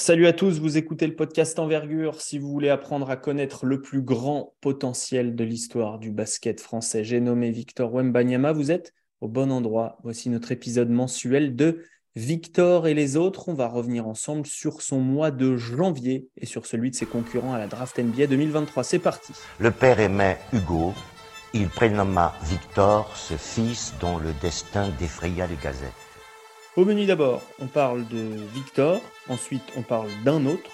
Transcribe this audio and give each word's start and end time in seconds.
Salut 0.00 0.26
à 0.26 0.32
tous, 0.32 0.60
vous 0.60 0.78
écoutez 0.78 1.06
le 1.06 1.14
podcast 1.14 1.58
Envergure. 1.58 2.22
Si 2.22 2.38
vous 2.38 2.48
voulez 2.48 2.70
apprendre 2.70 3.10
à 3.10 3.16
connaître 3.16 3.66
le 3.66 3.82
plus 3.82 4.00
grand 4.00 4.54
potentiel 4.62 5.36
de 5.36 5.44
l'histoire 5.44 5.98
du 5.98 6.10
basket 6.10 6.58
français, 6.58 7.04
j'ai 7.04 7.20
nommé 7.20 7.50
Victor 7.50 7.92
Wembanyama. 7.92 8.52
Vous 8.52 8.70
êtes 8.70 8.94
au 9.20 9.28
bon 9.28 9.52
endroit. 9.52 9.98
Voici 10.02 10.30
notre 10.30 10.52
épisode 10.52 10.88
mensuel 10.88 11.54
de 11.54 11.84
Victor 12.16 12.86
et 12.86 12.94
les 12.94 13.18
autres. 13.18 13.50
On 13.50 13.52
va 13.52 13.68
revenir 13.68 14.08
ensemble 14.08 14.46
sur 14.46 14.80
son 14.80 15.00
mois 15.00 15.30
de 15.30 15.58
janvier 15.58 16.28
et 16.38 16.46
sur 16.46 16.64
celui 16.64 16.90
de 16.90 16.96
ses 16.96 17.04
concurrents 17.04 17.52
à 17.52 17.58
la 17.58 17.66
draft 17.66 17.98
NBA 17.98 18.26
2023. 18.26 18.82
C'est 18.84 19.00
parti. 19.00 19.34
Le 19.58 19.70
père 19.70 20.00
aimait 20.00 20.38
Hugo. 20.54 20.94
Il 21.52 21.68
prénomma 21.68 22.32
Victor, 22.44 23.14
ce 23.18 23.34
fils 23.34 23.92
dont 24.00 24.16
le 24.16 24.32
destin 24.40 24.88
défraya 24.98 25.46
les 25.46 25.56
gazettes. 25.62 25.92
Au 26.76 26.84
menu 26.84 27.04
d'abord, 27.04 27.42
on 27.58 27.66
parle 27.66 28.06
de 28.06 28.28
Victor, 28.54 29.00
ensuite 29.30 29.62
on 29.76 29.82
parle 29.82 30.10
d'un 30.24 30.44
autre 30.44 30.70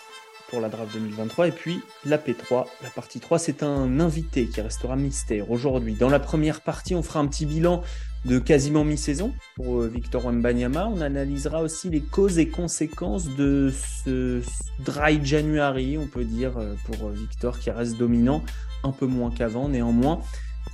pour 0.49 0.61
la 0.61 0.69
draft 0.69 0.93
2023, 0.93 1.49
et 1.49 1.53
puis 1.53 1.81
la 2.05 2.19
P3, 2.19 2.67
la 2.83 2.91
partie 2.91 3.21
3, 3.21 3.39
c'est 3.39 3.63
un 3.63 4.01
invité 4.01 4.47
qui 4.47 4.61
restera 4.61 4.97
mystère 4.97 5.51
aujourd'hui. 5.51 5.95
Dans 5.95 6.09
la 6.09 6.21
première 6.21 6.61
partie, 6.61 6.95
on 6.95 7.03
fera 7.03 7.21
un 7.21 7.27
petit 7.27 7.47
bilan 7.47 7.83
de 8.25 8.39
quasiment 8.39 8.85
mi-saison 8.85 9.33
pour 9.55 9.83
euh, 9.83 9.89
Victor 9.89 10.25
Wembanyama. 10.27 10.89
On 10.89 11.01
analysera 11.01 11.63
aussi 11.63 11.91
les 11.91 12.01
causes 12.01 12.39
et 12.39 12.49
conséquences 12.49 13.29
de 13.37 13.73
ce 14.05 14.43
dry 14.85 15.25
January, 15.25 15.97
on 15.97 16.07
peut 16.07 16.25
dire, 16.25 16.59
euh, 16.59 16.75
pour 16.85 17.09
euh, 17.09 17.13
Victor 17.13 17.59
qui 17.59 17.71
reste 17.71 17.97
dominant, 17.97 18.43
un 18.83 18.93
peu 18.93 19.07
moins 19.07 19.31
qu'avant 19.31 19.69
néanmoins. 19.69 20.21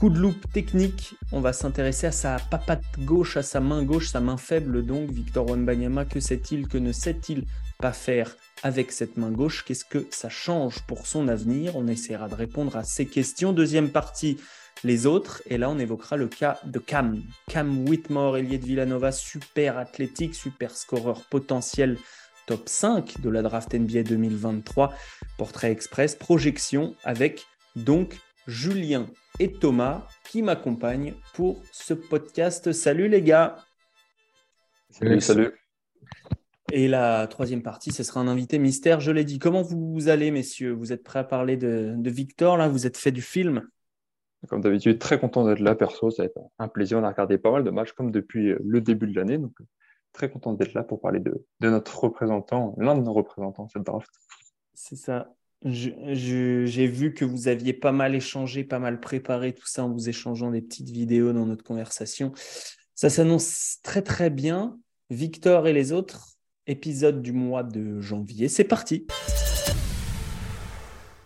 Coup 0.00 0.08
de 0.08 0.19
loupe 0.19 0.50
technique, 0.52 1.14
on 1.30 1.41
va 1.41 1.52
s'intéresser 1.52 2.06
à 2.06 2.12
sa 2.12 2.38
papate 2.38 2.83
gauche, 3.00 3.36
à 3.36 3.42
sa 3.42 3.60
main 3.60 3.83
gauche, 3.83 4.08
sa 4.08 4.20
main 4.20 4.38
faible 4.38 4.84
donc, 4.84 5.10
Victor 5.10 5.48
Wembanyama, 5.48 6.06
que 6.06 6.19
sait-il, 6.19 6.66
que 6.66 6.78
ne 6.78 6.92
sait-il 6.92 7.44
pas 7.82 7.92
faire 7.92 8.36
avec 8.62 8.92
cette 8.92 9.16
main 9.16 9.32
gauche 9.32 9.64
Qu'est-ce 9.64 9.84
que 9.84 10.06
ça 10.10 10.28
change 10.28 10.80
pour 10.86 11.06
son 11.06 11.27
avenir? 11.27 11.77
On 11.77 11.88
essaiera 11.88 12.28
de 12.28 12.34
répondre 12.34 12.77
à 12.77 12.84
ces 12.84 13.06
questions. 13.06 13.52
Deuxième 13.52 13.91
partie, 13.91 14.38
les 14.84 15.05
autres, 15.05 15.42
et 15.47 15.58
là 15.58 15.69
on 15.69 15.78
évoquera 15.80 16.16
le 16.16 16.28
cas 16.28 16.60
de 16.64 16.78
Cam. 16.78 17.20
Cam 17.50 17.86
Whitmore, 17.88 18.38
ailier 18.38 18.58
de 18.58 18.64
Villanova, 18.64 19.10
super 19.10 19.78
athlétique, 19.78 20.36
super 20.36 20.70
scoreur 20.77 21.22
potentiel 21.28 21.98
top 22.47 22.69
5 22.69 23.20
de 23.20 23.28
la 23.28 23.42
draft 23.42 23.75
NBA 23.75 24.05
2023, 24.05 24.94
portrait 25.36 25.72
express, 25.72 26.14
projection 26.14 26.94
avec 27.03 27.44
donc 27.75 28.16
Julien 28.47 29.08
et 29.41 29.53
Thomas 29.53 30.06
qui 30.30 30.42
m'accompagnent 30.42 31.14
pour 31.34 31.60
ce 31.72 31.94
podcast. 31.94 32.72
Salut 32.72 33.08
les 33.08 33.22
gars. 33.22 33.56
Salut, 34.91 35.20
salut. 35.20 35.53
Et 36.75 36.89
la 36.89 37.27
troisième 37.27 37.62
partie, 37.62 37.92
ce 37.92 38.03
sera 38.03 38.20
un 38.20 38.28
invité 38.28 38.59
mystère. 38.59 38.98
Je 38.98 39.11
l'ai 39.12 39.25
dit. 39.25 39.39
Comment 39.39 39.61
vous 39.61 40.09
allez, 40.09 40.31
messieurs? 40.31 40.73
Vous 40.73 40.91
êtes 40.91 41.03
prêts 41.03 41.19
à 41.19 41.25
parler 41.25 41.59
de, 41.59 41.95
Victor 42.06 42.56
Là, 42.56 42.67
vous 42.67 42.87
êtes 42.87 42.97
fait 42.97 43.12
du 43.12 43.20
film? 43.20 43.69
Comme 44.48 44.62
d'habitude, 44.62 44.98
très 44.98 45.20
content 45.20 45.45
d'être 45.45 45.61
là, 45.61 45.75
perso. 45.75 46.11
Ça 46.11 46.23
va 46.23 46.27
être 46.28 46.39
un 46.59 46.69
plaisir. 46.69 46.97
On 46.98 47.05
a 47.05 47.11
regardé 47.11 47.37
pas 47.37 47.53
mal 47.53 47.62
de 47.62 47.69
matchs 47.69 47.93
comme 47.93 48.11
depuis 48.11 48.55
le 48.59 48.81
début 48.81 49.06
de 49.06 49.15
l'année. 49.15 49.37
Donc, 49.37 49.53
très 50.15 50.31
content 50.31 50.55
d'être 50.55 50.73
là 50.73 50.83
pour 50.83 50.98
parler 51.03 51.20
de, 51.20 51.45
de 51.61 51.69
notre 51.69 52.05
représentant, 52.05 52.75
l'un 52.78 52.97
de 52.97 53.03
nos 53.03 53.12
représentants 53.12 53.69
cette 53.69 53.83
draft. 53.83 54.11
C'est 54.73 54.97
ça. 54.97 55.28
J'ai 55.65 56.87
vu 56.87 57.12
que 57.12 57.27
vous 57.27 57.48
aviez 57.48 57.75
pas 57.75 57.93
mal 57.93 58.15
échangé, 58.15 58.65
pas 58.65 58.78
mal 58.78 58.98
préparé 58.98 59.53
tout 59.55 59.67
ça 59.67 59.84
en 59.84 59.91
vous 59.91 60.09
échangeant 60.09 60.50
des 60.50 60.62
petites 60.62 60.89
vidéos 60.89 61.34
dans 61.34 61.45
notre 61.45 61.65
conversation. 61.65 62.33
Ça 62.95 63.11
s'annonce 63.11 63.78
très 63.83 64.00
très 64.00 64.31
bien. 64.31 64.78
Victor 65.11 65.67
et 65.67 65.75
les 65.75 65.93
autres, 65.93 66.31
épisode 66.66 67.22
du 67.22 67.32
mois 67.32 67.62
de 67.62 68.00
janvier. 68.00 68.48
C'est 68.48 68.64
parti. 68.64 69.06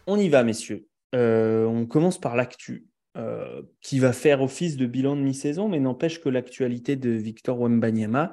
On 0.07 0.19
y 0.19 0.29
va, 0.29 0.45
messieurs. 0.45 0.87
Euh, 1.15 1.65
on 1.67 1.87
commence 1.87 2.19
par 2.19 2.37
l'actu, 2.37 2.87
euh, 3.17 3.63
qui 3.81 3.99
va 3.99 4.13
faire 4.13 4.43
office 4.43 4.77
de 4.77 4.87
bilan 4.87 5.17
de 5.17 5.23
mi-saison, 5.23 5.69
mais 5.69 5.81
n'empêche 5.81 6.21
que 6.21 6.29
l'actualité 6.29 6.97
de 6.97 7.11
Victor 7.11 7.59
Wembanyama, 7.61 8.33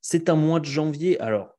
c'est 0.00 0.28
un 0.28 0.36
mois 0.36 0.60
de 0.60 0.64
janvier. 0.64 1.20
Alors, 1.20 1.50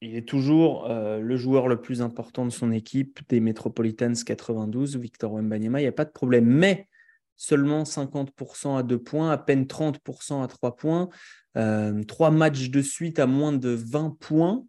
il 0.00 0.14
est 0.14 0.28
toujours 0.28 0.90
euh, 0.90 1.20
le 1.20 1.36
joueur 1.36 1.68
le 1.68 1.80
plus 1.80 2.02
important 2.02 2.44
de 2.44 2.50
son 2.50 2.70
équipe 2.70 3.20
des 3.28 3.40
Metropolitans 3.40 4.12
92, 4.12 4.96
Victor 4.96 5.32
Wembanyama, 5.32 5.80
il 5.80 5.84
n'y 5.84 5.88
a 5.88 5.92
pas 5.92 6.04
de 6.04 6.10
problème. 6.10 6.44
Mais 6.44 6.88
seulement 7.36 7.84
50% 7.84 8.78
à 8.78 8.82
2 8.82 8.98
points, 8.98 9.30
à 9.30 9.38
peine 9.38 9.64
30% 9.64 10.42
à 10.42 10.48
3 10.48 10.76
points, 10.76 11.08
euh, 11.56 12.02
3 12.04 12.30
matchs 12.30 12.70
de 12.70 12.82
suite 12.82 13.18
à 13.18 13.26
moins 13.26 13.52
de 13.52 13.70
20 13.70 14.16
points. 14.20 14.64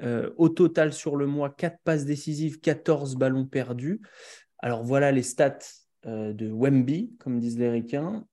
Euh, 0.00 0.30
au 0.36 0.48
total 0.48 0.92
sur 0.92 1.16
le 1.16 1.26
mois, 1.26 1.50
4 1.50 1.78
passes 1.84 2.04
décisives, 2.04 2.60
14 2.60 3.14
ballons 3.16 3.44
perdus. 3.44 4.00
Alors 4.58 4.82
voilà 4.82 5.12
les 5.12 5.22
stats 5.22 5.58
euh, 6.06 6.32
de 6.32 6.50
Wemby, 6.50 7.14
comme 7.18 7.38
disent 7.38 7.58
les 7.58 7.70
Ricains. 7.70 8.24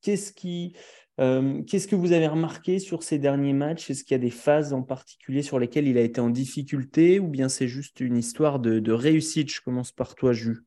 Qu'est-ce 0.00 0.32
qu'est-ce 0.32 1.86
que 1.86 1.96
vous 1.96 2.12
avez 2.12 2.28
remarqué 2.28 2.78
sur 2.78 3.02
ces 3.02 3.18
derniers 3.18 3.52
matchs? 3.52 3.90
Est-ce 3.90 4.04
qu'il 4.04 4.14
y 4.14 4.20
a 4.20 4.22
des 4.22 4.30
phases 4.30 4.72
en 4.72 4.82
particulier 4.82 5.42
sur 5.42 5.58
lesquelles 5.58 5.88
il 5.88 5.98
a 5.98 6.02
été 6.02 6.20
en 6.20 6.30
difficulté 6.30 7.20
ou 7.20 7.28
bien 7.28 7.50
c'est 7.50 7.68
juste 7.68 8.00
une 8.00 8.16
histoire 8.16 8.58
de, 8.58 8.92
réussite? 8.92 9.52
Je 9.52 9.60
commence 9.60 9.92
par 9.92 10.14
toi, 10.14 10.32
Jus. 10.32 10.64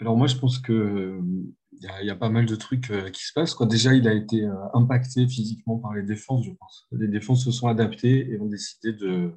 Alors 0.00 0.16
moi, 0.16 0.26
je 0.26 0.36
pense 0.36 0.58
que 0.58 1.20
il 1.80 2.06
y, 2.06 2.10
a 2.10 2.16
pas 2.16 2.28
mal 2.28 2.46
de 2.46 2.56
trucs 2.56 2.90
euh, 2.90 3.10
qui 3.10 3.24
se 3.24 3.32
passent. 3.32 3.56
Déjà, 3.68 3.94
il 3.94 4.08
a 4.08 4.14
été 4.14 4.48
impacté 4.74 5.26
physiquement 5.28 5.78
par 5.78 5.94
les 5.94 6.02
défenses, 6.02 6.44
je 6.44 6.52
pense. 6.52 6.86
Les 6.92 7.08
défenses 7.08 7.44
se 7.44 7.50
sont 7.50 7.68
adaptées 7.68 8.30
et 8.30 8.40
ont 8.40 8.46
décidé 8.46 8.92
de, 8.92 9.32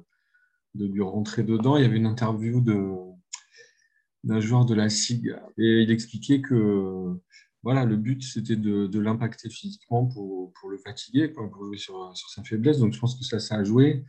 de 0.74 0.86
lui 0.86 1.02
rentrer 1.02 1.42
dedans. 1.42 1.76
Il 1.76 1.82
y 1.82 1.86
avait 1.86 1.96
une 1.96 2.06
interview 2.06 2.60
d'un 4.24 4.40
joueur 4.40 4.64
de 4.64 4.74
la 4.74 4.88
SIG 4.88 5.28
et 5.58 5.82
il 5.82 5.90
expliquait 5.90 6.40
que 6.40 7.20
voilà, 7.62 7.84
le 7.84 7.96
but, 7.96 8.22
c'était 8.22 8.56
de, 8.56 8.98
l'impacter 8.98 9.48
physiquement 9.48 10.06
pour, 10.06 10.52
le 10.68 10.78
fatiguer, 10.78 11.28
pour 11.28 11.46
jouer 11.64 11.76
sur, 11.76 12.12
sa 12.34 12.42
faiblesse. 12.42 12.78
Donc, 12.78 12.92
je 12.92 12.98
pense 12.98 13.16
que 13.16 13.24
ça, 13.24 13.38
ça 13.38 13.56
a 13.56 13.64
joué. 13.64 14.04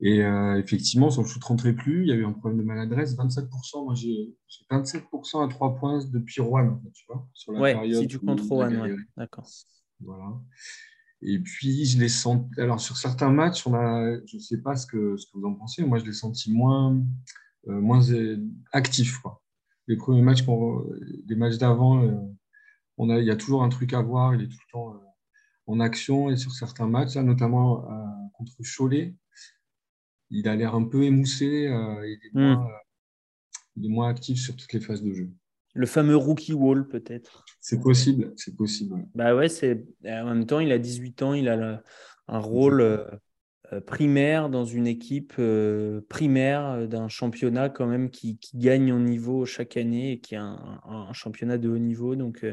Et 0.00 0.22
euh, 0.22 0.58
effectivement, 0.58 1.10
son 1.10 1.24
shoot 1.24 1.42
rentrait 1.44 1.72
plus. 1.72 2.02
Il 2.02 2.08
y 2.08 2.12
a 2.12 2.16
eu 2.16 2.24
un 2.24 2.32
problème 2.32 2.58
de 2.60 2.64
maladresse. 2.64 3.16
27%, 3.16 3.84
moi, 3.84 3.94
j'ai 3.94 4.34
27% 4.70 5.44
à 5.44 5.48
3 5.48 5.76
points 5.76 6.04
depuis 6.12 6.40
Rouen, 6.40 6.80
tu 6.92 7.04
vois, 7.08 7.26
sur 7.32 7.52
la 7.52 7.74
période 7.74 8.02
si 8.02 8.08
tu 8.08 8.18
comptes 8.18 8.40
Rouen, 8.42 8.70
d'accord. 9.16 9.48
Voilà. 10.00 10.40
Et 11.22 11.38
puis, 11.38 11.86
je 11.86 11.98
les 11.98 12.08
sens. 12.08 12.44
Alors, 12.58 12.80
sur 12.80 12.96
certains 12.96 13.30
matchs, 13.30 13.66
on 13.66 13.74
a... 13.74 14.18
je 14.26 14.36
ne 14.36 14.40
sais 14.40 14.60
pas 14.60 14.76
ce 14.76 14.86
que, 14.86 15.16
ce 15.16 15.26
que 15.26 15.38
vous 15.38 15.46
en 15.46 15.54
pensez. 15.54 15.84
Moi, 15.84 15.98
je 15.98 16.04
l'ai 16.04 16.12
senti 16.12 16.52
moins, 16.52 17.00
euh, 17.68 17.80
moins 17.80 18.02
actif. 18.72 19.18
Quoi. 19.20 19.40
Les 19.86 19.96
premiers 19.96 20.22
matchs, 20.22 20.44
les 21.26 21.36
matchs 21.36 21.56
d'avant, 21.56 22.02
euh, 22.02 22.20
il 22.98 23.24
y 23.24 23.30
a 23.30 23.36
toujours 23.36 23.62
un 23.62 23.70
truc 23.70 23.94
à 23.94 24.02
voir, 24.02 24.34
il 24.34 24.42
est 24.42 24.48
tout 24.48 24.58
le 24.68 24.72
temps 24.72 24.94
euh, 24.94 24.98
en 25.66 25.80
action 25.80 26.30
et 26.30 26.36
sur 26.36 26.52
certains 26.52 26.86
matchs, 26.86 27.16
notamment 27.16 27.86
contre 28.34 28.52
Cholet, 28.62 29.16
il 30.30 30.48
a 30.48 30.56
l'air 30.56 30.74
un 30.74 30.84
peu 30.84 31.02
émoussé, 31.04 31.68
euh, 31.68 32.06
il, 32.06 32.18
est 32.24 32.30
hmm. 32.32 33.88
moins, 33.88 34.08
actif 34.08 34.38
sur 34.38 34.56
toutes 34.56 34.72
les 34.72 34.80
phases 34.80 35.02
de 35.02 35.12
jeu. 35.12 35.30
Le 35.74 35.86
fameux 35.86 36.16
rookie 36.16 36.52
wall, 36.52 36.86
peut-être. 36.86 37.44
C'est 37.60 37.80
possible, 37.80 38.32
c'est 38.36 38.56
possible. 38.56 39.06
Bah 39.14 39.34
ouais, 39.34 39.48
c'est 39.48 39.84
en 40.04 40.26
même 40.26 40.46
temps, 40.46 40.60
il 40.60 40.70
a 40.70 40.78
18 40.78 41.22
ans, 41.22 41.34
il 41.34 41.48
a 41.48 41.82
un 42.28 42.38
rôle 42.38 43.04
primaire 43.86 44.50
dans 44.50 44.64
une 44.64 44.86
équipe 44.86 45.34
primaire 46.08 46.86
d'un 46.86 47.08
championnat 47.08 47.70
quand 47.70 47.88
même 47.88 48.10
qui, 48.10 48.38
gagne 48.54 48.92
en 48.92 49.00
niveau 49.00 49.46
chaque 49.46 49.76
année 49.76 50.12
et 50.12 50.20
qui 50.20 50.36
est 50.36 50.38
un, 50.38 51.12
championnat 51.12 51.58
de 51.58 51.68
haut 51.68 51.78
niveau. 51.78 52.14
Donc. 52.14 52.46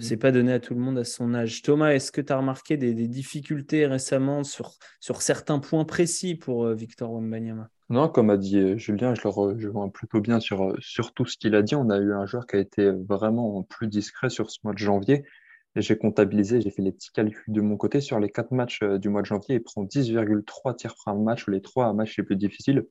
C'est 0.00 0.16
pas 0.16 0.32
donné 0.32 0.52
à 0.52 0.60
tout 0.60 0.74
le 0.74 0.80
monde 0.80 0.98
à 0.98 1.04
son 1.04 1.32
âge. 1.32 1.62
Thomas, 1.62 1.90
est-ce 1.90 2.10
que 2.10 2.20
tu 2.20 2.32
as 2.32 2.36
remarqué 2.36 2.76
des, 2.76 2.92
difficultés 3.06 3.86
récemment 3.86 4.42
sur, 4.42 4.72
sur 5.00 5.22
certains 5.22 5.60
points 5.60 5.84
précis 5.84 6.34
pour 6.34 6.64
euh, 6.64 6.74
Victor 6.74 7.12
Wembanyama? 7.12 7.68
Non, 7.88 8.08
comme 8.08 8.30
a 8.30 8.36
dit 8.36 8.58
euh, 8.58 8.76
Julien, 8.76 9.14
je 9.14 9.20
le 9.24 9.70
vois 9.70 9.88
plutôt 9.92 10.20
bien 10.20 10.40
sur, 10.40 10.64
euh, 10.64 10.76
sur 10.80 11.14
tout 11.14 11.24
ce 11.24 11.36
qu'il 11.36 11.54
a 11.54 11.62
dit. 11.62 11.76
On 11.76 11.88
a 11.88 11.98
eu 11.98 12.12
un 12.12 12.26
joueur 12.26 12.46
qui 12.46 12.56
a 12.56 12.58
été 12.58 12.90
vraiment 12.90 13.62
plus 13.62 13.86
discret 13.86 14.28
sur 14.28 14.50
ce 14.50 14.58
mois 14.64 14.72
de 14.72 14.78
janvier. 14.78 15.24
Et 15.76 15.82
j'ai 15.82 15.96
comptabilisé, 15.96 16.60
j'ai 16.60 16.70
fait 16.70 16.82
les 16.82 16.92
petits 16.92 17.12
calculs 17.12 17.52
de 17.52 17.60
mon 17.60 17.76
côté. 17.76 18.00
Sur 18.00 18.18
les 18.18 18.30
quatre 18.30 18.50
matchs 18.50 18.82
du 18.82 19.08
mois 19.08 19.20
de 19.20 19.26
janvier, 19.26 19.56
il 19.56 19.62
prend 19.62 19.84
10,3 19.84 20.74
tirs 20.74 20.94
par 21.04 21.14
match, 21.14 21.46
les 21.48 21.60
trois 21.60 21.92
matchs 21.92 22.16
les 22.16 22.24
plus 22.24 22.36
difficiles, 22.36 22.86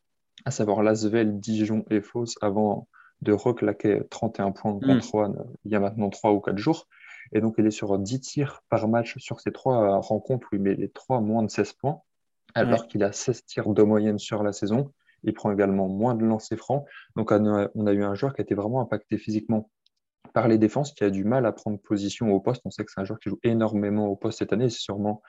à 0.45 0.51
savoir 0.51 0.83
Lasvel, 0.83 1.39
Dijon 1.39 1.83
et 1.89 2.01
Fos, 2.01 2.35
avant 2.41 2.87
de 3.21 3.33
reclaquer 3.33 4.01
31 4.09 4.51
points 4.51 4.79
contre 4.79 5.15
One 5.15 5.45
il 5.63 5.71
y 5.71 5.75
a 5.75 5.79
maintenant 5.79 6.09
3 6.09 6.31
ou 6.31 6.39
4 6.39 6.57
jours. 6.57 6.87
Et 7.33 7.41
donc, 7.41 7.55
il 7.57 7.65
est 7.65 7.71
sur 7.71 7.97
10 7.97 8.19
tirs 8.21 8.61
par 8.69 8.87
match 8.87 9.17
sur 9.17 9.39
ces 9.39 9.51
trois 9.51 9.97
rencontres 9.99 10.47
où 10.51 10.55
il 10.55 10.61
met 10.61 10.75
les 10.75 10.89
trois 10.89 11.21
moins 11.21 11.43
de 11.43 11.49
16 11.49 11.73
points, 11.73 12.01
alors 12.53 12.87
qu'il 12.87 13.03
a 13.03 13.11
16 13.11 13.45
tirs 13.45 13.73
de 13.73 13.83
moyenne 13.83 14.19
sur 14.19 14.43
la 14.43 14.53
saison. 14.53 14.91
Il 15.23 15.33
prend 15.33 15.51
également 15.51 15.87
moins 15.87 16.13
de 16.13 16.23
lancers 16.23 16.57
francs. 16.57 16.85
Donc, 17.15 17.31
on 17.31 17.87
a, 17.87 17.93
eu 17.93 18.03
un 18.03 18.13
joueur 18.13 18.33
qui 18.35 18.41
a 18.41 18.43
été 18.43 18.53
vraiment 18.53 18.81
impacté 18.81 19.17
physiquement 19.17 19.71
par 20.33 20.47
les 20.47 20.57
défenses, 20.57 20.93
qui 20.93 21.03
a 21.03 21.09
du 21.09 21.23
mal 21.23 21.45
à 21.45 21.51
prendre 21.51 21.79
position 21.79 22.31
au 22.31 22.39
poste. 22.39 22.61
On 22.65 22.69
sait 22.69 22.85
que 22.85 22.91
c'est 22.93 23.01
un 23.01 23.05
joueur 23.05 23.19
qui 23.19 23.29
joue 23.29 23.39
énormément 23.43 24.07
au 24.07 24.15
poste 24.15 24.39
cette 24.39 24.53
année. 24.53 24.69
C'est 24.69 24.81
sûrement 24.81 25.23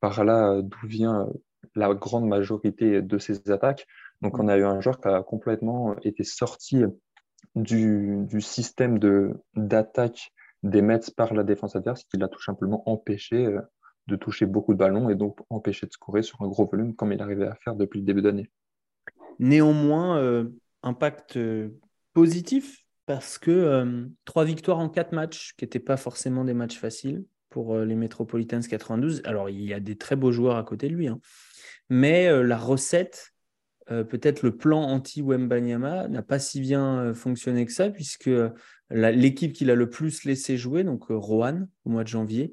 par 0.00 0.24
là 0.24 0.62
d'où 0.62 0.86
vient 0.86 1.28
la 1.74 1.92
grande 1.94 2.26
majorité 2.26 3.02
de 3.02 3.18
ses 3.18 3.50
attaques. 3.50 3.86
Donc, 4.22 4.38
on 4.38 4.46
a 4.46 4.56
eu 4.56 4.64
un 4.64 4.80
joueur 4.80 5.00
qui 5.00 5.08
a 5.08 5.22
complètement 5.22 5.96
été 6.02 6.22
sorti 6.22 6.84
du, 7.54 8.26
système 8.40 8.98
d'attaque 9.56 10.32
des 10.62 10.82
Mets 10.82 11.10
par 11.16 11.34
la 11.34 11.42
défense 11.42 11.76
adverse, 11.76 12.04
qui 12.04 12.16
l'a 12.16 12.28
tout 12.28 12.42
simplement 12.42 12.88
empêché 12.88 13.46
euh, 13.46 13.60
de 14.06 14.16
toucher 14.16 14.46
beaucoup 14.46 14.74
de 14.74 14.78
ballons 14.78 15.08
et 15.08 15.14
donc 15.14 15.38
empêché 15.50 15.86
de 15.86 15.92
scorer 15.92 16.22
sur 16.22 16.40
un 16.42 16.48
gros 16.48 16.66
volume 16.66 16.94
comme 16.94 17.12
il 17.12 17.22
arrivait 17.22 17.46
à 17.46 17.54
faire 17.54 17.74
depuis 17.74 18.00
le 18.00 18.06
début 18.06 18.22
d'année. 18.22 18.50
Néanmoins, 19.38 20.18
euh, 20.18 20.48
impact 20.82 21.36
euh, 21.36 21.70
positif 22.12 22.84
parce 23.06 23.38
que 23.38 24.08
trois 24.24 24.44
victoires 24.44 24.78
en 24.78 24.88
quatre 24.88 25.12
matchs, 25.12 25.54
qui 25.56 25.64
n'étaient 25.64 25.80
pas 25.80 25.96
forcément 25.96 26.44
des 26.44 26.54
matchs 26.54 26.78
faciles 26.78 27.24
pour 27.48 27.76
les 27.78 27.96
Metropolitans 27.96 28.60
92. 28.60 29.22
Alors, 29.24 29.50
il 29.50 29.62
y 29.62 29.74
a 29.74 29.80
des 29.80 29.96
très 29.96 30.14
beaux 30.14 30.30
joueurs 30.30 30.56
à 30.56 30.62
côté 30.62 30.88
de 30.88 30.94
lui, 30.94 31.08
hein. 31.08 31.18
mais 31.88 32.30
la 32.44 32.56
recette 32.56 33.32
euh, 33.90 34.04
peut-être 34.04 34.42
le 34.42 34.56
plan 34.56 34.82
anti-Wembanyama 34.82 36.08
n'a 36.08 36.22
pas 36.22 36.38
si 36.38 36.60
bien 36.60 36.98
euh, 36.98 37.14
fonctionné 37.14 37.66
que 37.66 37.72
ça, 37.72 37.90
puisque 37.90 38.28
euh, 38.28 38.50
l'équipe 38.90 39.52
qu'il 39.52 39.70
a 39.70 39.74
le 39.74 39.90
plus 39.90 40.24
laissé 40.24 40.56
jouer, 40.56 40.84
donc 40.84 41.06
Rohan, 41.08 41.66
au 41.84 41.90
mois 41.90 42.04
de 42.04 42.08
janvier, 42.08 42.52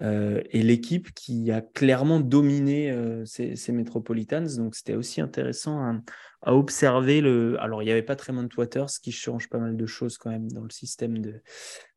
est 0.00 0.64
l'équipe 0.64 1.12
qui 1.14 1.52
a 1.52 1.60
clairement 1.60 2.18
dominé 2.18 2.92
ces, 3.26 3.54
Metropolitans. 3.70 4.56
Donc 4.56 4.74
c'était 4.74 4.96
aussi 4.96 5.20
intéressant 5.20 6.00
à, 6.42 6.52
observer. 6.52 7.20
Le... 7.20 7.60
Alors 7.60 7.80
il 7.80 7.84
n'y 7.84 7.92
avait 7.92 8.02
pas 8.02 8.16
Tremont 8.16 8.48
Waters, 8.56 8.88
qui 9.00 9.12
change 9.12 9.48
pas 9.48 9.58
mal 9.58 9.76
de 9.76 9.86
choses 9.86 10.18
quand 10.18 10.30
même 10.30 10.50
dans 10.50 10.64
le 10.64 10.70
système 10.70 11.18
de, 11.18 11.40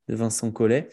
de 0.09 0.15
Vincent 0.15 0.51
Collet. 0.51 0.89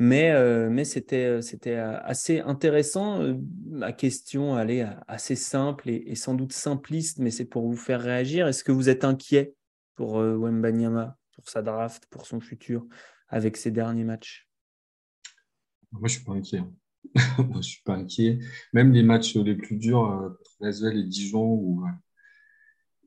Mais, 0.00 0.32
euh, 0.32 0.70
mais 0.70 0.84
c'était, 0.84 1.26
euh, 1.26 1.40
c'était 1.40 1.76
euh, 1.76 2.00
assez 2.02 2.40
intéressant. 2.40 3.22
Ma 3.66 3.92
question, 3.92 4.58
elle 4.58 4.70
est 4.70 4.86
assez 5.06 5.36
simple 5.36 5.88
et, 5.88 6.14
sans 6.16 6.34
doute 6.34 6.52
simpliste, 6.52 7.18
mais 7.18 7.30
c'est 7.30 7.44
pour 7.44 7.68
vous 7.68 7.76
faire 7.76 8.00
réagir. 8.00 8.48
Est-ce 8.48 8.64
que 8.64 8.72
vous 8.72 8.88
êtes 8.88 9.04
inquiet 9.04 9.54
pour 9.94 10.14
Wembanyama, 10.14 11.16
pour 11.36 11.48
sa 11.48 11.62
draft, 11.62 12.06
pour 12.10 12.26
son 12.26 12.40
futur, 12.40 12.86
avec 13.28 13.56
ses 13.56 13.70
derniers 13.70 14.04
matchs? 14.04 14.48
Moi, 15.92 16.08
je 16.08 16.14
ne 16.14 16.18
suis 16.18 16.24
pas 16.24 16.32
inquiet. 16.32 16.62
Moi, 17.38 17.60
je 17.60 17.68
suis 17.68 17.82
pas 17.84 17.94
inquiet. 17.94 18.40
Même 18.72 18.92
les 18.92 19.04
matchs 19.04 19.36
les 19.36 19.54
plus 19.54 19.76
durs 19.76 20.08
contre 20.36 20.56
Lasvel 20.58 20.98
et 20.98 21.04
Dijon, 21.04 21.52
où 21.52 21.86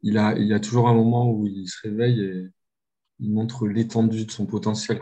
il, 0.03 0.17
a, 0.17 0.37
il 0.37 0.47
y 0.47 0.53
a 0.53 0.59
toujours 0.61 0.87
un 0.87 0.93
moment 0.93 1.29
où 1.29 1.45
il 1.47 1.67
se 1.67 1.81
réveille 1.81 2.21
et 2.21 2.47
il 3.19 3.33
montre 3.33 3.67
l'étendue 3.67 4.25
de 4.25 4.31
son 4.31 4.45
potentiel. 4.45 5.01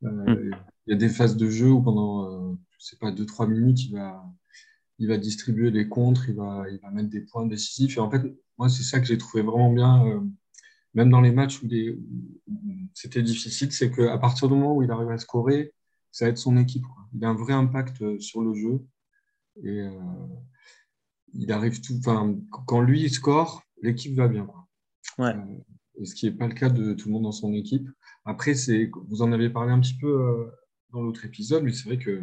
Mmh 0.00 0.52
il 0.86 0.92
y 0.92 0.94
a 0.94 0.98
des 0.98 1.08
phases 1.08 1.36
de 1.36 1.48
jeu 1.48 1.70
où 1.70 1.82
pendant, 1.82 2.52
euh, 2.52 2.54
je 2.78 2.86
sais 2.86 2.96
pas, 2.96 3.12
2-3 3.12 3.48
minutes, 3.48 3.84
il 3.84 3.92
va, 3.92 4.24
il 4.98 5.08
va 5.08 5.18
distribuer 5.18 5.70
des 5.70 5.88
contres, 5.88 6.28
il 6.28 6.36
va, 6.36 6.64
il 6.70 6.78
va 6.80 6.90
mettre 6.90 7.10
des 7.10 7.20
points 7.20 7.46
décisifs. 7.46 7.96
Et 7.96 8.00
en 8.00 8.10
fait, 8.10 8.22
moi, 8.58 8.68
c'est 8.68 8.82
ça 8.82 9.00
que 9.00 9.06
j'ai 9.06 9.18
trouvé 9.18 9.42
vraiment 9.42 9.72
bien, 9.72 10.06
euh, 10.06 10.20
même 10.94 11.10
dans 11.10 11.20
les 11.20 11.32
matchs 11.32 11.62
où, 11.62 11.68
c'était 12.94 13.22
difficile, 13.22 13.72
c'est 13.72 13.90
qu'à 13.90 14.18
partir 14.18 14.48
du 14.48 14.54
moment 14.54 14.74
où 14.76 14.82
il 14.82 14.90
arrive 14.90 15.10
à 15.10 15.18
scorer, 15.18 15.72
ça 16.10 16.28
aide 16.28 16.38
son 16.38 16.56
équipe. 16.56 16.84
Il 17.14 17.24
a 17.24 17.28
un 17.28 17.34
vrai 17.34 17.52
impact 17.52 18.02
euh, 18.02 18.18
sur 18.18 18.42
le 18.42 18.54
jeu. 18.54 18.80
Et 19.62 19.84
il 21.34 21.52
arrive 21.52 21.80
tout. 21.82 21.94
Enfin, 21.98 22.34
quand 22.66 22.80
lui 22.80 23.02
il 23.02 23.10
score, 23.10 23.62
l'équipe 23.82 24.16
va 24.16 24.26
bien. 24.26 24.48
Ouais. 25.18 25.34
ce 26.02 26.14
qui 26.14 26.26
n'est 26.26 26.32
pas 26.32 26.46
le 26.46 26.54
cas 26.54 26.70
de 26.70 26.94
tout 26.94 27.08
le 27.08 27.12
monde 27.12 27.24
dans 27.24 27.32
son 27.32 27.52
équipe. 27.52 27.86
Après, 28.24 28.54
c'est, 28.54 28.90
vous 29.08 29.20
en 29.20 29.32
avez 29.32 29.50
parlé 29.50 29.72
un 29.72 29.80
petit 29.80 29.98
peu 29.98 30.50
dans 30.92 31.02
l'autre 31.02 31.24
épisode, 31.24 31.64
mais 31.64 31.72
c'est 31.72 31.84
vrai 31.84 31.98
que 31.98 32.22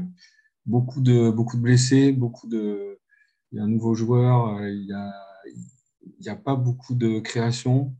beaucoup 0.67 1.01
de, 1.01 1.31
beaucoup 1.31 1.57
de 1.57 1.61
blessés, 1.61 2.11
beaucoup 2.11 2.47
de. 2.47 2.99
Il 3.51 3.57
y 3.57 3.61
a 3.61 3.63
un 3.63 3.67
nouveau 3.67 3.95
joueur, 3.95 4.57
euh, 4.57 4.69
il 4.69 4.85
n'y 4.85 4.93
a, 4.93 5.13
il 6.19 6.29
a 6.29 6.35
pas 6.35 6.55
beaucoup 6.55 6.95
de 6.95 7.19
création 7.19 7.95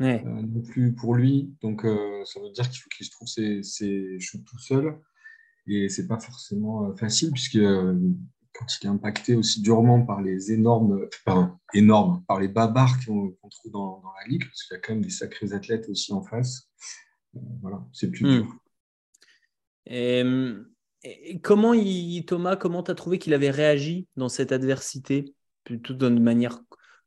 euh, 0.00 0.18
non 0.24 0.60
plus 0.60 0.92
pour 0.92 1.14
lui. 1.14 1.54
Donc, 1.62 1.84
euh, 1.84 2.24
ça 2.24 2.40
veut 2.40 2.50
dire 2.50 2.68
qu'il 2.68 2.80
faut 2.80 2.88
qu'il 2.88 3.06
se 3.06 3.12
trouve 3.12 3.28
ses, 3.28 3.62
ses 3.62 4.18
shoots 4.18 4.44
tout 4.44 4.58
seul. 4.58 4.98
Et 5.68 5.88
c'est 5.88 6.08
pas 6.08 6.18
forcément 6.18 6.96
facile, 6.96 7.30
puisque 7.30 7.58
quand 7.58 8.66
il 8.80 8.86
est 8.86 8.90
impacté 8.90 9.36
aussi 9.36 9.60
durement 9.60 10.04
par 10.04 10.22
les 10.22 10.50
énormes, 10.50 11.06
enfin, 11.26 11.58
énormes, 11.74 12.24
par 12.26 12.40
les 12.40 12.48
babards 12.48 12.96
qu'on 13.04 13.36
trouve 13.50 13.70
dans, 13.70 14.00
dans, 14.00 14.12
la 14.20 14.28
ligue, 14.28 14.44
parce 14.46 14.62
qu'il 14.64 14.74
y 14.74 14.78
a 14.78 14.80
quand 14.80 14.94
même 14.94 15.02
des 15.02 15.10
sacrés 15.10 15.52
athlètes 15.52 15.88
aussi 15.90 16.12
en 16.12 16.22
face. 16.22 16.70
voilà, 17.60 17.86
c'est 17.92 18.10
plus 18.10 18.24
hmm. 18.24 18.42
dur. 18.42 18.56
Et, 19.88 20.22
comment 21.42 21.74
Thomas, 22.26 22.56
comment 22.56 22.82
tu 22.82 22.90
as 22.90 22.94
trouvé 22.94 23.18
qu'il 23.18 23.34
avait 23.34 23.50
réagi 23.50 24.06
dans 24.16 24.28
cette 24.28 24.52
adversité, 24.52 25.34
plutôt 25.64 25.94
d'une 25.94 26.22
manière 26.22 26.60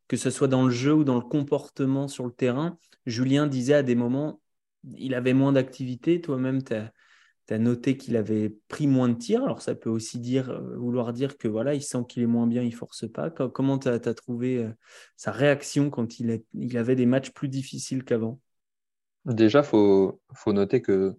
que 0.08 0.18
ce 0.18 0.30
soit 0.30 0.50
dans 0.50 0.66
le 0.66 0.72
jeu 0.72 0.94
ou 0.94 1.04
dans 1.06 1.16
le 1.16 1.22
comportement 1.22 2.10
sur 2.10 2.26
le 2.26 2.34
terrain. 2.34 2.78
Julien 3.06 3.48
disait 3.48 3.76
à 3.76 3.82
des 3.82 3.96
moments, 3.96 4.42
il 4.84 5.14
avait 5.14 5.34
moins 5.34 5.54
d'activité, 5.54 6.20
toi-même 6.20 6.64
tu 6.64 6.74
as, 6.74 6.92
noté 7.58 7.96
qu'il 7.96 8.18
avait 8.18 8.56
pris 8.68 8.88
moins 8.88 9.08
de 9.08 9.14
tirs, 9.14 9.44
alors 9.44 9.62
ça 9.62 9.74
peut 9.74 9.90
aussi 9.90 10.20
dire, 10.20 10.50
euh, 10.50 10.78
vouloir 10.78 11.12
dire 11.14 11.38
que 11.38 11.50
voilà, 11.50 11.74
il 11.76 11.82
sent 11.82 12.04
qu'il 12.08 12.24
est 12.24 12.28
moins 12.28 12.48
bien, 12.48 12.62
il 12.62 12.74
force 12.74 13.10
pas. 13.10 13.30
Comment 13.30 13.78
tu 13.78 13.90
as, 13.90 14.00
trouvé 14.00 14.58
euh, 14.58 14.70
sa 15.16 15.32
réaction 15.32 15.90
quand 15.90 16.20
il, 16.20 16.44
avait 16.78 16.96
des 16.96 17.06
matchs 17.06 17.32
plus 17.32 17.48
difficiles 17.48 18.04
qu'avant? 18.04 18.40
Déjà, 19.26 19.64
faut, 19.64 20.22
faut 20.34 20.54
noter 20.54 20.82
que 20.82 21.16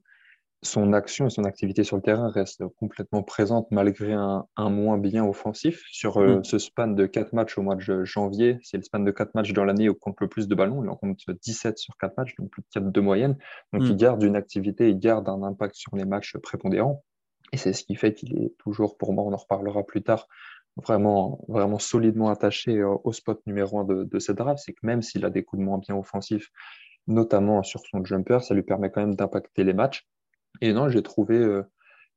son 0.62 0.93
action 0.93 1.26
et 1.26 1.31
son 1.31 1.44
activité 1.44 1.82
sur 1.82 1.97
le 1.97 2.03
terrain 2.03 2.31
restent 2.31 2.67
complètement 2.79 3.25
présentes 3.25 3.67
malgré 3.73 4.12
un, 4.12 4.47
moins 4.56 4.97
bien 4.97 5.25
offensif. 5.26 5.82
Sur 5.91 6.19
euh, 6.19 6.38
mm. 6.38 6.44
ce 6.44 6.59
span 6.59 6.88
de 6.88 7.06
4 7.06 7.32
matchs 7.32 7.59
au 7.59 7.62
mois 7.62 7.75
de 7.75 8.05
janvier, 8.05 8.59
c'est 8.62 8.76
le 8.76 8.85
span 8.85 9.00
de 9.00 9.11
4 9.11 9.35
matchs 9.35 9.53
dans 9.53 9.64
l'année 9.64 9.88
où 9.88 9.94
compte 9.94 10.20
le 10.20 10.29
plus 10.29 10.47
de 10.47 10.55
ballons. 10.55 10.85
Il 10.85 10.88
en 10.88 10.94
compte 10.94 11.19
17 11.29 11.79
sur 11.79 11.97
4 11.97 12.17
matchs, 12.17 12.35
donc 12.38 12.50
plus 12.50 12.62
de 12.62 12.69
4 12.73 12.93
de 12.93 13.00
moyenne. 13.00 13.37
Donc 13.73 13.82
il 13.85 13.94
mm. 13.94 13.97
garde 13.97 14.23
une 14.23 14.37
activité, 14.37 14.88
il 14.88 14.99
garde 15.00 15.29
un 15.29 15.43
impact 15.43 15.75
sur 15.75 15.97
les 15.97 16.05
matchs 16.05 16.37
prépondérants. 16.37 17.03
Et 17.53 17.56
c'est 17.56 17.73
ce 17.73 17.82
qui 17.85 17.97
fait 17.97 18.14
qu'il 18.14 18.38
est 18.38 18.56
toujours, 18.59 18.97
pour 18.97 19.12
moi, 19.12 19.25
on 19.25 19.32
en 19.32 19.37
reparlera 19.37 19.82
plus 19.82 20.03
tard, 20.03 20.29
vraiment, 20.76 21.44
vraiment 21.49 21.81
solidement 21.81 22.31
attaché 22.31 22.79
euh, 22.79 22.94
au 23.03 23.12
spot 23.12 23.41
numéro 23.47 23.81
1 23.81 23.85
de, 23.85 24.05
de 24.05 24.19
cette 24.20 24.37
draft. 24.37 24.62
C'est 24.64 24.75
que 24.75 24.87
même 24.87 25.03
s'il 25.03 25.25
a 25.25 25.31
des 25.31 25.43
coups 25.43 25.59
de 25.59 25.64
moins 25.64 25.79
bien 25.79 25.97
offensifs, 25.97 26.50
notamment 27.09 27.64
sur 27.64 27.81
son 27.91 28.05
jumper, 28.05 28.38
ça 28.43 28.55
lui 28.55 28.62
permet 28.62 28.91
quand 28.91 29.00
même 29.00 29.17
d'impacter 29.17 29.64
les 29.64 29.75
matchs. 29.75 30.06
Et 30.60 30.72
non, 30.72 30.88
j'ai 30.88 31.02
trouvé 31.02 31.37
euh, 31.37 31.62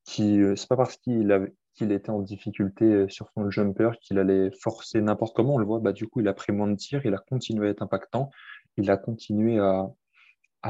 qu'il 0.04 0.42
euh, 0.42 0.56
c'est 0.56 0.68
pas 0.68 0.78
parce 0.78 0.98
qu'il 0.98 1.32
était 1.80 2.10
en 2.10 2.22
difficulté 2.22 2.86
euh, 2.86 3.10
sur 3.10 3.30
son 3.32 3.50
jumper 3.50 3.92
qu'il 4.02 4.20
allait 4.20 4.52
forcer 4.62 5.02
n'importe 5.02 5.36
comment. 5.36 5.56
On 5.56 5.58
le 5.58 5.66
voit, 5.66 5.80
bah, 5.80 5.94
du 5.94 6.08
coup, 6.08 6.22
il 6.22 6.28
a 6.28 6.34
pris 6.34 6.52
moins 6.54 6.68
de 6.68 6.76
tirs, 6.76 7.06
il 7.06 7.14
a 7.14 7.18
continué 7.18 7.68
à 7.68 7.72
être 7.72 7.82
impactant, 7.82 8.30
il 8.77 8.89
a 8.92 8.98
continué 8.98 9.60
à, 9.60 9.88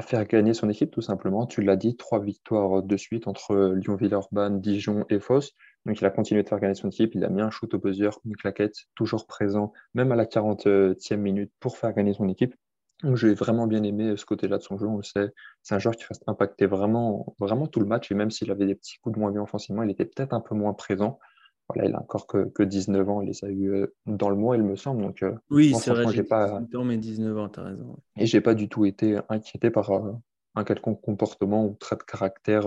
faire 0.01 0.25
gagner 0.27 0.53
son 0.53 0.69
équipe, 0.69 0.91
tout 0.91 1.01
simplement. 1.01 1.47
Tu 1.47 1.61
l'as 1.61 1.77
dit, 1.77 1.95
trois 1.95 2.19
victoires 2.19 2.83
de 2.83 2.97
suite 2.97 3.27
entre 3.29 3.73
Lyon-Villeurbanne, 3.75 4.59
Dijon 4.59 5.05
et 5.09 5.21
Foss. 5.21 5.53
Donc, 5.85 6.01
il 6.01 6.05
a 6.05 6.09
continué 6.09 6.43
de 6.43 6.49
faire 6.49 6.59
gagner 6.59 6.73
son 6.75 6.89
équipe. 6.89 7.15
Il 7.15 7.23
a 7.23 7.29
mis 7.29 7.41
un 7.41 7.49
shoot 7.49 7.73
au 7.73 7.79
buzzer, 7.79 8.09
une 8.25 8.35
claquette, 8.35 8.75
toujours 8.95 9.25
présent, 9.25 9.71
même 9.93 10.11
à 10.11 10.17
la 10.17 10.25
40e 10.25 11.15
minute 11.15 11.51
pour 11.61 11.77
faire 11.77 11.93
gagner 11.93 12.13
son 12.13 12.27
équipe. 12.27 12.55
J'ai 13.03 13.33
vraiment 13.33 13.67
bien 13.67 13.83
aimé 13.83 14.15
ce 14.15 14.25
côté-là 14.25 14.57
de 14.57 14.63
son 14.63 14.77
jeu. 14.77 14.87
On 14.87 14.97
le 14.97 15.03
sait, 15.03 15.33
c'est 15.61 15.75
un 15.75 15.79
joueur 15.79 15.95
qui 15.95 16.05
reste 16.05 16.23
impacté 16.27 16.65
vraiment, 16.65 17.35
vraiment 17.39 17.67
tout 17.67 17.79
le 17.79 17.85
match. 17.85 18.11
Et 18.11 18.15
même 18.15 18.31
s'il 18.31 18.49
avait 18.51 18.65
des 18.65 18.75
petits 18.75 18.97
coups 18.99 19.15
de 19.15 19.19
moins 19.19 19.31
bien 19.31 19.41
offensivement, 19.41 19.83
il 19.83 19.91
était 19.91 20.05
peut-être 20.05 20.33
un 20.33 20.39
peu 20.39 20.55
moins 20.55 20.73
présent. 20.73 21.19
Voilà, 21.67 21.89
il 21.89 21.95
a 21.95 21.99
encore 21.99 22.27
que, 22.27 22.49
que 22.49 22.63
19 22.63 23.09
ans. 23.09 23.21
Il 23.21 23.27
les 23.27 23.43
a 23.43 23.49
eu 23.49 23.73
euh, 23.73 23.93
dans 24.05 24.29
le 24.29 24.35
mois, 24.35 24.55
il 24.55 24.63
me 24.63 24.75
semble. 24.75 25.01
Donc, 25.01 25.23
euh, 25.23 25.35
oui, 25.49 25.73
c'est 25.73 25.91
vrai. 25.91 26.05
J'ai 26.13 26.23
pas... 26.23 26.61
mais 26.83 26.97
19 26.97 27.37
ans, 27.37 27.49
tu 27.49 27.59
as 27.59 27.63
raison. 27.63 27.97
Et 28.17 28.25
j'ai 28.25 28.41
pas 28.41 28.53
du 28.53 28.69
tout 28.69 28.85
été 28.85 29.19
inquiété 29.29 29.71
par 29.71 29.91
euh, 29.91 30.11
un 30.55 30.63
quelconque 30.63 31.01
comportement 31.01 31.65
ou 31.65 31.75
trait 31.75 31.97
de 31.97 32.03
caractère 32.03 32.65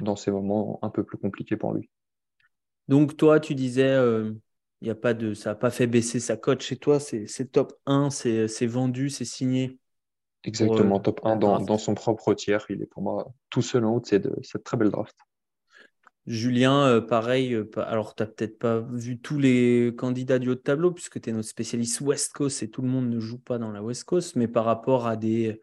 dans 0.00 0.16
ces 0.16 0.30
moments 0.30 0.80
un 0.82 0.90
peu 0.90 1.04
plus 1.04 1.18
compliqués 1.18 1.56
pour 1.56 1.72
lui. 1.72 1.88
Donc, 2.88 3.16
toi, 3.16 3.40
tu 3.40 3.54
disais 3.54 3.96
y 4.86 4.90
a 4.90 4.94
pas 4.94 5.14
de, 5.14 5.34
ça 5.34 5.50
n'a 5.50 5.54
pas 5.54 5.70
fait 5.70 5.86
baisser 5.86 6.20
sa 6.20 6.36
cote 6.36 6.62
chez 6.62 6.76
toi. 6.76 6.98
C'est 7.00 7.52
top 7.52 7.74
1, 7.86 8.10
c'est 8.10 8.66
vendu, 8.66 9.10
c'est 9.10 9.24
signé. 9.24 9.78
Exactement, 10.44 10.96
euh, 10.96 11.02
top 11.02 11.20
1 11.24 11.36
dans, 11.36 11.78
son 11.78 11.94
propre 11.94 12.34
tiers. 12.34 12.64
Il 12.68 12.82
est 12.82 12.86
pour 12.86 13.02
moi 13.02 13.32
tout 13.50 13.62
seul 13.62 13.84
en 13.84 13.94
haut 13.94 14.00
de 14.00 14.32
cette 14.42 14.64
très 14.64 14.76
belle 14.76 14.90
draft. 14.90 15.16
Julien, 16.26 16.86
euh, 16.86 17.00
pareil, 17.00 17.54
euh, 17.54 17.68
alors 17.76 18.14
tu 18.14 18.22
n'as 18.22 18.28
peut-être 18.28 18.58
pas 18.58 18.80
vu 18.80 19.18
tous 19.18 19.38
les 19.38 19.92
candidats 19.96 20.38
du 20.38 20.50
haut 20.50 20.54
de 20.54 20.60
tableau, 20.60 20.92
puisque 20.92 21.20
tu 21.20 21.30
es 21.30 21.32
notre 21.32 21.48
spécialiste 21.48 22.00
West 22.00 22.32
Coast 22.32 22.62
et 22.62 22.70
tout 22.70 22.82
le 22.82 22.88
monde 22.88 23.08
ne 23.08 23.18
joue 23.18 23.38
pas 23.38 23.58
dans 23.58 23.72
la 23.72 23.82
West 23.82 24.04
Coast, 24.04 24.36
mais 24.36 24.46
par 24.46 24.64
rapport 24.64 25.06
à 25.06 25.16
des 25.16 25.60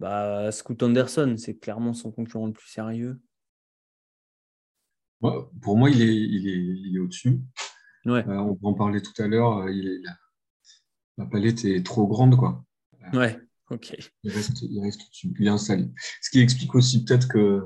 bah, 0.00 0.50
Scoot 0.50 0.82
Anderson, 0.82 1.34
c'est 1.36 1.58
clairement 1.58 1.92
son 1.92 2.10
concurrent 2.10 2.46
le 2.46 2.52
plus 2.52 2.68
sérieux. 2.68 3.20
Pour 5.20 5.76
moi, 5.76 5.90
il 5.90 6.00
est, 6.02 6.06
il 6.06 6.48
est, 6.48 6.88
il 6.88 6.96
est 6.96 7.00
au-dessus. 7.00 7.40
Ouais. 8.06 8.26
Euh, 8.26 8.56
on 8.62 8.68
en 8.68 8.74
parlait 8.74 9.02
tout 9.02 9.20
à 9.22 9.26
l'heure, 9.26 9.58
euh, 9.58 9.72
il 9.72 10.02
la, 11.18 11.26
palette 11.26 11.64
est 11.64 11.84
trop 11.84 12.06
grande. 12.06 12.36
Quoi. 12.36 12.64
Ouais, 13.12 13.38
ok. 13.70 13.96
Il 14.22 14.32
reste, 14.32 14.62
il 14.62 14.80
reste 14.80 15.02
bien 15.24 15.58
salé. 15.58 15.90
Ce 16.22 16.30
qui 16.30 16.40
explique 16.40 16.74
aussi 16.74 17.04
peut-être 17.04 17.28
que. 17.28 17.64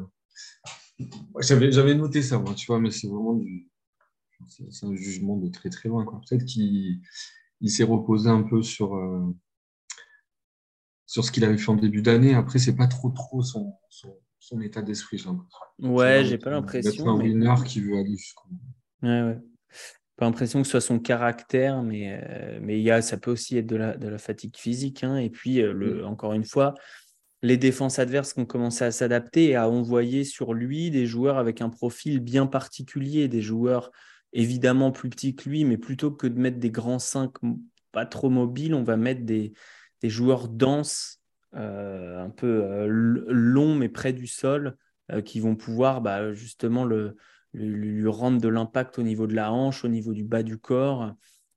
J'avais 1.40 1.94
noté 1.94 2.22
ça, 2.22 2.38
moi, 2.38 2.54
tu 2.54 2.66
vois, 2.66 2.80
mais 2.80 2.90
c'est 2.90 3.08
vraiment 3.08 3.34
du. 3.34 3.68
C'est 4.48 4.86
un 4.86 4.94
jugement 4.94 5.36
de 5.36 5.48
très 5.48 5.70
très 5.70 5.88
loin. 5.88 6.04
Peut-être 6.04 6.44
qu'il 6.44 7.00
il 7.60 7.70
s'est 7.70 7.84
reposé 7.84 8.28
un 8.28 8.42
peu 8.42 8.62
sur, 8.62 8.94
euh, 8.94 9.34
sur 11.06 11.24
ce 11.24 11.32
qu'il 11.32 11.44
avait 11.44 11.56
fait 11.56 11.70
en 11.70 11.76
début 11.76 12.02
d'année. 12.02 12.34
Après, 12.34 12.58
c'est 12.58 12.76
pas 12.76 12.86
trop 12.86 13.10
trop 13.10 13.42
son, 13.42 13.72
son, 14.38 14.60
état 14.60 14.82
d'esprit, 14.82 15.16
j'ai 15.16 15.26
l'impression. 15.26 15.58
Ouais, 15.78 16.24
j'ai 16.24 16.38
pas 16.38 16.50
l'impression. 16.50 16.92
C'est 16.92 17.08
un 17.08 17.16
winner 17.16 17.54
qui 17.64 17.80
veut 17.80 17.96
aller 17.96 18.16
jusqu'au 18.16 18.48
Ouais, 19.02 19.22
ouais. 19.22 19.38
Pas 20.16 20.26
l'impression 20.26 20.60
que 20.62 20.66
ce 20.66 20.72
soit 20.72 20.80
son 20.80 21.00
caractère, 21.00 21.82
mais, 21.82 22.20
euh, 22.22 22.58
mais 22.62 22.78
il 22.78 22.82
y 22.82 22.90
a, 22.90 23.02
ça 23.02 23.16
peut 23.16 23.32
aussi 23.32 23.58
être 23.58 23.66
de 23.66 23.76
la, 23.76 23.96
de 23.96 24.06
la 24.06 24.18
fatigue 24.18 24.56
physique. 24.56 25.02
Hein. 25.02 25.16
Et 25.16 25.28
puis, 25.28 25.60
euh, 25.60 25.72
le, 25.72 26.06
encore 26.06 26.34
une 26.34 26.44
fois, 26.44 26.74
les 27.42 27.56
défenses 27.56 27.98
adverses 27.98 28.32
qui 28.32 28.40
ont 28.40 28.46
commencé 28.46 28.84
à 28.84 28.92
s'adapter 28.92 29.50
et 29.50 29.56
à 29.56 29.68
envoyer 29.68 30.22
sur 30.22 30.54
lui 30.54 30.90
des 30.90 31.06
joueurs 31.06 31.36
avec 31.36 31.60
un 31.60 31.68
profil 31.68 32.20
bien 32.20 32.46
particulier, 32.46 33.26
des 33.26 33.42
joueurs 33.42 33.90
évidemment 34.32 34.92
plus 34.92 35.10
petits 35.10 35.34
que 35.34 35.48
lui, 35.48 35.64
mais 35.64 35.78
plutôt 35.78 36.12
que 36.12 36.28
de 36.28 36.38
mettre 36.38 36.58
des 36.58 36.70
grands 36.70 36.98
5 37.00 37.32
pas 37.90 38.06
trop 38.06 38.30
mobiles, 38.30 38.74
on 38.74 38.82
va 38.82 38.96
mettre 38.96 39.24
des, 39.24 39.52
des 40.00 40.10
joueurs 40.10 40.48
denses, 40.48 41.20
euh, 41.54 42.24
un 42.24 42.30
peu 42.30 42.86
longs 42.88 43.74
mais 43.74 43.88
près 43.88 44.12
du 44.12 44.26
sol, 44.26 44.76
qui 45.24 45.38
vont 45.38 45.54
pouvoir 45.54 46.00
bah, 46.00 46.32
justement 46.32 46.84
le, 46.84 47.16
lui 47.54 48.06
rendre 48.08 48.40
de 48.40 48.48
l'impact 48.48 48.98
au 48.98 49.02
niveau 49.02 49.26
de 49.26 49.34
la 49.34 49.52
hanche, 49.52 49.84
au 49.84 49.88
niveau 49.88 50.12
du 50.12 50.24
bas 50.24 50.42
du 50.42 50.58
corps 50.58 51.14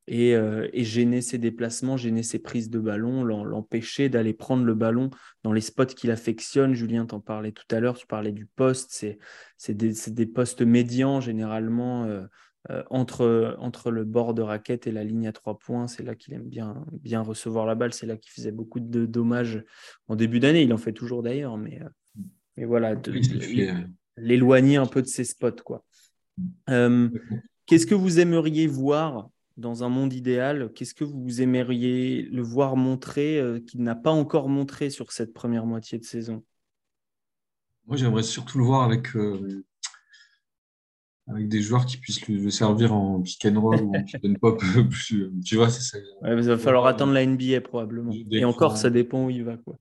euh, 0.09 0.69
et, 0.71 0.83
gêner 0.85 1.21
ses 1.21 1.37
déplacements, 1.37 1.97
gêner 1.97 2.23
ses 2.23 2.39
prises 2.39 2.69
de 2.69 2.79
ballon, 2.79 3.23
l'empêcher 3.25 4.07
d'aller 4.07 4.33
prendre 4.33 4.63
le 4.63 4.73
ballon 4.73 5.09
dans 5.43 5.51
les 5.51 5.61
spots 5.61 5.85
qu'il 5.85 6.11
affectionne. 6.11 6.73
Julien 6.73 7.05
t'en 7.05 7.19
parlait 7.19 7.51
tout 7.51 7.65
à 7.71 7.79
l'heure, 7.79 7.97
tu 7.97 8.07
parlais 8.07 8.31
du 8.31 8.45
poste, 8.45 9.05
c'est 9.57 9.73
des, 9.73 10.25
postes 10.25 10.61
médians 10.61 11.19
généralement 11.19 12.05
euh, 12.05 12.23
euh, 12.69 12.83
entre, 12.89 13.57
entre 13.59 13.91
le 13.91 14.05
bord 14.05 14.33
de 14.33 14.41
raquette 14.41 14.87
et 14.87 14.91
la 14.91 15.03
ligne 15.03 15.27
à 15.27 15.33
trois 15.33 15.59
points. 15.59 15.87
C'est 15.87 16.03
là 16.03 16.15
qu'il 16.15 16.33
aime 16.33 16.47
bien, 16.47 16.85
bien 16.93 17.21
recevoir 17.21 17.65
la 17.65 17.75
balle, 17.75 17.91
c'est 17.91 18.05
là 18.05 18.15
qu'il 18.15 18.31
faisait 18.31 18.53
beaucoup 18.53 18.79
de 18.79 19.05
dommages 19.05 19.61
en 20.07 20.15
début 20.15 20.39
d'année, 20.39 20.63
il 20.63 20.73
en 20.73 20.77
fait 20.77 20.93
toujours 20.93 21.21
d'ailleurs, 21.21 21.57
mais, 21.57 21.81
mais 22.55 22.63
voilà, 22.63 22.95
l'éloigner 24.15 24.77
un 24.77 24.87
peu 24.87 25.01
de 25.01 25.07
ses 25.07 25.25
spots. 25.25 25.63
quoi. 25.65 25.83
Qu'est-ce 26.67 27.85
que 27.85 27.95
vous 27.95 28.19
aimeriez 28.19 28.65
voir 28.65 29.29
dans 29.57 29.83
un 29.83 29.89
monde 29.89 30.13
idéal, 30.13 30.71
qu'est-ce 30.73 30.93
que 30.93 31.03
vous 31.03 31.41
aimeriez 31.41 32.21
le 32.21 32.41
voir 32.41 32.75
montrer 32.75 33.39
euh, 33.39 33.59
qu'il 33.59 33.81
n'a 33.81 33.95
pas 33.95 34.11
encore 34.11 34.49
montré 34.49 34.89
sur 34.89 35.11
cette 35.11 35.33
première 35.33 35.65
moitié 35.65 35.97
de 35.97 36.03
saison? 36.05 36.43
Moi, 37.87 37.97
j'aimerais 37.97 38.23
surtout 38.23 38.59
le 38.59 38.65
voir 38.65 38.83
avec, 38.83 39.15
euh, 39.15 39.65
avec 41.27 41.47
des 41.49 41.61
joueurs 41.61 41.85
qui 41.85 41.97
puissent 41.97 42.27
le, 42.27 42.49
servir 42.51 42.93
en 42.93 43.21
pick 43.21 43.45
and 43.45 43.59
roll 43.59 43.81
ou 43.81 43.95
en 43.95 44.03
pick 44.03 44.23
and 44.23 44.35
pop. 44.39 44.61
tu 45.45 45.55
vois, 45.55 45.69
c'est 45.69 45.81
ça. 45.81 45.97
il 46.23 46.35
va 46.35 46.57
falloir 46.57 46.85
attendre 46.85 47.13
la 47.13 47.25
NBA 47.25 47.61
probablement. 47.61 48.13
Et 48.31 48.45
encore, 48.45 48.77
ça 48.77 48.91
dépend 48.91 49.25
où 49.25 49.29
il 49.31 49.43
va. 49.43 49.57
Quoi. 49.57 49.77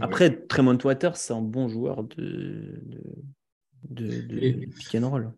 Après, 0.00 0.46
Tremont 0.46 0.78
Waters, 0.84 1.16
c'est 1.16 1.32
un 1.32 1.42
bon 1.42 1.68
joueur 1.68 2.04
de, 2.04 2.80
de, 2.82 3.02
de, 3.88 4.66
pick 4.66 4.94
and 4.94 5.08
roll. 5.08 5.32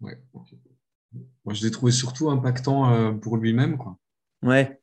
Ouais, 0.00 0.20
ok. 0.32 0.54
Moi, 1.44 1.54
je 1.54 1.64
l'ai 1.64 1.70
trouvé 1.70 1.92
surtout 1.92 2.30
impactant 2.30 2.92
euh, 2.92 3.12
pour 3.12 3.36
lui-même. 3.36 3.76
Quoi. 3.76 3.98
Ouais. 4.42 4.80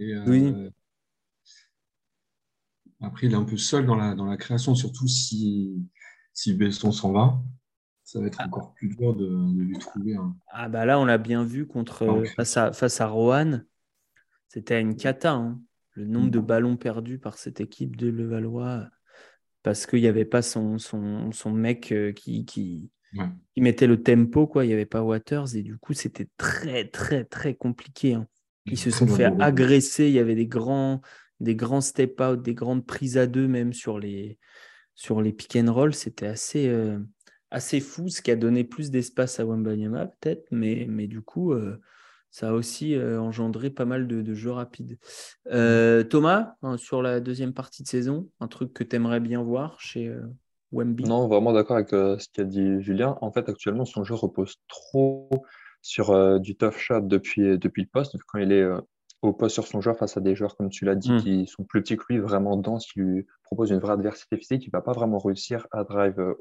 Euh, 0.00 0.24
oui. 0.26 0.70
Après, 3.00 3.26
il 3.26 3.32
est 3.32 3.36
un 3.36 3.44
peu 3.44 3.56
seul 3.56 3.84
dans 3.84 3.96
la, 3.96 4.14
dans 4.14 4.26
la 4.26 4.36
création, 4.36 4.74
surtout 4.74 5.08
si, 5.08 5.84
si 6.32 6.54
Besson 6.54 6.92
s'en 6.92 7.12
va. 7.12 7.42
Ça 8.04 8.20
va 8.20 8.26
être 8.26 8.40
ah. 8.40 8.46
encore 8.46 8.74
plus 8.74 8.88
dur 8.88 9.14
de, 9.14 9.52
lui 9.58 9.78
trouver 9.78 10.14
un. 10.14 10.36
Ah, 10.48 10.68
bah 10.68 10.84
là, 10.84 11.00
on 11.00 11.04
l'a 11.04 11.18
bien 11.18 11.44
vu 11.44 11.66
contre, 11.66 12.24
face, 12.36 12.56
à, 12.56 12.72
face 12.72 13.00
à 13.00 13.06
Rohan. 13.06 13.60
C'était 14.48 14.80
une 14.80 14.96
cata. 14.96 15.32
Hein. 15.32 15.60
Le 15.94 16.06
nombre 16.06 16.30
de 16.30 16.38
ballons 16.38 16.76
perdus 16.76 17.18
par 17.18 17.38
cette 17.38 17.60
équipe 17.60 17.96
de 17.96 18.08
Levallois 18.08 18.88
parce 19.62 19.86
qu'il 19.86 20.00
n'y 20.00 20.08
avait 20.08 20.24
pas 20.24 20.42
son, 20.42 20.78
son, 20.78 21.30
son 21.32 21.50
mec 21.50 21.92
euh, 21.92 22.12
qui, 22.12 22.44
qui, 22.44 22.90
mettait 23.56 23.86
le 23.86 24.02
tempo, 24.02 24.46
quoi. 24.46 24.64
Il 24.64 24.68
n'y 24.68 24.74
avait 24.74 24.86
pas 24.86 25.02
Waters 25.02 25.54
et 25.54 25.62
du 25.62 25.76
coup, 25.76 25.92
c'était 25.92 26.28
très, 26.36 26.88
très, 26.88 27.24
très 27.24 27.54
compliqué. 27.54 28.14
Hein. 28.14 28.26
Ils 28.66 28.78
se 28.78 28.90
sont 28.90 29.06
fait 29.06 29.24
agresser. 29.24 30.06
Il 30.06 30.12
y 30.12 30.18
avait 30.18 30.34
des 30.34 30.46
grands, 30.46 31.00
des 31.40 31.54
grands 31.54 31.80
step 31.80 32.20
out, 32.20 32.42
des 32.42 32.54
grandes 32.54 32.86
prises 32.86 33.18
à 33.18 33.26
deux, 33.26 33.48
même 33.48 33.72
sur 33.72 33.98
les, 33.98 34.38
sur 34.94 35.20
les 35.20 35.32
pick 35.32 35.56
and 35.56 35.72
roll. 35.72 35.94
C'était 35.94 36.26
assez, 36.26 36.68
euh, 36.68 36.98
assez 37.50 37.80
fou, 37.80 38.08
ce 38.08 38.22
qui 38.22 38.30
a 38.30 38.36
donné 38.36 38.64
plus 38.64 38.90
d'espace 38.90 39.38
à 39.40 39.44
Wembanyama, 39.44 40.06
peut-être, 40.06 40.46
mais, 40.50 40.86
mais 40.88 41.06
du 41.06 41.20
coup, 41.20 41.52
euh, 41.52 41.80
ça 42.32 42.48
a 42.48 42.52
aussi 42.52 42.96
euh, 42.96 43.20
engendré 43.20 43.70
pas 43.70 43.84
mal 43.84 44.08
de, 44.08 44.34
jeux 44.34 44.50
rapides. 44.50 44.98
Thomas, 45.46 46.54
hein, 46.62 46.76
sur 46.76 47.00
la 47.00 47.20
deuxième 47.20 47.54
partie 47.54 47.84
de 47.84 47.88
saison, 47.88 48.28
un 48.40 48.48
truc 48.48 48.72
que 48.72 48.82
tu 48.82 48.96
aimerais 48.96 49.20
bien 49.20 49.40
voir 49.42 49.78
chez, 49.78 50.12
non, 50.72 51.28
vraiment 51.28 51.52
d'accord 51.52 51.76
avec 51.76 51.92
euh, 51.92 52.18
ce 52.18 52.28
qu'a 52.32 52.44
dit 52.44 52.80
Julien. 52.80 53.18
En 53.20 53.30
fait, 53.30 53.48
actuellement, 53.48 53.84
son 53.84 54.04
jeu 54.04 54.14
repose 54.14 54.56
trop 54.68 55.28
sur 55.82 56.10
euh, 56.10 56.38
du 56.38 56.56
tough 56.56 56.76
shot 56.76 57.02
depuis, 57.02 57.58
depuis 57.58 57.82
le 57.82 57.88
poste. 57.88 58.16
Quand 58.26 58.38
il 58.38 58.52
est 58.52 58.62
euh, 58.62 58.80
au 59.20 59.32
poste 59.32 59.54
sur 59.54 59.66
son 59.66 59.80
joueur 59.80 59.98
face 59.98 60.16
à 60.16 60.20
des 60.20 60.34
joueurs, 60.34 60.56
comme 60.56 60.70
tu 60.70 60.84
l'as 60.84 60.94
dit, 60.94 61.12
hmm. 61.12 61.20
qui 61.20 61.46
sont 61.46 61.64
plus 61.64 61.82
petits 61.82 61.96
que 61.96 62.04
lui, 62.08 62.18
vraiment 62.18 62.56
denses, 62.56 62.86
qui 62.86 63.00
lui 63.00 63.26
proposent 63.44 63.70
une 63.70 63.80
vraie 63.80 63.92
adversité 63.92 64.36
physique, 64.36 64.64
il 64.64 64.68
ne 64.68 64.72
va 64.72 64.80
pas 64.80 64.92
vraiment 64.92 65.18
réussir 65.18 65.66
à 65.72 65.84
drive 65.84 66.34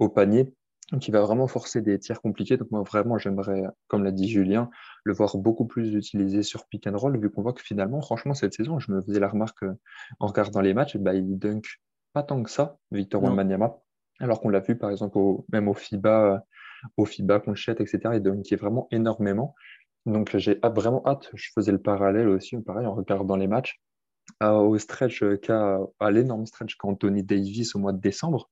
au 0.00 0.08
panier. 0.08 0.52
Donc, 0.92 1.08
il 1.08 1.10
va 1.10 1.20
vraiment 1.20 1.48
forcer 1.48 1.82
des 1.82 1.98
tirs 1.98 2.20
compliqués. 2.20 2.56
Donc, 2.56 2.70
moi, 2.70 2.82
vraiment, 2.82 3.18
j'aimerais, 3.18 3.64
comme 3.88 4.04
l'a 4.04 4.12
dit 4.12 4.28
Julien, 4.28 4.70
le 5.04 5.12
voir 5.12 5.36
beaucoup 5.36 5.66
plus 5.66 5.94
utilisé 5.94 6.42
sur 6.42 6.66
pick 6.66 6.86
and 6.86 6.96
roll, 6.96 7.18
vu 7.18 7.30
qu'on 7.30 7.42
voit 7.42 7.52
que 7.52 7.62
finalement, 7.62 8.00
franchement, 8.00 8.34
cette 8.34 8.54
saison, 8.54 8.78
je 8.78 8.92
me 8.92 9.02
faisais 9.02 9.20
la 9.20 9.28
remarque 9.28 9.64
en 10.20 10.26
regardant 10.26 10.60
les 10.60 10.74
matchs, 10.74 10.96
bah, 10.96 11.14
il 11.14 11.38
dunk 11.38 11.80
pas 12.12 12.22
tant 12.22 12.42
que 12.42 12.50
ça, 12.50 12.78
Victor 12.92 13.22
Wembanyama, 13.22 13.76
alors 14.20 14.40
qu'on 14.40 14.48
l'a 14.48 14.60
vu 14.60 14.78
par 14.78 14.88
exemple 14.88 15.18
même 15.52 15.68
au 15.68 15.74
FIBA, 15.74 16.42
au 16.96 17.04
FIBA 17.04 17.40
Conchette, 17.40 17.82
etc. 17.82 17.98
Il 18.14 18.26
est 18.26 18.56
vraiment 18.56 18.88
énormément. 18.90 19.54
Donc 20.06 20.34
j'ai 20.34 20.58
vraiment 20.62 21.02
hâte, 21.06 21.28
je 21.34 21.50
faisais 21.54 21.72
le 21.72 21.82
parallèle 21.82 22.28
aussi, 22.28 22.56
pareil, 22.62 22.86
en 22.86 22.94
regardant 22.94 23.36
les 23.36 23.48
matchs, 23.48 23.82
au 24.40 24.78
stretch 24.78 25.22
à 25.50 26.10
l'énorme 26.10 26.46
stretch 26.46 26.76
qu'Anthony 26.76 27.22
Davis 27.22 27.74
au 27.74 27.80
mois 27.80 27.92
de 27.92 28.00
décembre. 28.00 28.48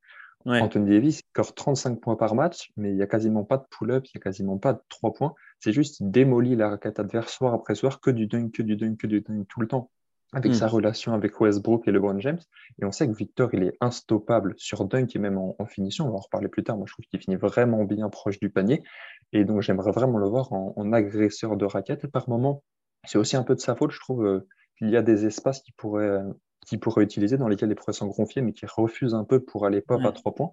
Anthony 0.47 0.91
Davis 0.91 1.19
score 1.19 1.55
35 1.55 2.01
points 2.01 2.17
par 2.17 2.35
match, 2.35 2.71
mais 2.77 2.91
il 2.91 2.97
n'y 2.97 3.03
a 3.03 3.07
quasiment 3.07 3.45
pas 3.45 3.57
de 3.57 3.65
pull-up, 3.71 4.05
il 4.07 4.11
n'y 4.15 4.21
a 4.21 4.23
quasiment 4.23 4.59
pas 4.59 4.75
de 4.75 4.81
3 4.89 5.15
points. 5.15 5.35
C'est 5.61 5.73
juste, 5.73 6.01
il 6.01 6.11
démolit 6.11 6.57
la 6.57 6.71
raquette 6.71 6.99
adverse 6.99 7.33
soir 7.33 7.55
après 7.55 7.75
soir, 7.75 8.01
que 8.01 8.11
du 8.11 8.27
dunk, 8.27 8.53
que 8.53 8.63
du 8.63 8.77
dunk, 8.77 8.97
que 8.99 9.07
du 9.07 9.23
dunk 9.23 9.47
tout 9.49 9.61
le 9.61 9.69
temps 9.69 9.91
avec 10.35 10.51
hmm. 10.51 10.55
sa 10.55 10.67
relation 10.67 11.15
avec 11.15 11.41
Westbrook 11.41 11.87
et 11.87 11.93
LeBron 11.93 12.19
James. 12.19 12.41
Et 12.81 12.85
on 12.85 12.91
sait 12.91 13.07
que 13.07 13.15
Victor, 13.15 13.51
il 13.55 13.63
est 13.63 13.77
instoppable 13.81 14.55
sur 14.57 14.85
dunk 14.85 15.15
et 15.15 15.19
même 15.19 15.39
en, 15.39 15.55
finition. 15.67 16.07
On 16.07 16.11
va 16.11 16.17
en 16.17 16.21
reparler 16.21 16.49
plus 16.49 16.65
tard. 16.65 16.77
Moi, 16.77 16.87
je 16.89 16.93
trouve 16.93 17.05
qu'il 17.07 17.21
finit 17.21 17.37
vraiment 17.37 17.85
bien 17.85 18.09
proche 18.11 18.41
du 18.41 18.51
panier. 18.51 18.83
Et 19.33 19.45
donc, 19.45 19.63
j'aimerais 19.63 19.93
vraiment 19.93 20.19
le 20.19 20.27
voir 20.27 20.53
en, 20.53 20.93
agresseur 20.93 21.57
de 21.57 21.65
raquettes. 21.65 22.05
Et 22.05 22.09
par 22.09 22.29
moment, 22.29 22.65
c'est 23.07 23.17
aussi 23.17 23.37
un 23.37 23.45
peu 23.45 23.55
de 23.55 23.61
sa 23.61 23.77
faute. 23.77 23.93
Je 23.93 24.01
trouve 24.01 24.27
euh, 24.27 24.47
qu'il 24.77 24.91
y 24.91 24.97
a 24.97 25.03
des 25.03 25.25
espaces 25.25 25.61
qu'il 25.61 25.75
pourrait, 25.75 26.21
qu'il 26.65 26.81
pourrait 26.81 27.05
utiliser, 27.05 27.37
dans 27.37 27.49
lesquels 27.49 27.71
il 27.71 27.75
pourrait 27.75 27.93
s'engonfler, 27.93 28.43
mais 28.43 28.53
qui 28.53 28.67
refuse 28.67 29.15
un 29.15 29.25
peu 29.25 29.41
pour 29.41 29.67
aller 29.67 29.81
pop 29.81 30.01
à 30.05 30.13
trois 30.13 30.35
points. 30.35 30.53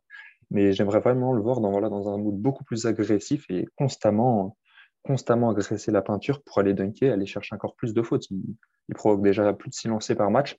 Mais 0.50 0.74
j'aimerais 0.74 1.00
vraiment 1.00 1.34
le 1.34 1.42
voir 1.42 1.62
dans, 1.62 1.72
voilà, 1.72 1.90
dans 1.90 2.10
un 2.10 2.18
mood 2.18 2.36
beaucoup 2.36 2.64
plus 2.64 2.86
agressif 2.86 3.46
et 3.50 3.68
constamment 3.78 4.58
constamment 5.04 5.50
agresser 5.50 5.92
la 5.92 6.02
peinture 6.02 6.44
pour 6.44 6.60
aller 6.60 6.74
dunker, 6.74 7.12
aller 7.12 7.26
chercher 7.26 7.56
encore 7.56 7.76
plus 7.76 7.94
de 7.94 8.02
fautes. 8.02 8.30
Il, 8.30 8.56
provoque 8.94 9.22
déjà 9.22 9.54
plus 9.54 9.70
de 9.70 9.74
silencés 9.74 10.16
par 10.16 10.30
match. 10.32 10.58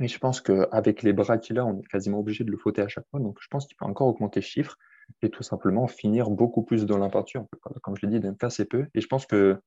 Et 0.00 0.08
je 0.08 0.18
pense 0.18 0.40
qu'avec 0.40 1.02
les 1.02 1.12
bras 1.12 1.38
qu'il 1.38 1.58
a, 1.58 1.66
on 1.66 1.78
est 1.78 1.86
quasiment 1.86 2.18
obligé 2.18 2.42
de 2.42 2.50
le 2.50 2.56
fauter 2.56 2.82
à 2.82 2.88
chaque 2.88 3.06
fois. 3.10 3.20
Donc 3.20 3.38
je 3.40 3.46
pense 3.48 3.66
qu'il 3.66 3.76
peut 3.76 3.84
encore 3.84 4.08
augmenter 4.08 4.40
le 4.40 4.44
chiffre 4.44 4.76
et 5.22 5.30
tout 5.30 5.42
simplement 5.42 5.86
finir 5.86 6.30
beaucoup 6.30 6.62
plus 6.62 6.86
dans 6.86 6.98
la 6.98 7.08
peinture. 7.08 7.46
Comme 7.82 7.94
je 7.96 8.06
l'ai 8.06 8.18
dit, 8.18 8.20
d'un 8.20 8.34
assez 8.40 8.64
peu. 8.64 8.86
Et 8.94 9.00
je 9.00 9.06
pense 9.06 9.26
que 9.26 9.60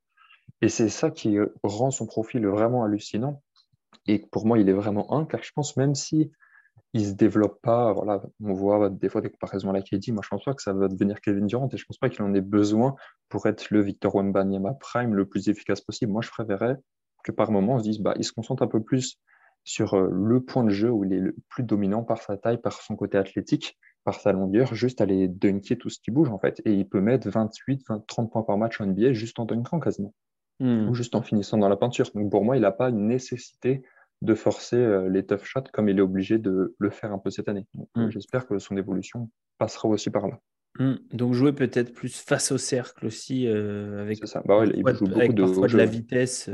et 0.62 0.70
c'est 0.70 0.90
ça 0.90 1.12
qui 1.12 1.38
rend 1.64 1.92
son 1.92 2.08
profil 2.08 2.46
vraiment 2.48 2.84
hallucinant. 2.84 3.44
Et 4.08 4.20
pour 4.20 4.46
moi, 4.46 4.60
il 4.60 4.70
est 4.70 4.74
vraiment 4.74 5.14
un, 5.14 5.26
car 5.26 5.44
je 5.44 5.52
pense 5.54 5.78
même 5.78 5.96
si 5.96 6.32
il 6.94 7.06
se 7.06 7.14
développe 7.14 7.62
pas. 7.62 7.94
Voilà, 7.94 8.22
on 8.42 8.54
voit 8.54 8.90
des 8.90 9.10
fois 9.10 9.22
des 9.22 9.30
comparaisons 9.30 9.70
à 9.70 9.74
la 9.74 9.82
KD. 9.82 10.12
Moi, 10.12 10.22
je 10.24 10.30
pense 10.30 10.44
pas 10.44 10.54
que 10.54 10.62
ça 10.62 10.74
va 10.74 10.88
devenir 10.88 11.22
Kevin 11.22 11.48
Durant 11.48 11.70
et 11.72 11.78
je 11.78 11.86
pense 11.86 11.98
pas 11.98 12.10
qu'il 12.10 12.22
en 12.24 12.34
ait 12.34 12.42
besoin 12.42 12.96
pour 13.30 13.46
être 13.48 13.68
le 13.72 13.82
Victor 13.82 14.16
Wembanyama 14.16 14.74
prime 14.76 15.14
le 15.14 15.26
plus 15.26 15.50
efficace 15.50 15.82
possible. 15.82 16.12
Moi, 16.12 16.22
je 16.22 16.30
préférerais 16.30 16.78
que 17.24 17.32
par 17.32 17.52
moment, 17.52 17.76
on 17.76 17.80
se 17.80 17.84
dise, 17.84 18.00
bah, 18.00 18.14
il 18.18 18.24
se 18.24 18.32
concentre 18.32 18.64
un 18.64 18.68
peu 18.68 18.82
plus 18.82 19.20
sur 19.64 19.96
euh, 19.96 20.10
le 20.12 20.42
point 20.42 20.64
de 20.64 20.70
jeu 20.70 20.90
où 20.90 21.04
il 21.04 21.14
est 21.14 21.20
le 21.20 21.36
plus 21.50 21.64
dominant 21.64 22.04
par 22.04 22.22
sa 22.22 22.38
taille, 22.38 22.62
par 22.62 22.82
son 22.82 22.96
côté 22.96 23.18
athlétique, 23.18 23.78
par 24.06 24.22
sa 24.22 24.32
longueur, 24.32 24.74
juste 24.74 25.02
aller 25.02 25.28
dunker 25.28 25.78
tout 25.78 25.90
ce 25.90 26.00
qui 26.00 26.10
bouge 26.10 26.30
en 26.30 26.40
fait. 26.40 26.62
Et 26.64 26.74
il 26.74 26.88
peut 26.88 27.02
mettre 27.02 27.30
28, 27.30 27.84
20, 27.88 28.08
30 28.08 28.32
points 28.32 28.44
par 28.44 28.58
match 28.58 28.80
en 28.80 28.86
NBA 28.86 29.12
juste 29.12 29.40
en 29.40 29.46
dunkant 29.46 29.82
quasiment. 29.82 30.14
Hmm. 30.60 30.88
Ou 30.88 30.94
juste 30.96 31.14
en 31.16 31.22
finissant 31.22 31.58
dans 31.58 31.68
la 31.68 31.76
peinture. 31.76 32.10
Donc 32.16 32.32
pour 32.32 32.46
moi, 32.46 32.56
il 32.56 32.62
n'a 32.62 32.72
pas 32.72 32.90
une 32.90 33.08
nécessité 33.08 33.84
de 34.22 34.34
forcer 34.34 34.78
euh, 34.78 35.10
les 35.10 35.26
tough 35.26 35.44
shots 35.44 35.70
comme 35.74 35.90
il 35.90 35.98
est 35.98 36.02
obligé 36.02 36.38
de 36.38 36.76
le 36.78 36.90
faire 36.90 37.12
un 37.12 37.20
peu 37.20 37.30
cette 37.30 37.50
année. 37.50 37.66
Euh, 37.98 38.08
mm. 38.08 38.12
J'espère 38.12 38.48
que 38.48 38.58
son 38.60 38.78
évolution 38.78 39.30
passera 39.58 39.88
aussi 39.90 40.10
par 40.10 40.28
là. 40.28 40.40
Hmm. 40.80 40.96
Donc 41.12 41.34
jouer 41.34 41.54
peut-être 41.54 41.92
plus 41.92 42.22
face 42.22 42.52
au 42.52 42.60
cercle 42.60 43.08
aussi, 43.08 43.48
euh, 43.48 44.00
avec, 44.00 44.24
ça. 44.28 44.44
Bah 44.46 44.60
ouais, 44.60 44.68
il 44.76 44.88
joue 44.88 45.06
beaucoup 45.06 45.20
avec 45.20 45.34
de 45.34 45.44
parfois 45.44 45.68
de 45.68 45.76
la 45.76 45.88
vitesse. 45.88 46.52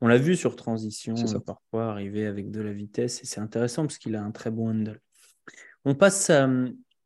on 0.00 0.08
l'a 0.08 0.18
vu 0.18 0.34
sur 0.34 0.56
transition, 0.56 1.14
parfois 1.46 1.92
arriver 1.92 2.26
avec 2.26 2.50
de 2.50 2.60
la 2.60 2.72
vitesse, 2.72 3.22
et 3.22 3.26
c'est 3.26 3.40
intéressant 3.40 3.82
parce 3.82 3.98
qu'il 3.98 4.16
a 4.16 4.22
un 4.24 4.32
très 4.32 4.50
bon 4.50 4.70
handle. 4.70 4.98
On 5.84 5.94
passe 5.94 6.32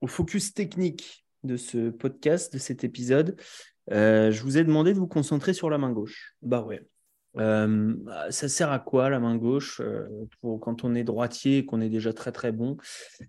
au 0.01 0.07
focus 0.07 0.55
technique 0.55 1.27
de 1.43 1.57
ce 1.57 1.91
podcast, 1.91 2.53
de 2.55 2.59
cet 2.59 2.83
épisode. 2.83 3.37
Euh, 3.91 4.31
je 4.31 4.43
vous 4.43 4.59
ai 4.59 4.65
demandé 4.65 4.93
de 4.93 4.99
vous 4.99 5.07
concentrer 5.07 5.53
sur 5.53 5.71
la 5.71 5.79
main 5.79 5.93
gauche. 5.93 6.35
Bah 6.43 6.63
ouais. 6.63 6.87
Euh, 7.37 7.95
ça 8.31 8.49
sert 8.49 8.71
à 8.71 8.79
quoi 8.79 9.11
la 9.11 9.19
main 9.19 9.37
gauche 9.37 9.81
euh, 9.81 10.07
quand 10.61 10.85
on 10.85 10.95
est 10.95 11.05
droitier 11.05 11.59
et 11.59 11.67
qu'on 11.67 11.81
est 11.81 11.89
déjà 11.89 12.13
très 12.13 12.33
très 12.33 12.53
bon? 12.53 12.77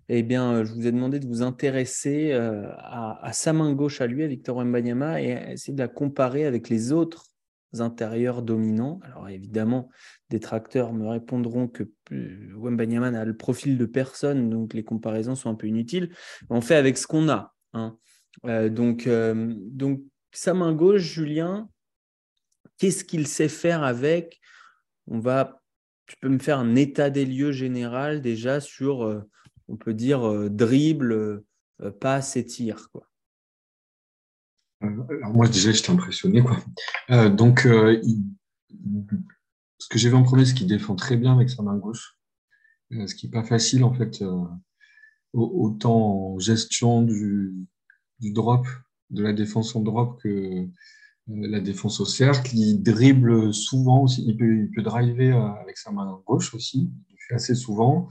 Eh 0.08 0.22
bien, 0.22 0.52
euh, 0.52 0.64
je 0.64 0.72
vous 0.72 0.86
ai 0.86 0.92
demandé 0.92 1.18
de 1.18 1.26
vous 1.26 1.42
intéresser 1.42 2.32
à, 2.32 3.30
sa 3.32 3.52
main 3.52 3.72
gauche 3.72 4.00
à 4.00 4.06
lui, 4.06 4.22
à 4.22 4.26
Victor 4.26 4.56
Wembanyama, 4.56 5.20
et 5.20 5.52
essayer 5.52 5.74
de 5.74 5.78
la 5.78 5.88
comparer 5.88 6.44
avec 6.44 6.68
les 6.68 6.92
autres 6.92 7.26
intérieurs 7.78 8.42
dominants. 8.42 9.00
Alors 9.02 9.28
évidemment, 9.28 9.90
des 10.30 10.40
tracteurs 10.40 10.92
me 10.92 11.08
répondront 11.08 11.68
que 11.68 11.90
Wembanyama 12.56 13.10
n'a 13.10 13.24
le 13.24 13.36
profil 13.36 13.76
de 13.76 13.86
personne, 13.86 14.48
donc 14.48 14.72
les 14.72 14.84
comparaisons 14.84 15.34
sont 15.34 15.50
un 15.50 15.54
peu 15.54 15.66
inutiles. 15.66 16.10
On 16.48 16.60
fait 16.60 16.76
avec 16.76 16.96
ce 16.96 17.06
qu'on 17.06 17.28
a. 17.28 17.54
hein. 17.74 17.98
Donc, 18.44 19.08
donc, 19.08 20.02
sa 20.30 20.52
main 20.52 20.74
gauche, 20.74 21.00
Julien, 21.00 21.68
qu'est-ce 22.78 23.04
qu'il 23.04 23.26
sait 23.26 23.48
faire 23.48 23.82
avec 23.82 24.40
On 25.06 25.18
va, 25.18 25.62
tu 26.06 26.16
peux 26.20 26.28
me 26.28 26.38
faire 26.38 26.58
un 26.58 26.74
état 26.76 27.10
des 27.10 27.26
lieux 27.26 27.52
général 27.52 28.22
déjà 28.22 28.60
sur, 28.60 29.04
euh, 29.04 29.22
on 29.68 29.76
peut 29.76 29.94
dire, 29.94 30.26
euh, 30.26 30.48
dribble, 30.48 31.42
euh, 31.82 31.90
passe 32.00 32.36
et 32.36 32.44
tir. 32.44 32.88
Quoi. 32.90 33.08
Alors 34.82 35.32
moi 35.32 35.48
déjà 35.48 35.72
j'étais 35.72 35.90
impressionné 35.90 36.42
quoi. 36.42 36.58
Donc 37.30 37.66
ce 39.78 39.88
que 39.88 39.98
j'ai 39.98 40.08
vu 40.10 40.14
en 40.14 40.22
premier, 40.22 40.44
c'est 40.44 40.54
qu'il 40.54 40.66
défend 40.66 40.96
très 40.96 41.16
bien 41.16 41.34
avec 41.34 41.48
sa 41.50 41.62
main 41.62 41.76
gauche, 41.76 42.18
ce 42.90 43.14
qui 43.14 43.26
n'est 43.26 43.32
pas 43.32 43.44
facile 43.44 43.84
en 43.84 43.92
fait, 43.94 44.22
au- 44.22 44.50
autant 45.64 46.34
en 46.34 46.38
gestion 46.38 47.02
du, 47.02 47.54
drop, 48.20 48.66
de 49.10 49.22
la 49.22 49.32
défense 49.32 49.74
en 49.76 49.80
drop 49.80 50.20
que 50.22 50.66
la 51.28 51.60
défense 51.60 52.00
au 52.00 52.04
cercle. 52.04 52.54
Il 52.54 52.82
dribble 52.82 53.52
souvent 53.52 54.06
il 54.18 54.36
peut, 54.36 54.82
driver 54.82 55.36
euh, 55.36 55.62
avec 55.62 55.78
sa 55.78 55.90
main 55.90 56.20
gauche 56.26 56.54
aussi, 56.54 56.90
il 57.10 57.16
fait 57.28 57.34
assez 57.34 57.54
souvent. 57.54 58.08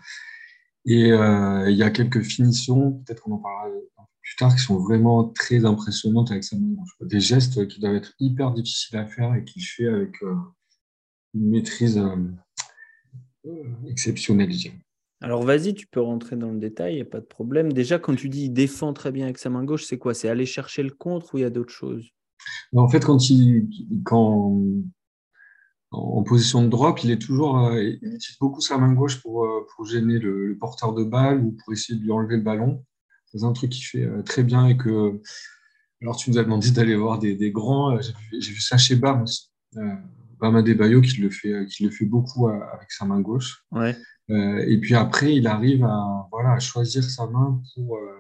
Et 0.86 1.12
euh, 1.12 1.70
il 1.70 1.78
y 1.78 1.84
a 1.84 1.90
quelques 1.90 2.22
finitions, 2.22 3.04
peut-être 3.06 3.24
qu'on 3.24 3.34
en 3.34 3.40
parlera 3.40 3.70
plus 4.26 4.36
tard, 4.36 4.56
qui 4.56 4.62
sont 4.62 4.80
vraiment 4.80 5.30
très 5.30 5.66
impressionnantes 5.66 6.32
avec 6.32 6.44
sa 6.44 6.58
main 6.58 6.74
gauche. 6.74 6.90
Des 7.02 7.20
gestes 7.20 7.68
qui 7.68 7.80
doivent 7.80 7.96
être 7.96 8.14
hyper 8.20 8.52
difficiles 8.52 8.98
à 8.98 9.06
faire 9.06 9.34
et 9.36 9.46
qu'il 9.46 9.64
fait 9.64 9.88
avec 9.88 10.22
euh, 10.24 10.36
une 11.36 11.50
maîtrise 11.52 12.00
euh, 12.00 12.16
euh, 13.46 13.64
exceptionnelle. 13.88 14.52
Alors 15.22 15.44
vas-y, 15.44 15.76
tu 15.76 15.86
peux 15.88 16.02
rentrer 16.02 16.36
dans 16.36 16.52
le 16.52 16.58
détail, 16.58 16.94
il 16.94 16.96
n'y 16.96 17.02
a 17.02 17.06
pas 17.06 17.20
de 17.20 17.26
problème. 17.26 17.72
Déjà, 17.72 18.00
quand 18.00 18.16
tu 18.16 18.30
dis 18.30 18.46
il 18.46 18.50
défend 18.50 18.94
très 18.94 19.12
bien 19.12 19.26
avec 19.26 19.38
sa 19.38 19.50
main 19.50 19.64
gauche, 19.64 19.86
c'est 19.86 20.00
quoi? 20.00 20.14
C'est 20.16 20.28
aller 20.28 20.46
chercher 20.48 20.82
le 20.82 20.92
contre 20.92 21.36
ou 21.36 21.38
il 21.38 21.42
y 21.42 21.46
a 21.46 21.52
d'autres 21.52 21.74
choses? 21.74 22.12
En 22.76 22.90
fait, 22.90 23.06
quand 23.06 23.30
il, 23.30 23.68
quand, 24.04 24.62
en 25.92 26.24
position 26.24 26.64
de 26.64 26.68
drop, 26.68 27.04
il 27.04 27.12
est 27.12 27.20
toujours, 27.20 27.60
euh, 27.60 27.82
il 27.82 28.16
utilise 28.16 28.38
beaucoup 28.40 28.62
sa 28.62 28.78
main 28.78 28.94
gauche 28.94 29.22
pour, 29.22 29.46
euh, 29.46 29.66
pour 29.76 29.86
gêner 29.86 30.20
le, 30.20 30.48
le 30.48 30.58
porteur 30.58 30.94
de 30.94 31.04
balle 31.04 31.42
ou 31.42 31.52
pour 31.52 31.74
essayer 31.74 31.98
de 31.98 32.04
lui 32.04 32.12
enlever 32.12 32.38
le 32.38 32.44
ballon. 32.44 32.84
C'est 33.28 33.44
un 33.44 33.54
truc 33.54 33.72
qu'il 33.72 33.86
fait 33.86 34.04
euh, 34.04 34.22
très 34.24 34.44
bien 34.44 34.68
et 34.68 34.78
que, 34.78 35.22
alors 36.02 36.16
tu 36.18 36.30
nous 36.30 36.38
as 36.38 36.44
demandé 36.44 36.72
d'aller 36.72 36.96
voir 36.96 37.20
des, 37.20 37.36
des 37.36 37.52
grands, 37.52 38.00
j'ai 38.02 38.52
vu, 38.52 38.60
ça 38.60 38.78
chez 38.78 38.96
Bam 38.96 39.24
aussi. 39.24 39.50
Euh, 39.78 39.96
Bam 40.40 40.56
Adebayo 40.58 41.00
qui 41.00 41.22
le 41.22 41.30
fait, 41.30 41.66
qui 41.68 41.86
le 41.86 41.92
fait 41.92 42.06
beaucoup 42.06 42.50
avec 42.50 42.92
sa 42.92 43.06
main 43.06 43.22
gauche. 43.22 43.64
Ouais. 43.72 43.96
Euh, 44.32 44.66
et 44.68 44.80
puis 44.80 44.96
après, 44.96 45.36
il 45.36 45.48
arrive 45.48 45.84
à, 45.84 46.28
voilà, 46.32 46.54
à 46.54 46.60
choisir 46.60 47.04
sa 47.04 47.28
main 47.28 47.62
pour 47.74 47.98
euh, 47.98 48.18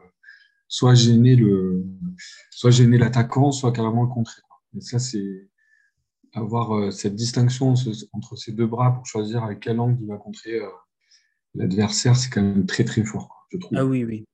soit 0.67 0.95
gêner 0.95 1.35
le, 1.35 1.85
soit 2.51 2.71
gêner 2.71 2.97
l'attaquant, 2.97 3.51
soit 3.51 3.71
carrément 3.71 4.03
le 4.03 4.09
contrer. 4.09 4.41
Et 4.75 4.81
ça, 4.81 4.99
c'est 4.99 5.49
avoir 6.33 6.75
euh, 6.75 6.91
cette 6.91 7.15
distinction 7.15 7.73
entre 8.13 8.35
ces 8.35 8.51
deux 8.51 8.67
bras 8.67 8.93
pour 8.93 9.05
choisir 9.05 9.43
à 9.43 9.55
quel 9.55 9.79
angle 9.79 9.97
il 10.01 10.07
va 10.07 10.17
contrer 10.17 10.59
euh, 10.59 10.67
l'adversaire, 11.55 12.15
c'est 12.15 12.29
quand 12.29 12.41
même 12.41 12.65
très 12.65 12.83
très 12.83 13.03
fort, 13.03 13.47
je 13.51 13.57
trouve. 13.57 13.77
Ah 13.77 13.85
oui, 13.85 14.03
oui. 14.03 14.25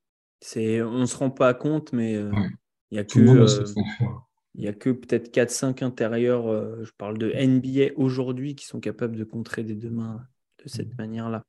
C'est, 0.41 0.81
on 0.81 0.99
ne 0.99 1.05
se 1.05 1.15
rend 1.15 1.29
pas 1.29 1.53
compte, 1.53 1.93
mais 1.93 2.15
euh, 2.15 2.31
Ouais. 2.31 2.49
il 2.91 2.97
y 2.97 2.99
a 2.99 3.03
que, 3.03 3.19
euh, 3.19 4.67
a 4.67 4.73
peut-être 4.73 5.31
4-5 5.31 5.83
intérieurs, 5.83 6.47
euh, 6.47 6.83
je 6.83 6.91
parle 6.97 7.17
de 7.17 7.31
NBA 7.31 7.93
aujourd'hui, 7.95 8.55
qui 8.55 8.65
sont 8.65 8.79
capables 8.79 9.15
de 9.15 9.23
contrer 9.23 9.63
des 9.63 9.75
deux 9.75 9.91
mains 9.91 10.25
de 10.63 10.69
cette 10.69 10.97
manière-là. 10.97 11.45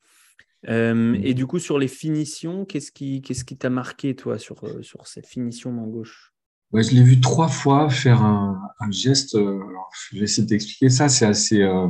Euh, 0.68 1.18
et 1.22 1.34
du 1.34 1.46
coup, 1.46 1.58
sur 1.58 1.78
les 1.78 1.88
finitions, 1.88 2.64
qu'est-ce 2.64 2.92
qui 2.92 3.20
qu'est-ce 3.22 3.44
qui 3.44 3.56
t'a 3.56 3.70
marqué, 3.70 4.14
toi, 4.14 4.38
sur, 4.38 4.62
euh, 4.64 4.82
sur 4.82 5.06
cette 5.06 5.26
finition 5.26 5.72
main 5.72 5.86
gauche? 5.86 6.32
Ouais, 6.70 6.82
je 6.82 6.94
l'ai 6.94 7.02
vu 7.02 7.20
trois 7.20 7.48
fois 7.48 7.90
faire 7.90 8.22
un, 8.22 8.60
un 8.80 8.90
geste. 8.90 9.34
euh, 9.34 9.60
alors, 9.68 9.90
je 10.10 10.18
vais 10.18 10.24
essayer 10.24 10.46
d'expliquer 10.46 10.88
ça. 10.88 11.08
C'est 11.08 11.26
assez, 11.26 11.60
euh, 11.62 11.88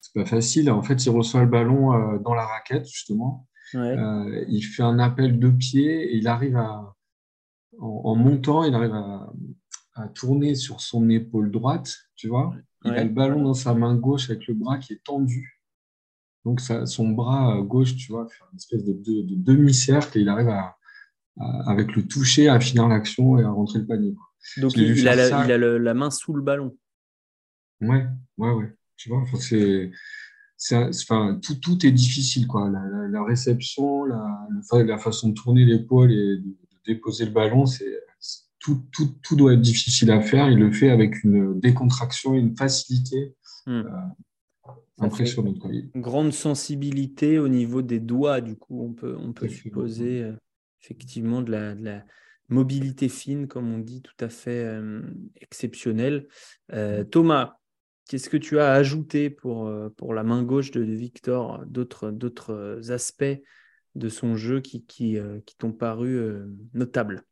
c'est 0.00 0.14
pas 0.14 0.24
facile. 0.24 0.70
En 0.70 0.82
fait, 0.82 1.04
il 1.04 1.10
reçoit 1.10 1.42
le 1.42 1.48
ballon 1.48 1.92
euh, 1.92 2.18
dans 2.18 2.34
la 2.34 2.46
raquette 2.46 2.86
justement. 2.86 3.48
Ouais. 3.74 3.96
Il 4.48 4.62
fait 4.62 4.84
un 4.84 4.98
appel 5.00 5.38
de 5.40 5.50
pied 5.50 6.12
et 6.12 6.16
il 6.16 6.28
arrive 6.28 6.56
à, 6.56 6.94
en, 7.80 8.02
en 8.04 8.14
montant, 8.14 8.62
il 8.62 8.72
arrive 8.74 8.94
à, 8.94 9.32
à 9.96 10.08
tourner 10.08 10.54
sur 10.54 10.80
son 10.80 11.10
épaule 11.10 11.50
droite, 11.50 11.96
tu 12.14 12.28
vois. 12.28 12.54
Il 12.84 12.92
Ouais. 12.92 12.98
a 12.98 13.04
le 13.04 13.10
ballon 13.10 13.42
dans 13.42 13.54
sa 13.54 13.74
main 13.74 13.96
gauche 13.96 14.30
avec 14.30 14.46
le 14.46 14.54
bras 14.54 14.78
qui 14.78 14.92
est 14.92 15.02
tendu. 15.02 15.55
Donc, 16.46 16.60
ça, 16.60 16.86
son 16.86 17.08
bras 17.10 17.56
euh, 17.58 17.62
gauche, 17.62 17.96
tu 17.96 18.12
vois, 18.12 18.26
fait 18.28 18.38
une 18.52 18.56
espèce 18.56 18.84
de, 18.84 18.92
de- 18.92 19.22
de 19.22 19.34
demi-cercle 19.34 20.16
et 20.16 20.20
il 20.22 20.28
arrive 20.28 20.48
à, 20.48 20.76
à- 21.40 21.70
avec 21.70 21.94
le 21.96 22.06
toucher, 22.06 22.48
à 22.48 22.60
finir 22.60 22.86
l'action 22.88 23.36
et 23.38 23.42
à 23.42 23.50
rentrer 23.50 23.80
le 23.80 23.86
panier. 23.86 24.14
Donc, 24.58 24.76
il, 24.76 25.08
a, 25.08 25.16
la, 25.16 25.28
ça. 25.28 25.44
il 25.44 25.50
a 25.50 25.58
le- 25.58 25.76
la 25.78 25.92
main 25.92 26.10
sous 26.10 26.32
le 26.32 26.42
ballon. 26.42 26.76
Ouais, 27.80 28.06
ouais, 28.38 28.52
ouais. 28.52 28.72
Tu 28.96 29.08
vois, 29.08 29.18
enfin, 29.18 29.36
c'est, 29.38 29.90
tout, 31.42 31.56
tout 31.56 31.84
est 31.84 31.90
difficile, 31.90 32.46
quoi. 32.46 32.70
La, 32.70 32.80
la- 32.88 33.08
la 33.08 33.24
réception, 33.24 34.04
la, 34.04 34.48
façon 34.98 35.30
de 35.30 35.34
tourner 35.34 35.64
l'épaule 35.64 36.12
et 36.12 36.36
de, 36.38 36.42
de 36.44 36.56
déposer 36.86 37.24
le 37.26 37.32
ballon, 37.32 37.66
c'est, 37.66 37.92
tout, 38.60 38.84
tout, 38.92 39.16
tout 39.22 39.36
doit 39.36 39.52
être 39.54 39.60
difficile 39.60 40.10
à 40.12 40.20
faire. 40.20 40.48
Il 40.50 40.58
le 40.58 40.72
fait 40.72 40.90
avec 40.90 41.22
une 41.24 41.58
décontraction 41.60 42.34
et 42.34 42.38
une 42.38 42.56
facilité 42.56 43.34
Hmm. 43.68 43.82
Ça 43.82 44.16
une 45.94 46.00
grande 46.00 46.32
sensibilité 46.32 47.38
au 47.38 47.48
niveau 47.48 47.82
des 47.82 48.00
doigts, 48.00 48.40
du 48.40 48.56
coup, 48.56 48.82
on 48.82 48.92
peut, 48.92 49.16
on 49.16 49.34
supposer 49.48 50.22
euh, 50.22 50.32
effectivement 50.82 51.42
de 51.42 51.50
la, 51.52 51.74
de 51.74 51.84
la 51.84 52.04
mobilité 52.48 53.08
fine, 53.08 53.46
comme 53.46 53.72
on 53.72 53.78
dit, 53.78 54.02
tout 54.02 54.24
à 54.24 54.28
fait 54.28 54.64
euh, 54.64 55.02
exceptionnelle. 55.40 56.28
Euh, 56.72 57.04
Thomas, 57.04 57.58
qu'est-ce 58.08 58.30
que 58.30 58.36
tu 58.36 58.58
as 58.58 58.72
à 58.72 58.74
ajouter 58.74 59.28
pour, 59.28 59.70
pour 59.96 60.14
la 60.14 60.22
main 60.22 60.42
gauche 60.42 60.70
de, 60.70 60.84
de 60.84 60.94
Victor, 60.94 61.64
d'autres, 61.66 62.90
aspects 62.90 63.24
de 63.94 64.08
son 64.08 64.36
jeu 64.36 64.60
qui, 64.60 64.84
qui, 64.84 65.18
qui 65.44 65.56
t'ont 65.56 65.72
paru 65.72 66.20
notables? 66.72 67.24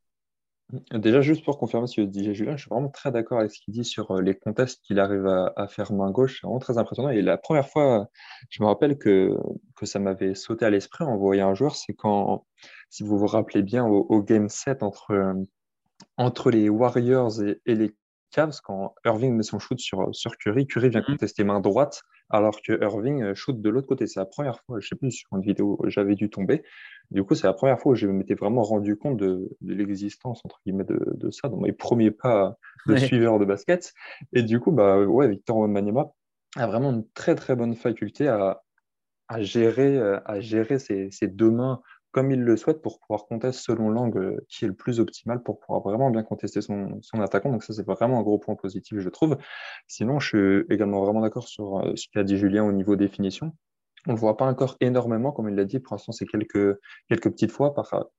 Déjà, 0.93 1.21
juste 1.21 1.45
pour 1.45 1.59
confirmer 1.59 1.87
ce 1.87 2.01
que 2.01 2.07
disait 2.07 2.35
Julien, 2.35 2.57
je 2.57 2.63
suis 2.63 2.71
vraiment 2.71 2.89
très 2.89 3.13
d'accord 3.13 3.39
avec 3.39 3.53
ce 3.53 3.61
qu'il 3.61 3.75
dit 3.75 3.85
sur 3.85 4.11
euh, 4.11 4.23
les 4.23 4.35
contests 4.35 4.83
qu'il 4.83 4.99
arrive 4.99 5.27
à, 5.27 5.53
à 5.57 5.69
faire 5.69 5.93
main 5.93 6.11
gauche. 6.11 6.39
C'est 6.41 6.47
vraiment 6.47 6.59
très 6.59 6.79
impressionnant. 6.79 7.11
Et 7.11 7.21
la 7.23 7.37
première 7.37 7.69
fois, 7.69 8.09
je 8.49 8.63
me 8.63 8.67
rappelle 8.67 8.97
que, 8.99 9.37
que 9.77 9.85
ça 9.87 9.99
m'avait 9.99 10.35
sauté 10.35 10.65
à 10.65 10.71
l'esprit 10.71 11.05
en 11.05 11.17
voyant 11.19 11.51
un 11.51 11.55
joueur, 11.55 11.77
c'est 11.77 11.93
quand, 11.93 12.47
si 12.89 13.03
vous 13.05 13.19
vous 13.19 13.27
rappelez 13.27 13.63
bien, 13.63 13.85
au, 13.85 14.07
au 14.09 14.23
Game 14.23 14.49
7 14.49 14.83
entre, 14.83 15.11
euh, 15.13 15.35
entre 16.17 16.51
les 16.51 16.69
Warriors 16.69 17.43
et, 17.43 17.61
et 17.67 17.75
les 17.75 17.95
Cavs, 18.33 18.61
quand 18.65 18.95
Irving 19.05 19.35
met 19.35 19.43
son 19.45 19.59
shoot 19.61 19.79
sur, 19.79 20.09
sur 20.13 20.37
Curry, 20.39 20.67
Curry 20.67 20.89
vient 20.89 21.01
Mhm. 21.01 21.07
contester 21.07 21.45
main 21.45 21.61
droite, 21.61 22.03
alors 22.31 22.61
que 22.63 22.73
Irving 22.83 23.23
euh, 23.23 23.35
shoot 23.35 23.61
de 23.61 23.71
l'autre 23.71 23.87
côté. 23.87 24.07
C'est 24.07 24.19
la 24.21 24.27
première 24.27 24.59
fois, 24.61 24.81
je 24.81 24.89
sais 24.89 24.97
plus 24.97 25.13
sur 25.13 25.29
une 25.37 25.43
vidéo, 25.43 25.79
j'avais 25.87 26.17
dû 26.17 26.31
tomber. 26.31 26.65
Du 27.11 27.23
coup, 27.25 27.35
c'est 27.35 27.47
la 27.47 27.53
première 27.53 27.79
fois 27.79 27.93
où 27.93 27.95
je 27.95 28.07
m'étais 28.07 28.35
vraiment 28.35 28.63
rendu 28.63 28.97
compte 28.97 29.17
de, 29.17 29.51
de 29.61 29.75
l'existence, 29.75 30.41
entre 30.45 30.61
guillemets, 30.65 30.85
de, 30.85 30.99
de 31.17 31.31
ça 31.31 31.49
dans 31.49 31.59
mes 31.59 31.73
premiers 31.73 32.11
pas 32.11 32.57
de 32.87 32.95
Ouais. 32.95 33.01
suiveur 33.01 33.39
de 33.39 33.45
basket. 33.45 33.93
Et 34.33 34.43
du 34.43 34.61
coup, 34.61 34.73
bah, 34.73 35.01
ouais, 35.01 35.29
Victor 35.29 35.57
Wembanyama 35.59 36.11
a 36.57 36.67
vraiment 36.67 36.91
une 36.91 37.09
très, 37.15 37.35
très 37.35 37.57
bonne 37.57 37.75
faculté 37.77 38.29
à, 38.29 38.63
à 39.29 39.43
gérer, 39.43 39.97
euh, 39.97 40.21
à 40.25 40.41
gérer 40.41 40.79
ses, 40.79 41.11
ses 41.11 41.29
deux 41.29 41.51
mains 41.51 41.81
comme 42.13 42.31
il 42.31 42.41
le 42.43 42.57
souhaite 42.57 42.81
pour 42.81 43.01
pouvoir 43.01 43.27
contester 43.27 43.61
selon 43.61 43.89
l'angle 43.91 44.41
qui 44.49 44.65
est 44.65 44.69
le 44.69 44.75
plus 44.75 45.01
optimal 45.01 45.43
pour 45.43 45.59
pouvoir 45.59 45.83
vraiment 45.83 46.11
bien 46.11 46.23
contester 46.23 46.61
son, 46.61 46.99
son 47.03 47.21
attaquant. 47.21 47.51
Donc 47.51 47.65
ça, 47.65 47.73
c'est 47.73 47.85
vraiment 47.85 48.21
un 48.21 48.23
gros 48.23 48.39
point 48.39 48.55
positif, 48.55 49.01
je 49.01 49.09
trouve. 49.09 49.37
Sinon, 49.89 50.21
je 50.21 50.29
suis 50.29 50.73
également 50.73 51.05
vraiment 51.05 51.23
d'accord 51.23 51.49
sur 51.49 51.79
euh, 51.81 51.93
ce 51.97 52.07
qu'a 52.13 52.23
dit 52.23 52.39
Julien 52.39 52.65
au 52.65 52.71
niveau 52.73 52.95
définition. 52.95 53.53
On 54.07 54.13
ne 54.13 54.17
le 54.17 54.21
voit 54.21 54.37
pas 54.37 54.47
encore 54.47 54.77
énormément, 54.81 55.33
comme 55.33 55.49
il 55.49 55.55
l'a 55.55 55.65
dit. 55.65 55.79
Pour 55.79 55.95
l'instant, 55.95 56.13
c'est 56.13 56.27
quelques, 56.27 56.79
quelques 57.09 57.31
petites 57.31 57.51
fois, 57.51 57.75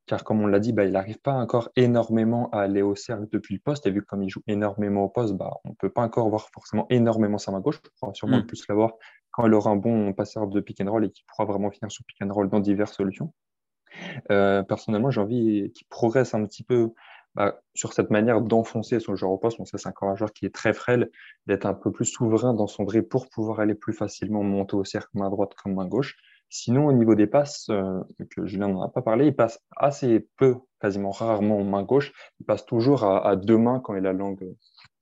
car, 0.08 0.24
comme 0.24 0.42
on 0.42 0.48
l'a 0.48 0.60
dit, 0.60 0.74
bah, 0.74 0.84
il 0.86 0.92
n'arrive 0.92 1.20
pas 1.20 1.34
encore 1.34 1.70
énormément 1.76 2.50
à 2.52 2.62
aller 2.62 2.82
au 2.82 2.96
cercle 2.96 3.28
depuis 3.32 3.56
le 3.56 3.60
poste. 3.60 3.86
Et 3.86 3.92
vu 3.92 4.02
que 4.02 4.08
comme 4.08 4.24
il 4.24 4.30
joue 4.30 4.42
énormément 4.48 5.04
au 5.04 5.10
poste, 5.10 5.36
bah, 5.36 5.52
on 5.64 5.70
ne 5.70 5.76
peut 5.76 5.92
pas 5.92 6.02
encore 6.02 6.30
voir 6.30 6.50
forcément 6.54 6.88
énormément 6.90 7.38
sa 7.38 7.52
main 7.52 7.60
gauche. 7.60 7.80
On 7.86 8.00
pourra 8.00 8.14
sûrement 8.14 8.40
mm. 8.40 8.48
plus 8.48 8.68
l'avoir 8.68 8.94
quand 9.32 9.46
il 9.46 9.54
aura 9.54 9.70
un 9.70 9.76
bon 9.76 10.14
passeur 10.14 10.48
de 10.48 10.60
pick 10.62 10.80
and 10.82 10.90
roll 10.90 11.06
et 11.06 11.12
qu'il 11.12 11.26
pourra 11.26 11.46
vraiment 11.46 11.70
finir 11.70 11.92
sur 11.92 12.06
pick 12.06 12.18
and 12.22 12.34
roll 12.34 12.50
dans 12.50 12.62
diverses 12.62 12.94
solutions. 12.94 13.34
Euh, 14.32 14.64
personnellement, 14.64 15.12
j'ai 15.12 15.22
envie 15.22 15.72
qu'il 15.74 15.88
progresse 15.88 16.34
un 16.34 16.46
petit 16.46 16.64
peu 16.64 16.92
bah, 17.36 17.60
sur 17.74 17.94
cette 17.94 18.12
manière 18.12 18.42
d'enfoncer 18.42 19.00
son 19.00 19.16
joueur 19.16 19.32
au 19.32 19.38
poste. 19.38 19.60
On 19.60 19.66
sait 19.66 19.78
c'est 19.78 19.90
encore 19.90 20.10
un 20.10 20.16
joueur 20.16 20.32
qui 20.32 20.46
est 20.46 20.54
très 20.54 20.74
frêle, 20.74 21.10
d'être 21.48 21.66
un 21.66 21.74
peu 21.74 21.92
plus 21.92 22.06
souverain 22.06 22.54
dans 22.54 22.68
son 22.68 22.84
dribble 22.84 23.08
pour 23.08 23.30
pouvoir 23.30 23.60
aller 23.60 23.76
plus 23.76 23.94
facilement 23.94 24.44
monter 24.44 24.76
au 24.76 24.86
cercle 24.86 25.10
main 25.14 25.30
droite 25.30 25.54
comme 25.62 25.76
main 25.76 25.88
gauche. 25.88 26.16
Sinon, 26.50 26.86
au 26.86 26.94
niveau 26.94 27.16
des 27.16 27.28
passes, 27.28 27.68
euh, 27.70 28.00
que 28.30 28.46
Julien 28.46 28.70
n'en 28.70 28.82
a 28.84 28.90
pas 28.90 29.02
parlé, 29.02 29.28
il 29.28 29.36
passe 29.36 29.60
assez 29.76 30.28
peu, 30.38 30.56
quasiment 30.80 31.12
rarement 31.12 31.64
main 31.64 31.84
gauche. 31.84 32.14
Il 32.40 32.46
passe 32.46 32.66
toujours 32.66 33.04
à, 33.04 33.36
deux 33.36 33.58
mains 33.58 33.80
quand 33.80 33.96
il 33.96 34.06
a 34.06 34.14
la 34.14 34.14
langue 34.14 34.56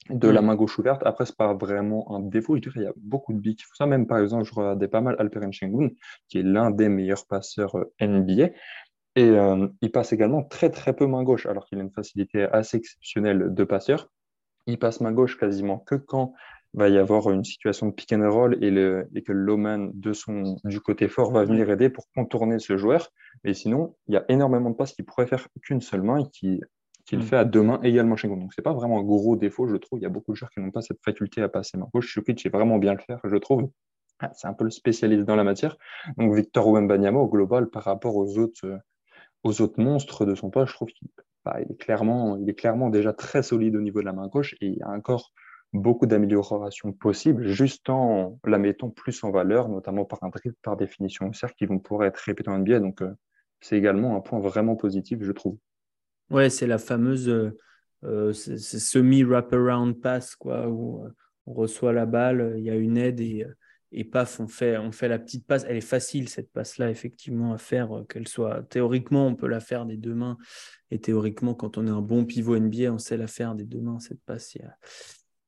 de 0.10 0.28
la 0.28 0.42
mm. 0.42 0.46
main 0.46 0.56
gauche 0.56 0.80
ouverte. 0.80 1.02
Après, 1.06 1.26
c'est 1.26 1.38
pas 1.38 1.54
vraiment 1.54 2.16
un 2.16 2.22
défaut. 2.22 2.56
Je 2.56 2.62
dirais 2.62 2.80
il 2.80 2.84
y 2.84 2.88
a 2.88 2.94
beaucoup 2.98 3.34
de 3.34 3.50
font 3.50 3.76
ça. 3.76 3.86
Même, 3.86 4.08
par 4.08 4.20
exemple, 4.20 4.46
je 4.46 4.54
regardais 4.54 4.88
pas 4.88 5.02
mal 5.02 5.16
Alperen 5.20 5.54
Şengün, 5.54 5.92
qui 6.28 6.40
est 6.40 6.44
l'un 6.44 6.72
des 6.72 6.90
meilleurs 6.90 7.26
passeurs 7.28 7.76
euh, 7.78 7.92
NBA. 8.02 8.50
Et 9.16 9.30
euh, 9.30 9.68
il 9.82 9.92
passe 9.92 10.12
également 10.14 10.44
très 10.44 10.70
très 10.70 10.94
peu 10.94 11.06
main 11.06 11.24
gauche, 11.24 11.46
alors 11.46 11.66
qu'il 11.66 11.80
a 11.80 11.82
une 11.82 11.92
facilité 11.92 12.44
assez 12.44 12.78
exceptionnelle 12.78 13.54
de 13.54 13.64
passeur. 13.64 14.10
Il 14.66 14.80
passe 14.80 15.02
main 15.02 15.12
gauche 15.12 15.38
quasiment 15.38 15.80
que 15.80 15.96
quand 15.96 16.34
va 16.74 16.90
y 16.90 16.98
avoir 16.98 17.30
une 17.30 17.44
situation 17.44 17.88
de 17.88 17.92
pick 17.92 18.12
and 18.14 18.28
roll 18.32 18.58
et, 18.64 18.72
le, 18.72 19.08
et 19.14 19.22
que 19.22 19.32
l'Oman 19.32 19.92
de 19.94 20.14
son, 20.14 20.58
du 20.64 20.80
côté 20.80 21.08
fort 21.08 21.32
va 21.32 21.44
venir 21.44 21.70
aider 21.70 21.90
pour 21.90 22.08
contourner 22.16 22.58
ce 22.58 22.78
joueur. 22.78 23.10
Mais 23.44 23.54
sinon, 23.54 23.96
il 24.08 24.16
y 24.16 24.18
a 24.18 24.26
énormément 24.30 24.72
de 24.72 24.76
passes 24.76 24.94
qu'il 24.94 25.06
pourrait 25.06 25.28
faire 25.28 25.48
qu'une 25.62 25.82
seule 25.82 26.02
main 26.02 26.20
et 26.20 26.30
qui 26.32 26.62
qu'il 27.06 27.20
mm. 27.20 27.24
fait 27.24 27.36
à 27.36 27.46
deux 27.46 27.62
mains 27.62 27.80
également 27.84 28.16
chez 28.16 28.28
nous. 28.28 28.40
Donc, 28.40 28.54
c'est 28.54 28.62
pas 28.62 28.74
vraiment 28.74 29.00
un 29.00 29.04
gros 29.04 29.36
défaut, 29.36 29.68
je 29.68 29.76
trouve. 29.76 30.00
Il 30.00 30.04
y 30.04 30.06
a 30.06 30.10
beaucoup 30.10 30.32
de 30.32 30.38
joueurs 30.38 30.50
qui 30.52 30.62
n'ont 30.62 30.72
pas 30.72 30.82
cette 30.82 31.04
faculté 31.04 31.42
à 31.42 31.50
passer 31.50 31.78
main 31.78 31.90
gauche. 31.94 32.08
Shukic 32.08 32.40
sait 32.40 32.50
vraiment 32.50 32.78
bien 32.78 32.94
le 32.94 33.00
faire, 33.00 33.20
je 33.24 33.36
trouve. 33.36 33.70
Ah, 34.20 34.32
c'est 34.34 34.48
un 34.48 34.54
peu 34.54 34.64
le 34.64 34.72
spécialiste 34.72 35.26
dans 35.26 35.36
la 35.36 35.44
matière. 35.44 35.76
Donc, 36.18 36.34
Victor 36.34 36.68
Wembanyama, 36.70 37.20
au 37.20 37.28
global, 37.28 37.70
par 37.70 37.84
rapport 37.84 38.16
aux 38.16 38.38
autres, 38.38 38.66
euh, 38.66 38.78
aux 39.44 39.62
autres 39.62 39.82
monstres 39.82 40.26
de 40.26 40.36
son 40.36 40.50
poste, 40.50 40.72
je 40.72 40.76
trouve 40.76 40.90
qu'il 40.90 41.10
bah, 41.46 41.58
est, 41.60 41.76
clairement, 41.78 42.38
il 42.38 42.50
est 42.50 42.54
clairement 42.54 42.90
déjà 42.90 43.14
très 43.14 43.44
solide 43.44 43.76
au 43.76 43.82
niveau 43.82 44.00
de 44.00 44.06
la 44.06 44.14
main 44.14 44.28
gauche 44.28 44.54
et 44.62 44.68
il 44.68 44.76
y 44.76 44.82
a 44.82 44.90
encore 44.90 45.34
beaucoup 45.74 46.06
d'améliorations 46.06 46.94
possibles 46.94 47.48
juste 47.48 47.90
en 47.90 48.40
la 48.46 48.58
mettant 48.58 48.90
plus 48.90 49.24
en 49.24 49.32
valeur, 49.32 49.70
notamment 49.70 50.06
par 50.06 50.24
un 50.24 50.30
dribble 50.30 50.56
par 50.62 50.78
définition 50.78 51.30
au 51.30 51.34
cercle 51.34 51.56
qui 51.58 51.66
vont 51.66 51.80
pouvoir 51.80 52.08
être 52.08 52.18
répétés 52.18 52.50
en 52.50 52.60
NBA. 52.60 52.80
Donc, 52.80 53.02
euh, 53.02 53.12
c'est 53.60 53.78
également 53.78 54.16
un 54.16 54.22
point 54.22 54.40
vraiment 54.40 54.76
positif, 54.76 55.20
je 55.22 55.32
trouve. 55.32 55.58
Ouais, 56.30 56.50
c'est 56.50 56.68
la 56.68 56.78
fameuse 56.78 57.28
euh, 57.28 57.58
euh, 58.04 58.34
semi-wraparound 58.34 60.00
pass, 60.00 60.36
quoi, 60.36 60.70
où 60.70 61.06
on 61.46 61.54
reçoit 61.54 61.92
la 61.92 62.06
balle, 62.06 62.56
il 62.58 62.64
y 62.64 62.70
a 62.70 62.76
une 62.76 62.98
aide 62.98 63.20
et 63.20 63.46
et 63.94 64.04
paf, 64.04 64.40
on 64.40 64.48
fait, 64.48 64.78
la 65.08 65.20
petite 65.20 65.46
passe. 65.46 65.66
Elle 65.68 65.78
est 65.78 65.82
facile, 65.82 66.28
cette 66.28 66.52
passe-là, 66.52 66.90
effectivement, 66.90 67.54
à 67.54 67.58
faire, 67.60 67.96
euh, 67.96 68.04
qu'elle 68.04 68.28
soit. 68.28 68.64
Théoriquement, 68.64 69.28
on 69.28 69.36
peut 69.36 69.48
la 69.48 69.60
faire 69.60 69.86
des 69.86 69.98
deux 69.98 70.16
mains. 70.16 70.38
Et 70.90 71.00
théoriquement, 71.00 71.54
quand 71.54 71.78
on 71.78 71.86
est 71.86 71.92
un 71.92 72.02
bon 72.02 72.26
pivot 72.26 72.58
NBA, 72.58 72.92
on 72.92 72.98
sait 72.98 73.18
la 73.18 73.28
faire 73.28 73.54
des 73.54 73.66
deux 73.66 73.82
mains, 73.82 74.00
cette 74.00 74.22
passe. 74.24 74.56
Il 74.56 74.68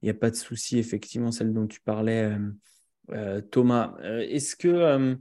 n'y 0.03 0.10
a, 0.10 0.13
pas 0.13 0.29
de 0.29 0.36
souci, 0.36 0.77
effectivement, 0.77 1.31
celle 1.31 1.53
dont 1.53 1.65
tu 1.65 1.81
parlais, 1.81 2.31
euh, 2.31 2.51
euh, 3.12 3.41
Thomas. 3.41 3.97
est-ce 4.03 4.55
que, 4.55 5.17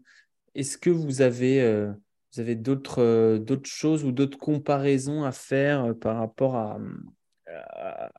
est 0.54 0.80
que 0.80 0.90
vous 0.90 1.22
avez, 1.22 1.90
vous 2.32 2.40
avez 2.40 2.56
d'autres, 2.56 3.38
d'autres 3.38 3.68
choses 3.68 4.04
ou 4.04 4.12
d'autres 4.12 4.38
comparaisons 4.38 5.24
à 5.24 5.32
faire 5.32 5.94
par 5.98 6.18
rapport 6.18 6.56
à, 6.56 6.78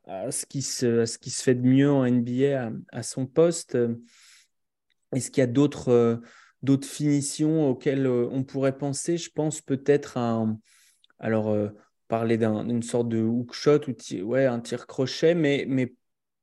à, 0.06 0.30
ce 0.30 0.46
qui 0.46 0.62
se, 0.62 1.04
ce 1.04 1.18
qui 1.18 1.30
se 1.30 1.42
fait 1.42 1.54
de 1.54 1.66
mieux 1.66 1.90
en 1.90 2.04
NBA 2.04 2.70
à 2.92 3.02
son 3.02 3.26
poste? 3.26 3.76
Est-ce 5.12 5.30
qu'il 5.30 5.40
y 5.40 5.44
a 5.44 5.46
d'autres 5.46 5.90
euh, 5.90 6.16
finitions 6.82 7.70
auxquelles 7.70 8.06
euh, 8.06 8.28
on 8.30 8.44
pourrait 8.44 8.76
penser? 8.76 9.16
Je 9.16 9.30
pense 9.30 9.60
peut-être 9.60 10.16
à 10.16 10.46
alors 11.18 11.48
euh, 11.50 11.68
parler 12.08 12.36
d'une 12.38 12.82
sorte 12.82 13.08
de 13.08 13.22
hook 13.22 13.52
shot 13.52 13.80
ou 13.88 14.22
ouais, 14.22 14.46
un 14.46 14.60
tir 14.60 14.86
crochet, 14.86 15.34
mais, 15.34 15.94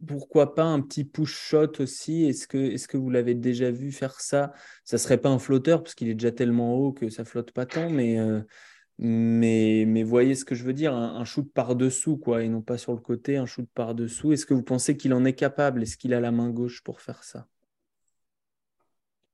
pourquoi 0.06 0.54
pas 0.54 0.66
un 0.66 0.82
petit 0.82 1.06
push 1.06 1.34
shot 1.34 1.80
aussi? 1.80 2.26
Est-ce 2.26 2.46
que, 2.48 2.98
vous 2.98 3.10
l'avez 3.10 3.36
déjà 3.36 3.72
vu 3.72 3.94
faire 3.94 4.20
ça? 4.20 4.52
Ça 4.84 4.98
serait 4.98 5.18
pas 5.18 5.30
un 5.30 5.40
flotteur 5.40 5.82
parce 5.82 5.96
qu'il 5.96 6.10
est 6.10 6.14
déjà 6.14 6.34
tellement 6.34 6.76
haut 6.76 6.92
que 6.92 7.10
ça 7.10 7.24
flotte 7.24 7.52
pas 7.52 7.66
tant, 7.66 7.90
mais, 7.90 8.18
mais, 8.98 10.04
voyez 10.04 10.36
ce 10.36 10.44
que 10.44 10.56
je 10.56 10.66
veux 10.66 10.74
dire 10.74 10.94
un, 10.94 11.16
un 11.16 11.24
shoot 11.24 11.50
par 11.54 11.78
dessous 11.78 12.18
quoi, 12.18 12.44
et 12.44 12.50
non 12.50 12.62
pas 12.62 12.78
sur 12.78 12.92
le 12.92 13.00
côté, 13.00 13.38
un 13.38 13.46
shoot 13.46 13.70
par 13.74 13.96
dessous. 13.96 14.34
Est-ce 14.34 14.46
que 14.46 14.54
vous 14.54 14.64
pensez 14.64 14.98
qu'il 14.98 15.14
en 15.14 15.24
est 15.24 15.34
capable? 15.34 15.84
Est-ce 15.84 15.96
qu'il 15.96 16.14
a 16.14 16.20
la 16.20 16.32
main 16.32 16.50
gauche 16.50 16.84
pour 16.84 17.00
faire 17.00 17.24
ça? 17.24 17.48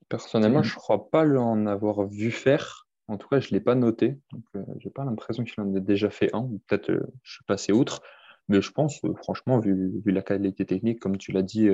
Personnellement, 0.09 0.63
je 0.63 0.73
ne 0.73 0.79
crois 0.79 1.09
pas 1.09 1.23
l'en 1.23 1.67
avoir 1.67 2.07
vu 2.07 2.31
faire. 2.31 2.87
En 3.07 3.17
tout 3.17 3.27
cas, 3.27 3.39
je 3.39 3.47
ne 3.49 3.51
l'ai 3.51 3.59
pas 3.59 3.75
noté. 3.75 4.19
Donc, 4.31 4.43
euh, 4.55 4.63
je 4.79 4.87
n'ai 4.87 4.91
pas 4.91 5.05
l'impression 5.05 5.43
qu'il 5.43 5.61
en 5.61 5.73
ait 5.75 5.81
déjà 5.81 6.09
fait 6.09 6.29
un. 6.35 6.49
Peut-être 6.67 6.89
euh, 6.89 7.13
je 7.23 7.33
suis 7.33 7.45
passé 7.45 7.71
outre. 7.71 8.01
Mais 8.47 8.61
je 8.61 8.71
pense, 8.71 9.03
euh, 9.05 9.13
franchement, 9.15 9.59
vu, 9.59 10.01
la 10.05 10.23
qualité 10.23 10.65
technique, 10.65 10.99
comme 10.99 11.17
tu 11.17 11.31
l'as 11.31 11.43
dit 11.43 11.69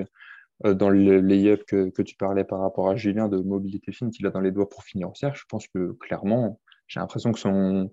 dans 0.64 0.90
le 0.90 1.20
layup 1.20 1.66
que, 1.66 1.90
que, 1.90 2.02
tu 2.02 2.16
parlais 2.16 2.46
par 2.46 2.62
rapport 2.62 2.90
à 2.90 2.96
Julien 2.96 3.28
de 3.28 3.38
mobilité 3.38 3.92
fine 3.92 4.10
qu'il 4.10 4.26
a 4.26 4.30
dans 4.30 4.40
les 4.40 4.52
doigts 4.52 4.70
pour 4.70 4.84
finir 4.84 5.10
au 5.10 5.16
cercle, 5.16 5.38
je 5.38 5.46
pense 5.50 5.68
que 5.68 5.92
clairement, 6.00 6.62
j'ai 6.88 7.02
l'impression 7.02 7.34
que 7.34 7.40
son, 7.40 7.92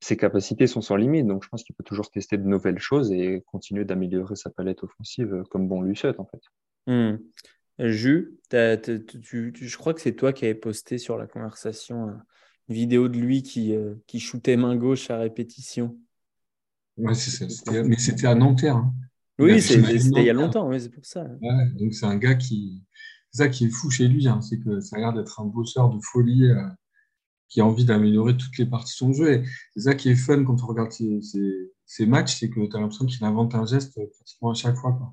ses 0.00 0.18
capacités 0.18 0.66
sont 0.66 0.82
sans 0.82 0.96
limite. 0.96 1.26
Donc, 1.26 1.44
je 1.44 1.48
pense 1.48 1.64
qu'il 1.64 1.74
peut 1.74 1.84
toujours 1.84 2.10
tester 2.10 2.36
de 2.36 2.44
nouvelles 2.44 2.78
choses 2.78 3.12
et 3.12 3.42
continuer 3.46 3.84
d'améliorer 3.86 4.36
sa 4.36 4.50
palette 4.50 4.82
offensive 4.82 5.44
comme 5.50 5.68
bon 5.68 5.80
lui 5.80 5.96
souhaite, 5.96 6.20
en 6.20 6.26
fait. 6.26 6.42
Hmm. 6.86 7.16
Jus, 7.78 8.38
je 8.52 9.76
crois 9.76 9.94
que 9.94 10.00
c'est 10.00 10.14
toi 10.14 10.32
qui 10.32 10.44
avais 10.44 10.54
posté 10.54 10.98
sur 10.98 11.16
la 11.16 11.26
conversation 11.26 12.16
une 12.68 12.74
vidéo 12.74 13.08
de 13.08 13.18
lui 13.18 13.42
qui, 13.42 13.74
euh, 13.74 13.94
qui 14.06 14.20
shootait 14.20 14.56
main 14.56 14.76
gauche 14.76 15.10
à 15.10 15.18
répétition. 15.18 15.98
Ouais, 16.96 17.14
c'est 17.14 17.50
ça. 17.50 17.82
Mais 17.82 17.98
c'était 17.98 18.26
à 18.26 18.34
Nanterre. 18.34 18.76
Hein. 18.76 18.94
Oui, 19.38 19.60
c'était 19.60 19.96
il 19.96 20.24
y 20.24 20.30
a 20.30 20.32
longtemps, 20.32 20.70
c'est 20.78 20.90
pour 20.90 21.04
ça. 21.04 21.24
donc 21.76 21.92
c'est 21.92 22.06
un 22.06 22.16
gars 22.16 22.36
qui. 22.36 22.84
ça 23.32 23.48
qui 23.48 23.66
est 23.66 23.70
fou 23.70 23.90
chez 23.90 24.06
lui, 24.06 24.28
hein, 24.28 24.40
c'est 24.40 24.60
que 24.60 24.80
ça 24.80 24.96
a 24.96 25.00
l'air 25.00 25.12
d'être 25.12 25.40
un 25.40 25.46
bosseur 25.46 25.90
de 25.90 25.98
folie 26.00 26.44
euh, 26.44 26.62
qui 27.48 27.60
a 27.60 27.66
envie 27.66 27.84
d'améliorer 27.84 28.36
toutes 28.36 28.56
les 28.58 28.66
parties 28.66 28.92
de 28.92 28.96
son 28.96 29.12
jeu. 29.12 29.42
C'est 29.74 29.82
ça 29.82 29.94
qui 29.94 30.08
est 30.08 30.14
fun 30.14 30.44
quand 30.44 30.62
on 30.62 30.66
regarde 30.66 30.92
ses, 30.92 32.06
matchs, 32.06 32.38
c'est 32.38 32.48
que 32.48 32.64
tu 32.64 32.76
as 32.76 32.80
l'impression 32.80 33.06
qu'il 33.06 33.24
invente 33.24 33.56
un 33.56 33.66
geste 33.66 33.92
pratiquement 33.92 34.52
à 34.52 34.54
chaque 34.54 34.76
fois. 34.76 34.92
Quoi 34.92 35.12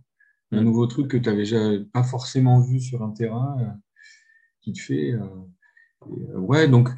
un 0.51 0.61
mm. 0.61 0.65
nouveau 0.65 0.87
truc 0.87 1.07
que 1.07 1.17
tu 1.17 1.29
n'avais 1.29 1.43
déjà 1.43 1.59
pas 1.93 2.03
forcément 2.03 2.59
vu 2.59 2.79
sur 2.79 3.01
un 3.01 3.11
terrain 3.11 3.57
euh, 3.59 3.71
qui 4.61 4.73
te 4.73 4.79
fait. 4.79 5.11
Euh, 5.11 5.25
euh, 6.07 6.39
ouais, 6.39 6.67
donc 6.67 6.89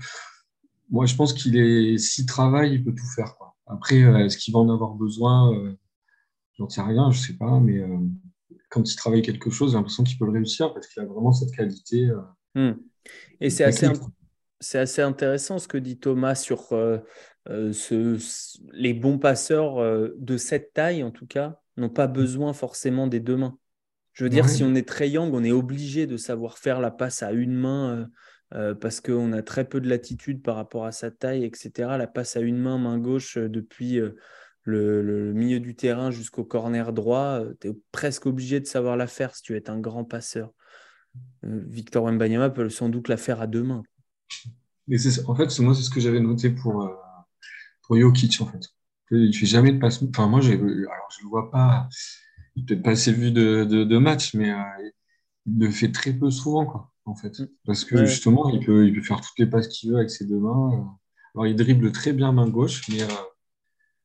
moi 0.90 1.06
je 1.06 1.16
pense 1.16 1.34
qu'il 1.34 1.58
est, 1.58 1.98
s'il 1.98 2.26
travaille, 2.26 2.74
il 2.74 2.84
peut 2.84 2.94
tout 2.94 3.08
faire. 3.16 3.36
Quoi. 3.38 3.56
Après, 3.68 3.98
est-ce 3.98 4.38
qu'il 4.38 4.54
va 4.54 4.60
en 4.60 4.70
avoir 4.70 4.94
besoin 4.94 5.76
J'en 6.58 6.70
sais 6.70 6.82
rien, 6.82 7.10
je 7.12 7.20
sais 7.20 7.34
pas, 7.34 7.60
mais 7.60 7.82
quand 8.70 8.90
il 8.90 8.96
travaille 8.96 9.22
quelque 9.22 9.50
chose, 9.50 9.72
j'ai 9.72 9.78
l'impression 9.78 10.04
qu'il 10.04 10.18
peut 10.18 10.26
le 10.26 10.32
réussir 10.32 10.74
parce 10.74 10.88
qu'il 10.88 11.02
a 11.02 11.06
vraiment 11.06 11.32
cette 11.32 11.52
qualité. 11.56 12.12
Mm. 12.56 12.74
Et 13.42 13.50
c'est 13.50 13.64
assez, 13.64 13.88
c'est 14.60 14.80
assez 14.80 15.02
intéressant 15.02 15.60
ce 15.60 15.68
que 15.68 15.78
dit 15.78 15.98
Thomas 15.98 16.36
sur 16.36 16.68
ce, 17.48 18.18
les 18.74 18.94
bons 18.94 19.18
passeurs 19.18 19.78
de 20.18 20.38
cette 20.38 20.74
taille, 20.74 21.04
en 21.04 21.12
tout 21.12 21.26
cas, 21.26 21.63
n'ont 21.78 21.90
pas 21.90 22.08
besoin 22.08 22.54
forcément 22.54 23.08
des 23.08 23.20
deux 23.20 23.38
mains. 23.38 23.58
Je 24.14 24.24
veux 24.24 24.30
dire, 24.30 24.48
si 24.48 24.64
on 24.64 24.76
est 24.76 24.88
très 24.88 25.10
young, 25.10 25.34
on 25.34 25.44
est 25.44 25.52
obligé 25.52 26.06
de 26.06 26.18
savoir 26.18 26.60
faire 26.60 26.80
la 26.80 26.92
passe 26.92 27.24
à 27.24 27.32
une 27.32 27.56
main 27.56 27.98
euh, 27.98 28.06
euh, 28.54 28.76
parce 28.76 29.02
qu'on 29.02 29.34
a 29.34 29.42
très 29.42 29.68
peu 29.68 29.82
de 29.82 29.90
latitude 29.90 30.44
par 30.44 30.56
rapport 30.56 30.86
à 30.86 30.92
sa 30.92 31.10
taille, 31.10 31.44
etc. 31.44 31.98
La 31.98 32.06
passe 32.06 32.38
à 32.38 32.40
une 32.42 32.60
main, 32.60 32.78
main 32.78 33.00
gauche, 33.00 33.38
euh, 33.38 33.50
depuis 33.50 34.00
le, 34.66 35.34
milieu 35.34 35.60
du 35.60 35.76
terrain 35.76 36.12
jusqu'au 36.12 36.44
corner 36.44 36.94
droit, 36.94 37.42
tu 37.60 37.70
es 37.70 37.78
presque 37.92 38.28
obligé 38.28 38.60
de 38.60 38.68
savoir 38.68 38.98
la 38.98 39.08
faire 39.08 39.36
si 39.36 39.42
tu 39.42 39.58
es 39.58 39.70
un 39.70 39.80
grand 39.80 40.06
passeur. 40.06 40.54
Victor 41.42 42.04
Wembanyama 42.06 42.52
peut 42.52 42.70
sans 42.70 42.90
doute 42.90 43.08
la 43.08 43.18
faire 43.18 43.42
à 43.42 43.48
deux 43.48 43.64
mains. 43.64 43.84
Mais 44.88 44.98
en 45.28 45.36
fait, 45.36 45.60
moi, 45.60 45.74
c'est 45.74 45.84
ce 45.84 45.90
que 45.90 46.00
j'avais 46.00 46.20
noté 46.20 46.52
pour, 46.52 46.88
pour 47.82 47.98
Jokic, 47.98 48.42
en 48.42 48.46
fait. 48.46 48.62
Il 49.12 49.36
fait 49.36 49.46
jamais 49.46 49.72
de 49.72 49.80
passe. 49.80 50.02
Enfin, 50.04 50.28
moi, 50.28 50.40
alors, 50.40 51.10
je 51.12 51.24
le 51.24 51.30
vois 51.30 51.52
pas. 51.52 51.88
Il 52.56 52.66
peut-être 52.66 52.84
pas 52.84 52.92
assez 52.92 53.12
vu 53.12 53.32
de, 53.32 53.64
de, 53.64 53.98
match, 53.98 54.34
mais 54.34 54.52
euh, 54.52 54.92
il 55.46 55.60
le 55.60 55.72
fait 55.72 55.92
très 55.92 56.14
peu 56.14 56.30
souvent, 56.30 56.66
quoi, 56.66 56.92
en 57.06 57.16
fait. 57.16 57.42
Parce 57.66 57.84
que 57.86 58.06
justement, 58.06 58.50
il 58.50 58.66
peut, 58.66 58.88
il 58.88 58.94
peut 58.94 59.02
faire 59.02 59.22
toutes 59.22 59.38
les 59.40 59.48
passes 59.48 59.68
qu'il 59.68 59.92
veut 59.92 59.98
avec 59.98 60.10
ses 60.10 60.26
deux 60.26 60.40
mains. 60.40 60.72
Euh. 60.74 60.84
Alors, 61.36 61.48
il 61.48 61.56
dribble 61.56 61.92
très 61.92 62.14
bien 62.14 62.32
main 62.32 62.48
gauche, 62.48 62.88
mais 62.90 63.02
euh, 63.02 63.08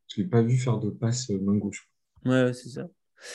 je 0.09 0.23
l'ai 0.23 0.29
pas 0.29 0.43
vu 0.43 0.57
faire 0.57 0.79
de 0.79 0.91
passe 0.91 1.29
main 1.31 1.57
gauche. 1.57 1.89
Ouais, 2.25 2.53
c'est 2.53 2.71
ça. 2.71 2.89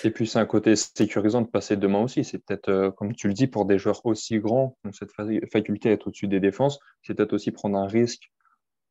Et 0.04 0.12
puis 0.12 0.28
c'est 0.28 0.39
un 0.39 0.45
côté 0.45 0.76
sécurisant 0.76 1.41
de 1.41 1.47
passer 1.47 1.76
deux 1.76 1.88
mains 1.88 2.04
aussi. 2.04 2.23
C'est 2.23 2.39
peut-être, 2.39 2.69
euh, 2.69 2.91
comme 2.91 3.13
tu 3.13 3.28
le 3.28 3.34
dis, 3.34 3.47
pour 3.47 3.65
des 3.65 3.78
joueurs 3.78 4.06
aussi 4.06 4.39
grands, 4.39 4.78
qui 4.82 4.88
ont 4.88 4.93
cette 4.93 5.12
faculté 5.52 5.89
à 5.89 5.91
être 5.91 6.08
au-dessus 6.08 6.28
des 6.28 6.39
défenses, 6.39 6.80
c'est 7.02 7.13
peut-être 7.13 7.34
aussi 7.34 7.52
prendre 7.52 7.78
un 7.78 7.88
risque 7.88 8.32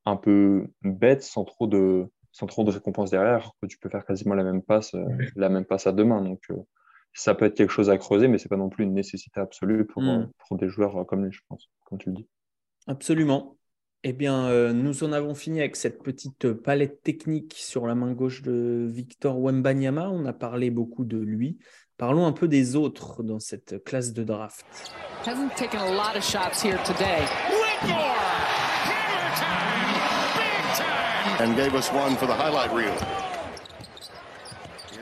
un 0.05 0.17
peu 0.17 0.67
bête 0.83 1.23
sans 1.23 1.45
trop 1.45 1.67
de, 1.67 2.07
sans 2.33 2.47
trop 2.47 2.65
de 2.65 2.71
récompense 2.71 3.11
derrière, 3.11 3.53
que 3.61 3.67
tu 3.67 3.79
peux 3.79 3.89
faire 3.89 4.05
quasiment 4.05 4.35
la 4.35 4.43
même 4.43 4.63
passe, 4.63 4.95
euh, 4.95 5.05
la 5.37 5.49
même 5.49 5.65
passe 5.65 5.87
à 5.87 5.93
deux 5.93 6.05
mains. 6.05 6.23
Donc 6.23 6.41
euh, 6.51 6.57
ça 7.13 7.35
peut 7.35 7.45
être 7.45 7.55
quelque 7.55 7.73
chose 7.73 7.91
à 7.91 7.99
creuser, 7.99 8.27
mais 8.27 8.39
c'est 8.39 8.49
pas 8.49 8.57
non 8.57 8.71
plus 8.71 8.85
une 8.85 8.95
nécessité 8.95 9.39
absolue 9.39 9.87
pour, 9.87 10.03
hmm. 10.03 10.31
pour 10.49 10.57
des 10.57 10.69
joueurs 10.69 11.07
comme 11.07 11.25
lui, 11.25 11.33
je 11.33 11.41
pense, 11.49 11.71
comme 11.85 11.99
tu 11.99 12.09
le 12.09 12.17
dis. 12.17 12.27
Absolument. 12.87 13.57
Eh 14.05 14.13
bien, 14.13 14.47
euh, 14.49 14.73
nous 14.73 15.05
en 15.05 15.13
avons 15.13 15.35
fini 15.35 15.61
avec 15.61 15.77
cette 15.77 16.03
petite 16.03 16.53
palette 16.53 17.03
technique 17.03 17.55
sur 17.57 17.87
la 17.87 17.95
main 17.95 18.13
gauche 18.13 18.43
de 18.43 18.89
Victor 18.91 19.41
Wembanyama. 19.41 20.11
On 20.11 20.25
a 20.25 20.33
parlé 20.33 20.71
beaucoup 20.71 21.05
de 21.05 21.19
lui. 21.19 21.59
Parlons 21.99 22.27
un 22.27 22.33
peu 22.33 22.49
des 22.49 22.75
autres 22.75 23.23
dans 23.23 23.39
cette 23.39 23.85
classe 23.85 24.13
de 24.13 24.25
draft. 24.25 24.67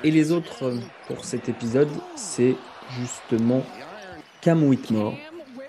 Et 0.05 0.11
les 0.11 0.33
autres 0.33 0.65
euh, 0.65 0.79
pour 1.07 1.25
cet 1.25 1.49
épisode, 1.49 1.89
c'est 2.17 2.55
justement 2.99 3.65
Cam 4.41 4.63
Whitmore. 4.63 5.15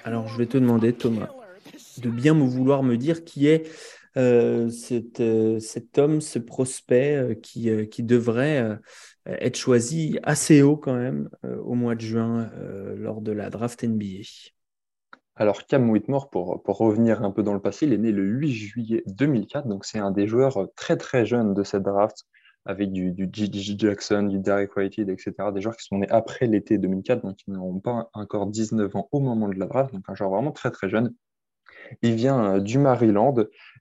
Alors, 0.03 0.27
je 0.27 0.37
vais 0.37 0.45
te 0.45 0.57
demander, 0.57 0.93
Thomas, 0.93 1.29
de 1.97 2.09
bien 2.09 2.33
me 2.33 2.45
vouloir 2.45 2.83
me 2.83 2.95
dire 2.97 3.23
qui 3.23 3.47
est 3.47 3.67
euh, 4.17 4.69
euh, 5.19 5.59
cet, 5.59 5.97
homme, 5.97 6.21
ce 6.21 6.39
prospect 6.39 7.39
qui, 7.41 7.69
qui, 7.89 8.03
devrait 8.03 8.79
être 9.25 9.57
choisi 9.57 10.19
assez 10.23 10.61
haut 10.61 10.77
quand 10.77 10.95
même 10.95 11.29
au 11.43 11.75
mois 11.75 11.95
de 11.95 12.01
juin 12.01 12.49
lors 12.95 13.21
de 13.21 13.31
la 13.31 13.49
draft 13.49 13.83
NBA. 13.83 14.23
Alors 15.35 15.65
Cam 15.65 15.89
Whitmore, 15.89 16.29
pour, 16.29 16.61
pour, 16.61 16.77
revenir 16.77 17.23
un 17.23 17.31
peu 17.31 17.41
dans 17.41 17.53
le 17.53 17.61
passé, 17.61 17.85
il 17.85 17.93
est 17.93 17.97
né 17.97 18.11
le 18.11 18.23
8 18.23 18.51
juillet 18.51 19.03
2004, 19.07 19.67
donc 19.67 19.85
c'est 19.85 19.99
un 19.99 20.11
des 20.11 20.27
joueurs 20.27 20.67
très 20.75 20.97
très 20.97 21.25
jeunes 21.25 21.53
de 21.53 21.63
cette 21.63 21.83
draft, 21.83 22.25
avec 22.65 22.91
du, 22.91 23.13
Gigi 23.31 23.75
Jackson, 23.77 24.23
du 24.23 24.39
Derek 24.39 24.75
Whitehead, 24.75 25.09
etc. 25.09 25.33
Des 25.53 25.61
joueurs 25.61 25.77
qui 25.77 25.85
sont 25.85 25.97
nés 25.99 26.09
après 26.09 26.47
l'été 26.47 26.77
2004, 26.77 27.23
donc 27.23 27.37
ils 27.47 27.53
n'ont 27.53 27.79
pas 27.79 28.09
encore 28.13 28.47
19 28.47 28.95
ans 28.95 29.07
au 29.11 29.19
moment 29.19 29.47
de 29.47 29.57
la 29.57 29.65
draft, 29.65 29.93
donc 29.93 30.03
un 30.07 30.15
joueur 30.15 30.31
vraiment 30.31 30.51
très 30.51 30.69
très 30.69 30.89
jeune. 30.89 31.13
Il 32.01 32.15
vient 32.15 32.55
euh, 32.55 32.59
du 32.59 32.77
Maryland 32.77 33.35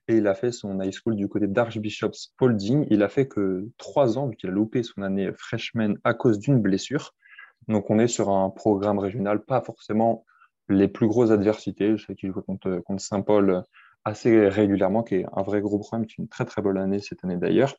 et 0.07 0.17
il 0.17 0.27
a 0.27 0.33
fait 0.33 0.51
son 0.51 0.81
high 0.81 0.91
school 0.91 1.15
du 1.15 1.27
côté 1.27 1.47
d'Archbishop 1.47 2.13
Spalding. 2.13 2.87
Il 2.89 3.03
a 3.03 3.09
fait 3.09 3.27
que 3.27 3.67
trois 3.77 4.17
ans, 4.17 4.27
vu 4.27 4.35
qu'il 4.35 4.49
a 4.49 4.53
loupé 4.53 4.83
son 4.83 5.01
année 5.01 5.31
freshman 5.37 5.95
à 6.03 6.13
cause 6.13 6.39
d'une 6.39 6.59
blessure. 6.59 7.13
Donc 7.67 7.89
on 7.89 7.99
est 7.99 8.07
sur 8.07 8.29
un 8.29 8.49
programme 8.49 8.99
régional, 8.99 9.43
pas 9.43 9.61
forcément 9.61 10.25
les 10.71 10.87
plus 10.87 11.07
grosses 11.07 11.31
adversités. 11.31 11.97
Je 11.97 12.05
sais 12.05 12.15
qu'il 12.15 12.31
joue 12.31 12.41
contre, 12.41 12.81
contre 12.85 13.01
Saint-Paul 13.01 13.63
assez 14.03 14.47
régulièrement, 14.49 15.03
qui 15.03 15.15
est 15.15 15.25
un 15.33 15.43
vrai 15.43 15.61
gros 15.61 15.79
problème, 15.79 16.07
qui 16.07 16.15
est 16.19 16.23
une 16.23 16.29
très 16.29 16.45
très 16.45 16.61
bonne 16.61 16.77
année 16.77 16.99
cette 16.99 17.23
année 17.23 17.37
d'ailleurs. 17.37 17.75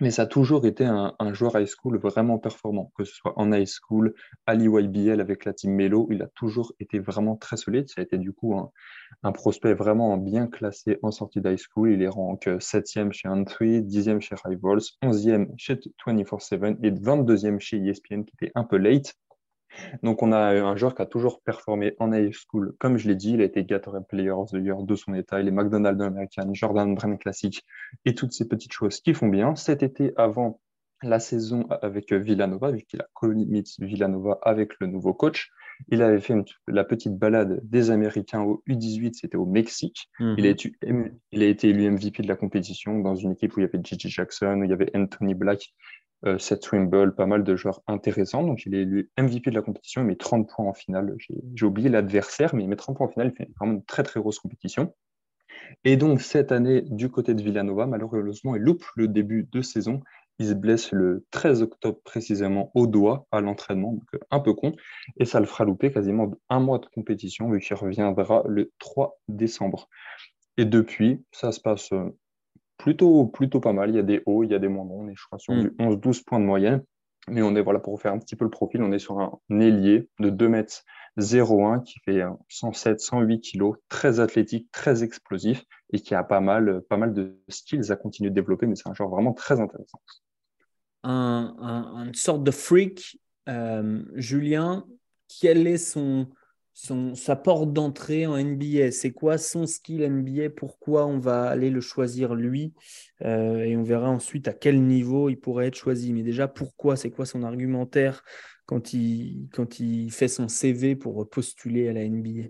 Mais 0.00 0.10
ça 0.10 0.22
a 0.22 0.26
toujours 0.26 0.66
été 0.66 0.84
un, 0.84 1.14
joueur 1.32 1.60
high 1.60 1.68
school 1.68 1.98
vraiment 1.98 2.38
performant, 2.38 2.90
que 2.96 3.04
ce 3.04 3.14
soit 3.14 3.38
en 3.38 3.52
high 3.52 3.68
school, 3.68 4.14
à 4.46 4.54
l'EYBL 4.54 5.20
avec 5.20 5.44
la 5.44 5.52
team 5.52 5.74
Melo, 5.74 6.08
il 6.10 6.22
a 6.22 6.28
toujours 6.34 6.72
été 6.80 6.98
vraiment 6.98 7.36
très 7.36 7.56
solide. 7.56 7.88
Ça 7.88 8.00
a 8.00 8.04
été 8.04 8.18
du 8.18 8.32
coup 8.32 8.58
un, 9.22 9.32
prospect 9.32 9.74
vraiment 9.74 10.16
bien 10.16 10.46
classé 10.46 10.98
en 11.02 11.10
sortie 11.10 11.40
d'high 11.40 11.58
school. 11.58 11.92
Il 11.92 12.02
est 12.02 12.08
rank 12.08 12.46
7e 12.46 13.12
chez 13.12 13.28
Entry, 13.28 13.82
10e 13.82 14.20
chez 14.20 14.34
Rivals, 14.44 14.80
11e 15.04 15.50
chez 15.56 15.74
24-7 15.74 16.78
et 16.82 16.90
22e 16.90 17.60
chez 17.60 17.76
ESPN 17.76 18.24
qui 18.24 18.34
était 18.40 18.50
un 18.54 18.64
peu 18.64 18.78
late. 18.78 19.14
Donc, 20.02 20.22
on 20.22 20.32
a 20.32 20.38
un 20.38 20.76
joueur 20.76 20.94
qui 20.94 21.02
a 21.02 21.06
toujours 21.06 21.40
performé 21.42 21.94
en 21.98 22.12
high 22.12 22.32
school. 22.32 22.74
Comme 22.78 22.96
je 22.96 23.08
l'ai 23.08 23.14
dit, 23.14 23.32
il 23.32 23.40
a 23.40 23.44
été 23.44 23.64
Gatorade 23.64 24.06
Player 24.08 24.30
of 24.30 24.50
the 24.50 24.56
Year 24.56 24.82
de 24.82 24.94
son 24.94 25.14
état. 25.14 25.40
Il 25.40 25.48
est 25.48 25.52
McDonald's 25.52 26.02
American, 26.02 26.52
Jordan 26.52 26.94
Brand 26.94 27.18
Classic 27.18 27.64
et 28.04 28.14
toutes 28.14 28.32
ces 28.32 28.48
petites 28.48 28.72
choses 28.72 29.00
qui 29.00 29.14
font 29.14 29.28
bien. 29.28 29.54
Cet 29.56 29.82
été, 29.82 30.12
avant 30.16 30.60
la 31.02 31.18
saison 31.18 31.66
avec 31.82 32.12
Villanova, 32.12 32.70
vu 32.70 32.82
qu'il 32.82 33.00
a 33.00 33.06
connu 33.12 33.46
Villanova 33.80 34.38
avec 34.42 34.72
le 34.80 34.86
nouveau 34.86 35.14
coach, 35.14 35.50
il 35.88 36.02
avait 36.02 36.20
fait 36.20 36.34
la 36.68 36.84
petite 36.84 37.16
balade 37.16 37.60
des 37.64 37.90
Américains 37.90 38.42
au 38.42 38.62
U18, 38.68 39.14
c'était 39.14 39.36
au 39.36 39.46
Mexique. 39.46 40.08
Mhm. 40.20 40.34
il, 40.38 40.46
a 40.46 40.50
été, 40.50 40.72
il, 41.32 41.42
a 41.42 41.46
été, 41.46 41.68
élu 41.70 41.90
MVP 41.90 42.22
de 42.22 42.28
la 42.28 42.36
compétition 42.36 42.98
dans 43.00 43.14
une 43.14 43.32
équipe 43.32 43.56
où 43.56 43.60
il 43.60 43.64
y 43.64 43.66
avait 43.66 43.80
Gigi 43.82 44.08
Jackson, 44.08 44.58
où 44.60 44.64
il 44.64 44.70
y 44.70 44.72
avait 44.72 44.90
Anthony 44.94 45.34
Black 45.34 45.72
euh, 46.24 46.38
Seth 46.38 46.68
pas 47.16 47.26
mal 47.26 47.44
de 47.44 47.56
joueurs 47.56 47.82
intéressants. 47.86 48.42
Donc, 48.42 48.64
il 48.66 48.74
est 48.74 48.82
élu 48.82 49.10
MVP 49.18 49.50
de 49.50 49.56
la 49.56 49.62
compétition, 49.62 50.02
il 50.02 50.06
met 50.06 50.16
30 50.16 50.48
points 50.48 50.66
en 50.66 50.74
finale. 50.74 51.16
J'ai 51.54 51.66
oublié 51.66 51.88
l'adversaire, 51.88 52.54
mais 52.54 52.62
il 52.62 52.68
met 52.68 52.76
30 52.76 52.96
points 52.96 53.06
en 53.06 53.10
finale. 53.10 53.32
Il 53.34 53.36
fait 53.36 53.50
vraiment 53.58 53.74
une 53.74 53.84
très, 53.84 54.02
très 54.02 54.20
grosse 54.20 54.38
compétition. 54.38 54.94
Et 55.84 55.96
donc, 55.96 56.20
cette 56.20 56.52
année, 56.52 56.82
du 56.82 57.10
côté 57.10 57.34
de 57.34 57.42
Villanova, 57.42 57.86
malheureusement, 57.86 58.56
il 58.56 58.62
loupe 58.62 58.84
le 58.96 59.08
début 59.08 59.48
de 59.50 59.62
saison. 59.62 60.00
Il 60.38 60.48
se 60.48 60.54
blesse 60.54 60.92
le 60.92 61.24
13 61.30 61.62
octobre 61.62 62.00
précisément 62.04 62.70
au 62.74 62.86
doigt 62.86 63.26
à 63.30 63.40
l'entraînement, 63.40 63.92
donc 63.92 64.08
un 64.30 64.40
peu 64.40 64.54
con. 64.54 64.72
Et 65.18 65.24
ça 65.24 65.40
le 65.40 65.46
fera 65.46 65.64
louper 65.64 65.92
quasiment 65.92 66.32
un 66.48 66.60
mois 66.60 66.78
de 66.78 66.86
compétition, 66.86 67.50
vu 67.50 67.60
qu'il 67.60 67.76
reviendra 67.76 68.42
le 68.46 68.72
3 68.78 69.20
décembre. 69.28 69.88
Et 70.56 70.64
depuis, 70.64 71.24
ça 71.32 71.52
se 71.52 71.60
passe 71.60 71.92
euh, 71.92 72.16
plutôt, 72.76 73.26
plutôt 73.26 73.60
pas 73.60 73.72
mal. 73.72 73.90
Il 73.90 73.96
y 73.96 73.98
a 73.98 74.02
des 74.02 74.22
hauts, 74.26 74.44
il 74.44 74.50
y 74.50 74.54
a 74.54 74.58
des 74.58 74.68
moins 74.68 74.84
bons. 74.84 75.04
On 75.04 75.08
est, 75.08 75.14
je 75.16 75.24
crois, 75.26 75.38
sur 75.38 75.54
du 75.54 75.70
11-12 75.78 76.20
mm. 76.20 76.24
points 76.24 76.40
de 76.40 76.44
moyenne. 76.44 76.82
Mais 77.28 77.42
on 77.42 77.54
est, 77.54 77.62
voilà, 77.62 77.78
pour 77.78 78.00
faire 78.00 78.12
un 78.12 78.18
petit 78.18 78.34
peu 78.34 78.44
le 78.44 78.50
profil, 78.50 78.82
on 78.82 78.90
est 78.90 78.98
sur 78.98 79.20
un 79.20 79.60
ailier 79.60 80.08
de 80.18 80.28
2 80.28 80.48
mètres 80.48 80.82
01 81.16 81.80
qui 81.80 82.00
fait 82.00 82.22
107, 82.48 83.00
108 83.00 83.40
kilos, 83.40 83.76
très 83.88 84.20
athlétique, 84.20 84.70
très 84.72 85.04
explosif 85.04 85.64
et 85.92 86.00
qui 86.00 86.14
a 86.14 86.24
pas 86.24 86.40
mal, 86.40 86.82
pas 86.88 86.96
mal 86.96 87.12
de 87.12 87.38
skills 87.48 87.92
à 87.92 87.96
continuer 87.96 88.30
de 88.30 88.34
développer, 88.34 88.66
mais 88.66 88.74
c'est 88.74 88.88
un 88.88 88.94
joueur 88.94 89.10
vraiment 89.10 89.32
très 89.32 89.60
intéressant. 89.60 90.00
Un, 91.04 91.54
un, 91.60 92.06
une 92.06 92.14
sorte 92.14 92.42
de 92.42 92.50
freak, 92.50 93.20
euh, 93.48 94.02
Julien, 94.14 94.84
quel 95.40 95.66
est 95.66 95.78
son, 95.78 96.28
sa 96.74 97.36
porte 97.36 97.72
d'entrée 97.72 98.26
en 98.26 98.36
NBA. 98.36 98.90
C'est 98.90 99.12
quoi 99.12 99.38
son 99.38 99.66
skill 99.66 100.08
NBA 100.08 100.50
Pourquoi 100.50 101.06
on 101.06 101.18
va 101.18 101.44
aller 101.44 101.70
le 101.70 101.80
choisir 101.80 102.34
lui? 102.34 102.72
Euh, 103.24 103.64
Et 103.64 103.76
on 103.76 103.82
verra 103.82 104.10
ensuite 104.10 104.48
à 104.48 104.52
quel 104.52 104.82
niveau 104.82 105.28
il 105.28 105.36
pourrait 105.36 105.66
être 105.66 105.76
choisi. 105.76 106.12
Mais 106.12 106.22
déjà, 106.22 106.48
pourquoi? 106.48 106.96
C'est 106.96 107.10
quoi 107.10 107.26
son 107.26 107.42
argumentaire 107.42 108.24
quand 108.66 108.94
il, 108.94 109.48
quand 109.52 109.80
il 109.80 110.10
fait 110.10 110.28
son 110.28 110.48
CV 110.48 110.96
pour 110.96 111.28
postuler 111.28 111.88
à 111.88 111.92
la 111.92 112.08
NBA 112.08 112.48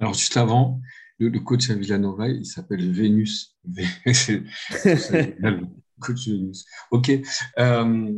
Alors, 0.00 0.14
juste 0.14 0.36
avant, 0.36 0.80
le, 1.18 1.38
coach 1.40 1.70
à 1.70 1.74
Villanova, 1.74 2.28
il 2.28 2.46
s'appelle 2.46 2.90
Vénus. 2.90 3.56
coach 6.00 6.26
Vénus. 6.26 6.64
OK. 6.90 7.10
Euh, 7.58 8.12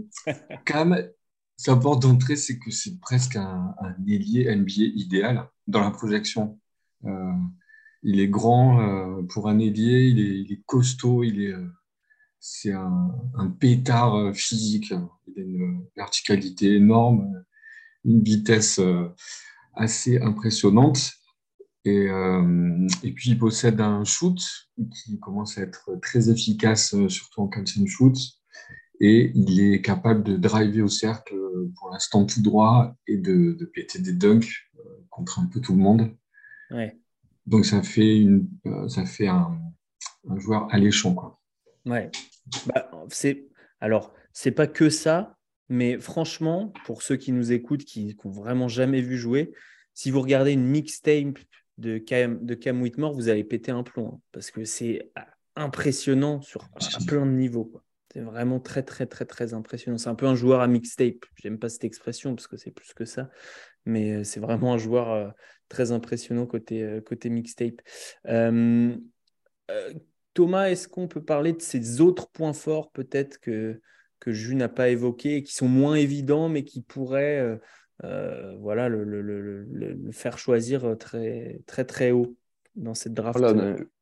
Cam, 0.65 1.07
sa 1.65 1.77
porte 1.77 2.03
d'entrée, 2.03 2.37
c'est 2.37 2.59
que 2.59 2.71
c'est 2.71 3.01
presque 3.01 3.37
un, 3.37 3.75
ailier 4.07 4.55
NBA 4.55 4.93
idéal 4.97 5.49
dans 5.67 5.81
la 5.81 5.91
projection. 5.91 6.61
Euh, 7.07 7.33
il 8.03 8.21
est 8.21 8.29
grand 8.29 8.83
euh, 8.83 9.23
pour 9.23 9.49
un 9.49 9.59
ailier, 9.59 10.09
il 10.09 10.53
est, 10.53 10.63
costaud, 10.67 11.25
il 11.25 11.41
est, 11.41 11.55
euh, 11.55 11.67
c'est 12.39 12.73
un, 12.73 13.49
pétard 13.59 14.35
physique. 14.35 14.93
Il 15.27 15.41
a 15.41 15.43
une 15.43 15.87
verticalité 15.97 16.75
énorme, 16.75 17.33
une 18.05 18.23
vitesse 18.23 18.79
assez 19.73 20.21
impressionnante. 20.21 21.13
Et, 21.87 22.09
et, 23.03 23.13
puis, 23.13 23.31
il 23.31 23.39
possède 23.39 23.81
un 23.81 24.05
shoot 24.05 24.39
qui 24.93 25.19
commence 25.19 25.57
à 25.57 25.63
être 25.63 25.99
très 26.03 26.29
efficace, 26.29 26.95
surtout 27.09 27.41
en 27.41 27.49
catch 27.49 27.79
and 27.79 27.87
shoot 27.87 28.19
et 29.01 29.33
il 29.35 29.61
est 29.61 29.83
capable 29.83 30.23
de 30.23 30.37
driver 30.37 30.83
au 30.83 30.89
cercle 30.89 31.35
pour 31.77 31.91
l'instant 31.91 32.25
tout 32.25 32.43
droit 32.43 32.95
et 33.07 33.17
de, 33.17 33.53
de 33.53 33.65
péter 33.65 33.99
des 33.99 34.13
dunks 34.13 34.71
euh, 34.79 34.83
contre 35.11 35.41
un 35.41 35.47
peu 35.47 35.61
tout 35.61 35.73
le 35.73 35.79
monde. 35.79 36.17
Donc 37.47 37.67
ça 37.67 37.83
fait, 37.83 38.19
une, 38.19 38.49
euh, 38.67 38.89
ça 38.89 39.05
fait 39.05 39.29
un, 39.29 39.59
un 40.29 40.39
joueur 40.39 40.73
alléchant. 40.73 41.15
Quoi. 41.15 41.41
Ouais. 41.85 42.11
Bah, 42.67 42.91
c'est, 43.11 43.47
alors, 43.81 44.15
c'est 44.33 44.51
pas 44.51 44.67
que 44.67 44.89
ça, 44.89 45.37
mais 45.69 45.99
franchement, 45.99 46.73
pour 46.85 47.03
ceux 47.03 47.17
qui 47.17 47.33
nous 47.33 47.53
écoutent, 47.53 47.85
qui 47.85 48.17
n'ont 48.25 48.31
vraiment 48.31 48.69
jamais 48.69 49.03
vu 49.03 49.17
jouer, 49.17 49.53
si 49.93 50.11
vous 50.11 50.21
regardez 50.21 50.53
une 50.53 50.67
mixtape 50.67 51.39
de 51.79 51.99
Cam, 51.99 52.45
de 52.45 52.55
Cam 52.55 52.81
Whitmore, 52.81 53.15
vous 53.15 53.29
allez 53.29 53.45
péter 53.45 53.73
un 53.73 53.83
plomb, 53.83 54.15
hein, 54.15 54.21
parce 54.33 54.51
que 54.51 54.65
c'est 54.65 55.13
impressionnant 55.55 56.41
sur 56.41 56.69
plein 57.07 57.27
de 57.27 57.33
niveaux. 57.33 57.65
Quoi. 57.65 57.84
C'est 58.15 58.21
vraiment 58.21 58.61
très, 58.61 58.85
très, 58.85 59.07
très, 59.07 59.25
très 59.25 59.55
impressionnant. 59.55 59.99
C'est 59.99 60.09
un 60.09 60.15
peu 60.15 60.27
un 60.27 60.37
joueur 60.37 60.61
à 60.61 60.69
mixtape. 60.69 61.25
J'aime 61.43 61.59
pas 61.59 61.69
cette 61.69 61.83
expression 61.83 62.37
parce 62.37 62.47
que 62.47 62.57
c'est 62.57 62.71
plus 62.71 62.95
que 62.95 63.05
ça. 63.05 63.29
Mais 63.87 64.13
euh, 64.13 64.25
c'est 64.25 64.39
vraiment 64.39 64.73
un 64.73 64.79
joueur 64.79 65.11
euh, 65.11 65.29
très 65.69 65.91
impressionnant 65.91 66.47
côté, 66.47 66.83
euh, 66.85 67.01
côté 67.01 67.29
mixtape. 67.29 67.83
Thomas, 70.33 70.67
est-ce 70.67 70.87
qu'on 70.87 71.09
peut 71.09 71.25
parler 71.25 71.53
de 71.53 71.61
ces 71.61 72.01
autres 72.01 72.29
points 72.29 72.53
forts 72.53 72.91
peut-être 72.93 73.39
que, 73.39 73.81
que 74.21 74.53
n'a 74.53 74.69
pas 74.69 74.89
évoqués 74.91 75.43
qui 75.43 75.55
sont 75.55 75.69
moins 75.69 75.95
évidents, 75.95 76.49
mais 76.49 76.65
qui 76.65 76.83
pourraient 76.83 77.59
voilà, 78.01 78.89
le, 78.89 80.11
faire 80.13 80.39
choisir 80.39 80.97
très, 80.99 81.63
très, 81.67 81.85
très 81.85 82.11
haut 82.13 82.37
dans 82.77 82.95
cette 82.95 83.15
draft? 83.15 83.41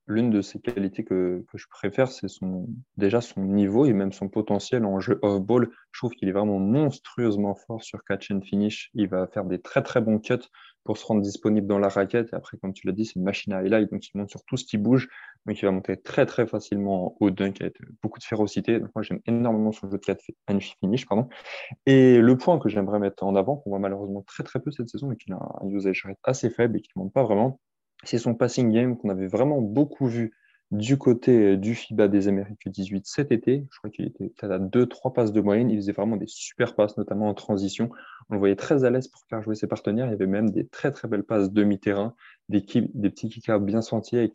L'une 0.08 0.30
de 0.30 0.40
ses 0.40 0.60
qualités 0.60 1.04
que, 1.04 1.44
je 1.54 1.66
préfère, 1.70 2.10
c'est 2.10 2.28
son, 2.28 2.66
déjà 2.96 3.20
son 3.20 3.44
niveau 3.44 3.86
et 3.86 3.92
même 3.92 4.12
son 4.12 4.28
potentiel 4.28 4.84
en 4.84 4.98
jeu 4.98 5.18
off-ball. 5.22 5.70
Je 5.92 6.00
trouve 6.00 6.10
qu'il 6.12 6.28
est 6.28 6.32
vraiment 6.32 6.58
monstrueusement 6.58 7.54
fort 7.54 7.82
sur 7.82 8.02
catch 8.04 8.30
and 8.32 8.40
finish. 8.40 8.90
Il 8.94 9.08
va 9.08 9.28
faire 9.28 9.44
des 9.44 9.60
très 9.60 9.82
très 9.82 10.00
bons 10.00 10.18
cuts 10.18 10.48
pour 10.84 10.98
se 10.98 11.06
rendre 11.06 11.22
disponible 11.22 11.66
dans 11.66 11.78
la 11.78 11.88
raquette. 11.88 12.32
Et 12.32 12.36
après, 12.36 12.56
comme 12.58 12.72
tu 12.72 12.86
l'as 12.86 12.92
dit, 12.92 13.06
c'est 13.06 13.16
une 13.16 13.22
machine 13.22 13.52
à 13.52 13.58
highlight, 13.58 13.90
donc 13.92 14.06
il 14.08 14.18
monte 14.18 14.30
sur 14.30 14.44
tout 14.44 14.56
ce 14.56 14.64
qui 14.64 14.78
bouge. 14.78 15.08
Donc 15.46 15.60
il 15.60 15.64
va 15.64 15.70
monter 15.70 15.96
très 15.96 16.26
très 16.26 16.46
facilement 16.46 17.16
au 17.20 17.30
dunk 17.30 17.60
avec 17.60 17.76
beaucoup 18.02 18.18
de 18.18 18.24
férocité. 18.24 18.80
Donc 18.80 18.90
moi, 18.94 19.02
j'aime 19.02 19.20
énormément 19.26 19.72
son 19.72 19.88
jeu 19.90 19.98
de 19.98 20.04
catch 20.04 20.30
and 20.48 20.60
finish. 20.60 21.06
Pardon. 21.06 21.28
Et 21.86 22.20
le 22.20 22.36
point 22.36 22.58
que 22.58 22.68
j'aimerais 22.68 22.98
mettre 22.98 23.24
en 23.24 23.36
avant, 23.36 23.56
qu'on 23.56 23.70
voit 23.70 23.78
malheureusement 23.78 24.22
très 24.22 24.42
très 24.42 24.60
peu 24.60 24.70
cette 24.70 24.88
saison 24.88 25.12
et 25.12 25.16
qu'il 25.16 25.32
a 25.32 25.38
un 25.60 25.68
usage 25.68 26.06
assez 26.24 26.50
faible 26.50 26.76
et 26.76 26.80
qui 26.80 26.90
ne 26.96 27.02
monte 27.02 27.12
pas 27.12 27.22
vraiment, 27.22 27.60
c'est 28.04 28.18
son 28.18 28.34
passing 28.34 28.72
game 28.72 28.96
qu'on 28.96 29.08
avait 29.10 29.26
vraiment 29.26 29.60
beaucoup 29.60 30.06
vu 30.06 30.32
du 30.72 30.96
côté 30.96 31.58
du 31.58 31.74
FIBA 31.74 32.08
des 32.08 32.28
Amériques 32.28 32.66
18 32.66 33.06
cet 33.06 33.30
été. 33.30 33.66
Je 33.70 33.78
crois 33.78 33.90
qu'il 33.90 34.06
était 34.06 34.32
à 34.46 34.58
2-3 34.58 35.12
passes 35.12 35.32
de 35.32 35.40
moyenne. 35.42 35.70
Il 35.70 35.76
faisait 35.76 35.92
vraiment 35.92 36.16
des 36.16 36.26
super 36.26 36.74
passes, 36.74 36.96
notamment 36.96 37.28
en 37.28 37.34
transition. 37.34 37.90
On 38.30 38.34
le 38.34 38.38
voyait 38.38 38.56
très 38.56 38.84
à 38.84 38.90
l'aise 38.90 39.06
pour 39.08 39.20
faire 39.28 39.42
jouer 39.42 39.54
ses 39.54 39.66
partenaires. 39.66 40.06
Il 40.06 40.12
y 40.12 40.14
avait 40.14 40.26
même 40.26 40.50
des 40.50 40.66
très 40.66 40.90
très 40.90 41.08
belles 41.08 41.24
passes 41.24 41.52
demi-terrain, 41.52 42.14
des, 42.48 42.64
des 42.74 43.10
petits 43.10 43.28
kick 43.28 43.50
bien 43.60 43.82
sentis 43.82 44.16
avec 44.16 44.34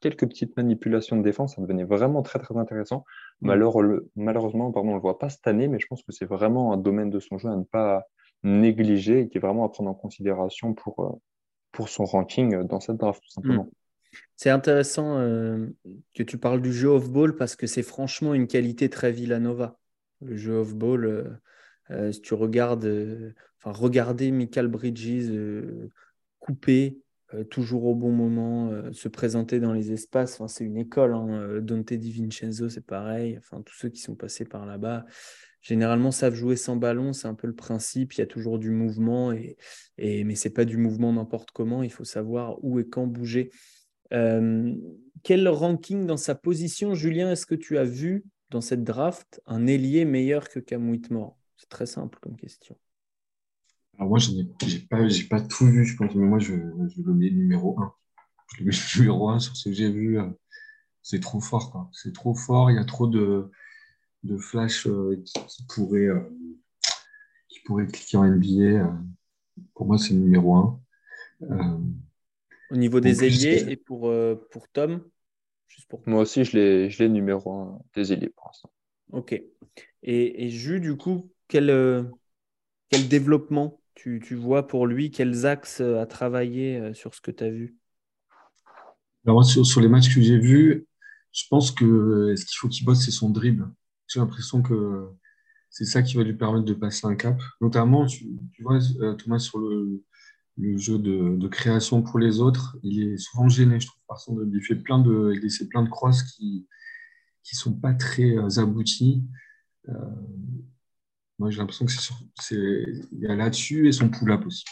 quelques 0.00 0.28
petites 0.28 0.56
manipulations 0.56 1.16
de 1.16 1.22
défense. 1.22 1.54
Ça 1.54 1.62
devenait 1.62 1.84
vraiment 1.84 2.22
très 2.22 2.40
très 2.40 2.56
intéressant. 2.56 3.04
Mm. 3.42 4.02
malheureusement, 4.16 4.72
pardon, 4.72 4.88
on 4.88 4.92
ne 4.92 4.96
le 4.96 5.00
voit 5.00 5.20
pas 5.20 5.28
cette 5.28 5.46
année, 5.46 5.68
mais 5.68 5.78
je 5.78 5.86
pense 5.86 6.02
que 6.02 6.10
c'est 6.10 6.26
vraiment 6.26 6.72
un 6.72 6.78
domaine 6.78 7.10
de 7.10 7.20
son 7.20 7.38
jeu 7.38 7.48
à 7.48 7.56
ne 7.56 7.64
pas 7.64 8.06
négliger 8.42 9.20
et 9.20 9.28
qui 9.28 9.38
est 9.38 9.40
vraiment 9.40 9.64
à 9.64 9.68
prendre 9.68 9.90
en 9.90 9.94
considération 9.94 10.74
pour, 10.74 11.04
euh, 11.04 11.12
pour 11.76 11.90
son 11.90 12.06
ranking 12.06 12.66
dans 12.66 12.80
cette 12.80 12.96
draft, 12.96 13.22
tout 13.22 13.30
simplement. 13.30 13.64
Hmm. 13.64 14.20
C'est 14.34 14.48
intéressant 14.48 15.18
euh, 15.18 15.66
que 16.14 16.22
tu 16.22 16.38
parles 16.38 16.62
du 16.62 16.72
jeu 16.72 16.88
off-ball 16.88 17.36
parce 17.36 17.54
que 17.54 17.66
c'est 17.66 17.82
franchement 17.82 18.32
une 18.32 18.46
qualité 18.46 18.88
très 18.88 19.12
Villanova. 19.12 19.78
Le 20.22 20.36
jeu 20.36 20.54
off-ball, 20.54 21.04
euh, 21.04 21.24
euh, 21.90 22.12
si 22.12 22.22
tu 22.22 22.32
regardes, 22.32 22.86
enfin, 23.58 23.78
regardez 23.78 24.30
Michael 24.30 24.68
Bridges 24.68 25.30
couper 26.40 26.98
toujours 27.50 27.84
au 27.84 27.94
bon 27.94 28.12
moment, 28.12 28.72
se 28.92 29.08
présenter 29.08 29.60
dans 29.60 29.74
les 29.74 29.92
espaces. 29.92 30.34
Enfin, 30.34 30.48
c'est 30.48 30.64
une 30.64 30.78
école. 30.78 31.12
Hein. 31.12 31.60
Dante 31.60 31.92
Di 31.92 32.10
Vincenzo, 32.10 32.70
c'est 32.70 32.86
pareil. 32.86 33.36
Enfin, 33.36 33.60
tous 33.60 33.74
ceux 33.74 33.88
qui 33.90 34.00
sont 34.00 34.14
passés 34.14 34.46
par 34.46 34.64
là-bas, 34.64 35.04
généralement 35.66 36.12
savent 36.12 36.34
jouer 36.34 36.54
sans 36.54 36.76
ballon, 36.76 37.12
c'est 37.12 37.26
un 37.26 37.34
peu 37.34 37.48
le 37.48 37.54
principe, 37.54 38.14
il 38.14 38.18
y 38.18 38.22
a 38.22 38.26
toujours 38.26 38.60
du 38.60 38.70
mouvement, 38.70 39.32
et, 39.32 39.56
mais 39.98 40.36
ce 40.36 40.46
n'est 40.46 40.54
pas 40.54 40.64
du 40.64 40.76
mouvement 40.76 41.12
n'importe 41.12 41.50
comment, 41.50 41.82
il 41.82 41.90
faut 41.90 42.04
savoir 42.04 42.62
où 42.62 42.78
et 42.78 42.88
quand 42.88 43.08
bouger. 43.08 43.50
Euh, 44.12 44.72
quel 45.24 45.48
ranking 45.48 46.06
dans 46.06 46.16
sa 46.16 46.36
position, 46.36 46.94
Julien, 46.94 47.32
est-ce 47.32 47.46
que 47.46 47.56
tu 47.56 47.78
as 47.78 47.84
vu 47.84 48.24
dans 48.50 48.60
cette 48.60 48.84
draft 48.84 49.40
un 49.46 49.66
ailier 49.66 50.04
meilleur 50.04 50.48
que 50.48 50.60
Cam 50.60 50.88
Whitmore? 50.88 51.36
C'est 51.56 51.68
très 51.68 51.86
simple 51.86 52.18
comme 52.20 52.36
question. 52.36 52.76
Moi, 53.98 54.20
je 54.20 54.30
n'ai 54.30 54.44
pas, 54.88 54.98
pas 55.30 55.40
tout 55.40 55.66
vu, 55.66 55.84
je 55.84 55.96
pense, 55.96 56.14
mais 56.14 56.26
moi, 56.26 56.38
je, 56.38 56.52
je 56.52 57.02
le 57.02 57.12
mets 57.12 57.30
numéro 57.30 57.80
1. 57.80 57.92
Je 58.54 58.60
le 58.60 58.66
mets 58.66 58.76
numéro 58.98 59.30
1 59.30 59.40
sur 59.40 59.56
ce 59.56 59.68
que 59.68 59.74
j'ai 59.74 59.90
vu. 59.90 60.20
Euh, 60.20 60.28
c'est 61.02 61.20
trop 61.20 61.40
fort, 61.40 61.90
C'est 61.92 62.12
trop 62.12 62.34
fort, 62.34 62.70
il 62.70 62.76
y 62.76 62.78
a 62.78 62.84
trop 62.84 63.08
de 63.08 63.50
de 64.22 64.36
flash 64.36 64.86
euh, 64.86 65.22
qui, 65.24 65.64
pourrait, 65.68 66.06
euh, 66.06 66.20
qui 67.48 67.60
pourrait 67.60 67.86
cliquer 67.86 68.16
en 68.16 68.24
NBA. 68.24 68.62
Euh, 68.62 68.86
pour 69.74 69.86
moi, 69.86 69.98
c'est 69.98 70.14
le 70.14 70.20
numéro 70.20 70.54
un. 70.54 70.80
Au 72.70 72.76
niveau 72.76 73.00
des 73.00 73.24
ailiers 73.24 73.70
et 73.70 73.76
pour, 73.76 74.12
pour 74.50 74.68
Tom 74.68 75.04
juste 75.68 75.88
pour... 75.88 76.02
Moi 76.06 76.22
aussi, 76.22 76.44
je 76.44 76.56
l'ai 76.56 77.08
numéro 77.08 77.52
un 77.52 77.78
des 77.94 78.12
ailiers 78.12 78.30
pour 78.30 78.46
l'instant. 78.46 78.72
Ok. 79.12 79.32
Et, 79.32 80.44
et 80.44 80.50
Jus, 80.50 80.80
du 80.80 80.96
coup, 80.96 81.30
quel, 81.46 82.10
quel 82.88 83.08
développement 83.08 83.80
tu, 83.94 84.20
tu, 84.24 84.34
vois 84.34 84.66
pour 84.66 84.86
lui? 84.86 85.10
Quels 85.10 85.46
axes 85.46 85.80
à 85.80 86.06
travailler 86.06 86.92
sur 86.94 87.14
ce 87.14 87.20
que 87.20 87.30
tu 87.30 87.44
as 87.44 87.50
vu? 87.50 87.76
Alors, 89.26 89.44
sur, 89.44 89.64
sur, 89.64 89.80
les 89.80 89.88
matchs 89.88 90.14
que 90.14 90.20
j'ai 90.20 90.38
vus, 90.38 90.86
je 91.32 91.44
pense 91.48 91.70
que 91.70 92.34
ce 92.36 92.44
qu'il 92.44 92.56
faut 92.56 92.68
qu'il 92.68 92.84
bosse, 92.84 93.04
c'est 93.04 93.10
son 93.10 93.30
dribble 93.30 93.70
j'ai 94.08 94.20
l'impression 94.20 94.62
que 94.62 95.08
c'est 95.70 95.84
ça 95.84 96.02
qui 96.02 96.16
va 96.16 96.22
lui 96.22 96.34
permettre 96.34 96.64
de 96.64 96.74
passer 96.74 97.06
un 97.06 97.16
cap. 97.16 97.38
Notamment, 97.60 98.06
tu, 98.06 98.26
vois, 98.60 98.78
euh, 99.00 99.14
Thomas, 99.14 99.38
sur 99.38 99.58
le, 99.58 100.02
jeu 100.56 100.98
de, 100.98 101.48
création 101.48 102.02
pour 102.02 102.18
les 102.18 102.40
autres, 102.40 102.78
il 102.82 103.02
est 103.02 103.16
souvent 103.18 103.48
gêné, 103.48 103.78
je 103.80 103.86
trouve, 103.86 104.02
par 104.08 104.18
son 104.18 104.38
Il 104.52 104.62
fait 104.62 104.76
plein 104.76 104.98
de, 104.98 105.32
il 105.34 105.44
essaie 105.44 105.66
plein 105.66 105.82
de 105.82 105.90
crosses 105.90 106.22
qui 106.22 106.66
qui 107.46 107.54
sont 107.54 107.72
pas 107.72 107.94
très 107.94 108.36
euh, 108.36 108.58
abouties. 108.58 109.24
Euh, 109.88 109.94
moi, 111.38 111.50
j'ai 111.50 111.58
l'impression 111.58 111.86
que 111.86 111.92
c'est, 112.40 112.84
il 113.12 113.20
y 113.20 113.26
a 113.26 113.36
là-dessus 113.36 113.86
et 113.86 113.92
son 113.92 114.08
pull-up 114.08 114.44
aussi. 114.46 114.64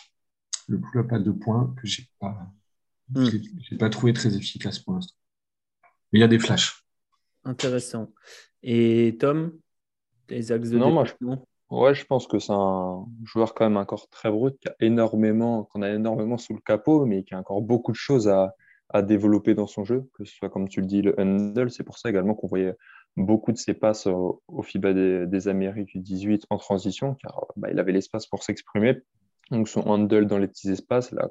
Le 0.66 0.80
pull-up 0.80 1.12
à 1.12 1.18
deux 1.18 1.36
points 1.36 1.72
que 1.80 1.86
j'ai 1.86 2.08
pas, 2.18 2.52
hmm. 3.10 3.26
j'ai 3.60 3.76
pas 3.76 3.90
trouvé 3.90 4.12
très 4.12 4.34
efficace 4.34 4.78
pour 4.78 4.94
l'instant. 4.94 5.14
Mais 6.12 6.18
il 6.18 6.22
y 6.22 6.24
a 6.24 6.28
des 6.28 6.38
flashs. 6.38 6.84
Intéressant. 7.44 8.12
Et 8.64 9.16
Tom, 9.20 9.53
les 10.31 10.50
axes 10.50 10.70
de 10.70 10.79
non, 10.79 10.90
moi, 10.90 11.05
je... 11.05 11.14
Ouais, 11.70 11.94
je 11.94 12.05
pense 12.07 12.27
que 12.27 12.38
c'est 12.38 12.53
un 12.53 13.05
joueur 13.24 13.55
quand 13.55 13.64
même 13.64 13.77
encore 13.77 14.09
très 14.09 14.31
brut, 14.31 14.59
qui 14.59 14.68
a 14.68 14.74
énormément, 14.81 15.64
qu'on 15.64 15.83
a 15.83 15.90
énormément 15.90 16.38
sous 16.38 16.55
le 16.55 16.61
capot, 16.61 17.05
mais 17.05 17.24
qui 17.24 17.35
a 17.35 17.38
encore 17.38 17.61
beaucoup 17.61 17.92
de 17.92 17.96
choses 17.96 18.29
à, 18.29 18.55
à 18.88 19.03
développer 19.03 19.55
dans 19.55 19.66
son 19.66 19.85
jeu, 19.85 20.09
que 20.14 20.24
ce 20.24 20.35
soit, 20.35 20.48
comme 20.48 20.68
tu 20.68 20.81
le 20.81 20.87
dis, 20.87 21.03
le 21.03 21.14
handle. 21.18 21.70
C'est 21.70 21.85
pour 21.85 21.98
ça 21.98 22.09
également 22.09 22.35
qu'on 22.35 22.46
voyait 22.46 22.74
beaucoup 23.16 23.53
de 23.53 23.59
ses 23.59 23.74
passes 23.74 24.07
au, 24.07 24.42
FIBA 24.62 24.94
des, 24.94 25.27
des, 25.27 25.48
Amériques 25.48 26.00
18 26.00 26.46
en 26.48 26.59
transition, 26.59 27.14
car 27.14 27.46
bah, 27.57 27.68
il 27.70 27.79
avait 27.79 27.92
l'espace 27.92 28.27
pour 28.27 28.42
s'exprimer. 28.42 29.03
Donc 29.50 29.68
son 29.68 29.81
handle 29.81 30.27
dans 30.27 30.38
les 30.38 30.48
petits 30.48 30.70
espaces, 30.70 31.12
la, 31.12 31.29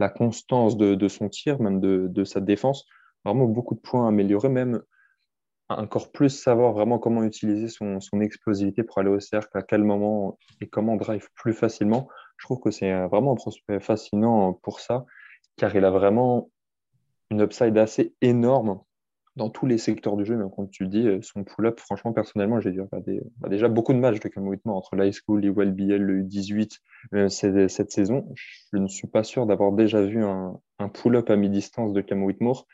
la 0.00 0.08
constance 0.08 0.76
de, 0.76 0.94
de, 0.94 1.08
son 1.08 1.28
tir, 1.28 1.60
même 1.60 1.80
de, 1.80 2.06
de, 2.08 2.24
sa 2.24 2.40
défense, 2.40 2.86
vraiment 3.24 3.46
beaucoup 3.46 3.74
de 3.74 3.80
points 3.80 4.08
améliorés, 4.08 4.48
même 4.48 4.82
encore 5.68 6.12
plus 6.12 6.30
savoir 6.30 6.72
vraiment 6.72 6.98
comment 6.98 7.24
utiliser 7.24 7.68
son, 7.68 8.00
son, 8.00 8.20
explosivité 8.20 8.82
pour 8.82 8.98
aller 8.98 9.10
au 9.10 9.20
cercle, 9.20 9.56
à 9.56 9.62
quel 9.62 9.82
moment 9.82 10.38
et 10.60 10.68
comment 10.68 10.96
drive 10.96 11.28
plus 11.34 11.54
facilement. 11.54 12.08
Je 12.36 12.46
trouve 12.46 12.60
que 12.60 12.70
c'est 12.70 12.92
euh, 12.92 13.08
vraiment 13.08 13.32
un 13.32 13.36
prospect 13.36 13.80
fascinant 13.80 14.52
pour 14.52 14.80
ça, 14.80 15.04
car 15.56 15.74
il 15.74 15.84
a 15.84 15.90
vraiment 15.90 16.50
une 17.30 17.42
upside 17.42 17.76
assez 17.78 18.14
énorme 18.20 18.80
dans 19.34 19.50
tous 19.50 19.66
les 19.66 19.78
secteurs 19.78 20.16
du 20.16 20.24
jeu. 20.24 20.36
Mais 20.36 20.44
comme 20.54 20.70
tu 20.70 20.86
dis, 20.86 21.06
euh, 21.06 21.20
son 21.22 21.44
pull-up, 21.44 21.80
franchement, 21.80 22.12
personnellement, 22.12 22.60
j'ai 22.60 22.70
dû 22.70 22.80
regarder 22.80 23.20
bah, 23.38 23.48
déjà 23.48 23.68
beaucoup 23.68 23.92
de 23.92 23.98
matchs 23.98 24.20
de 24.20 24.28
Cam 24.28 24.46
Whitmore 24.46 24.76
entre 24.76 24.96
l'high 24.96 25.12
school, 25.12 25.40
l'IWBL, 25.40 25.96
le 25.96 26.22
U18 26.22 26.78
euh, 27.14 27.28
cette, 27.28 27.90
saison. 27.90 28.32
Je 28.72 28.78
ne 28.78 28.86
suis 28.86 29.08
pas 29.08 29.24
sûr 29.24 29.46
d'avoir 29.46 29.72
déjà 29.72 30.02
vu 30.02 30.24
un, 30.24 30.58
un 30.78 30.88
pull-up 30.88 31.28
à 31.30 31.36
mi-distance 31.36 31.92
de 31.92 32.00
Cam 32.00 32.22
Whitmore. 32.22 32.66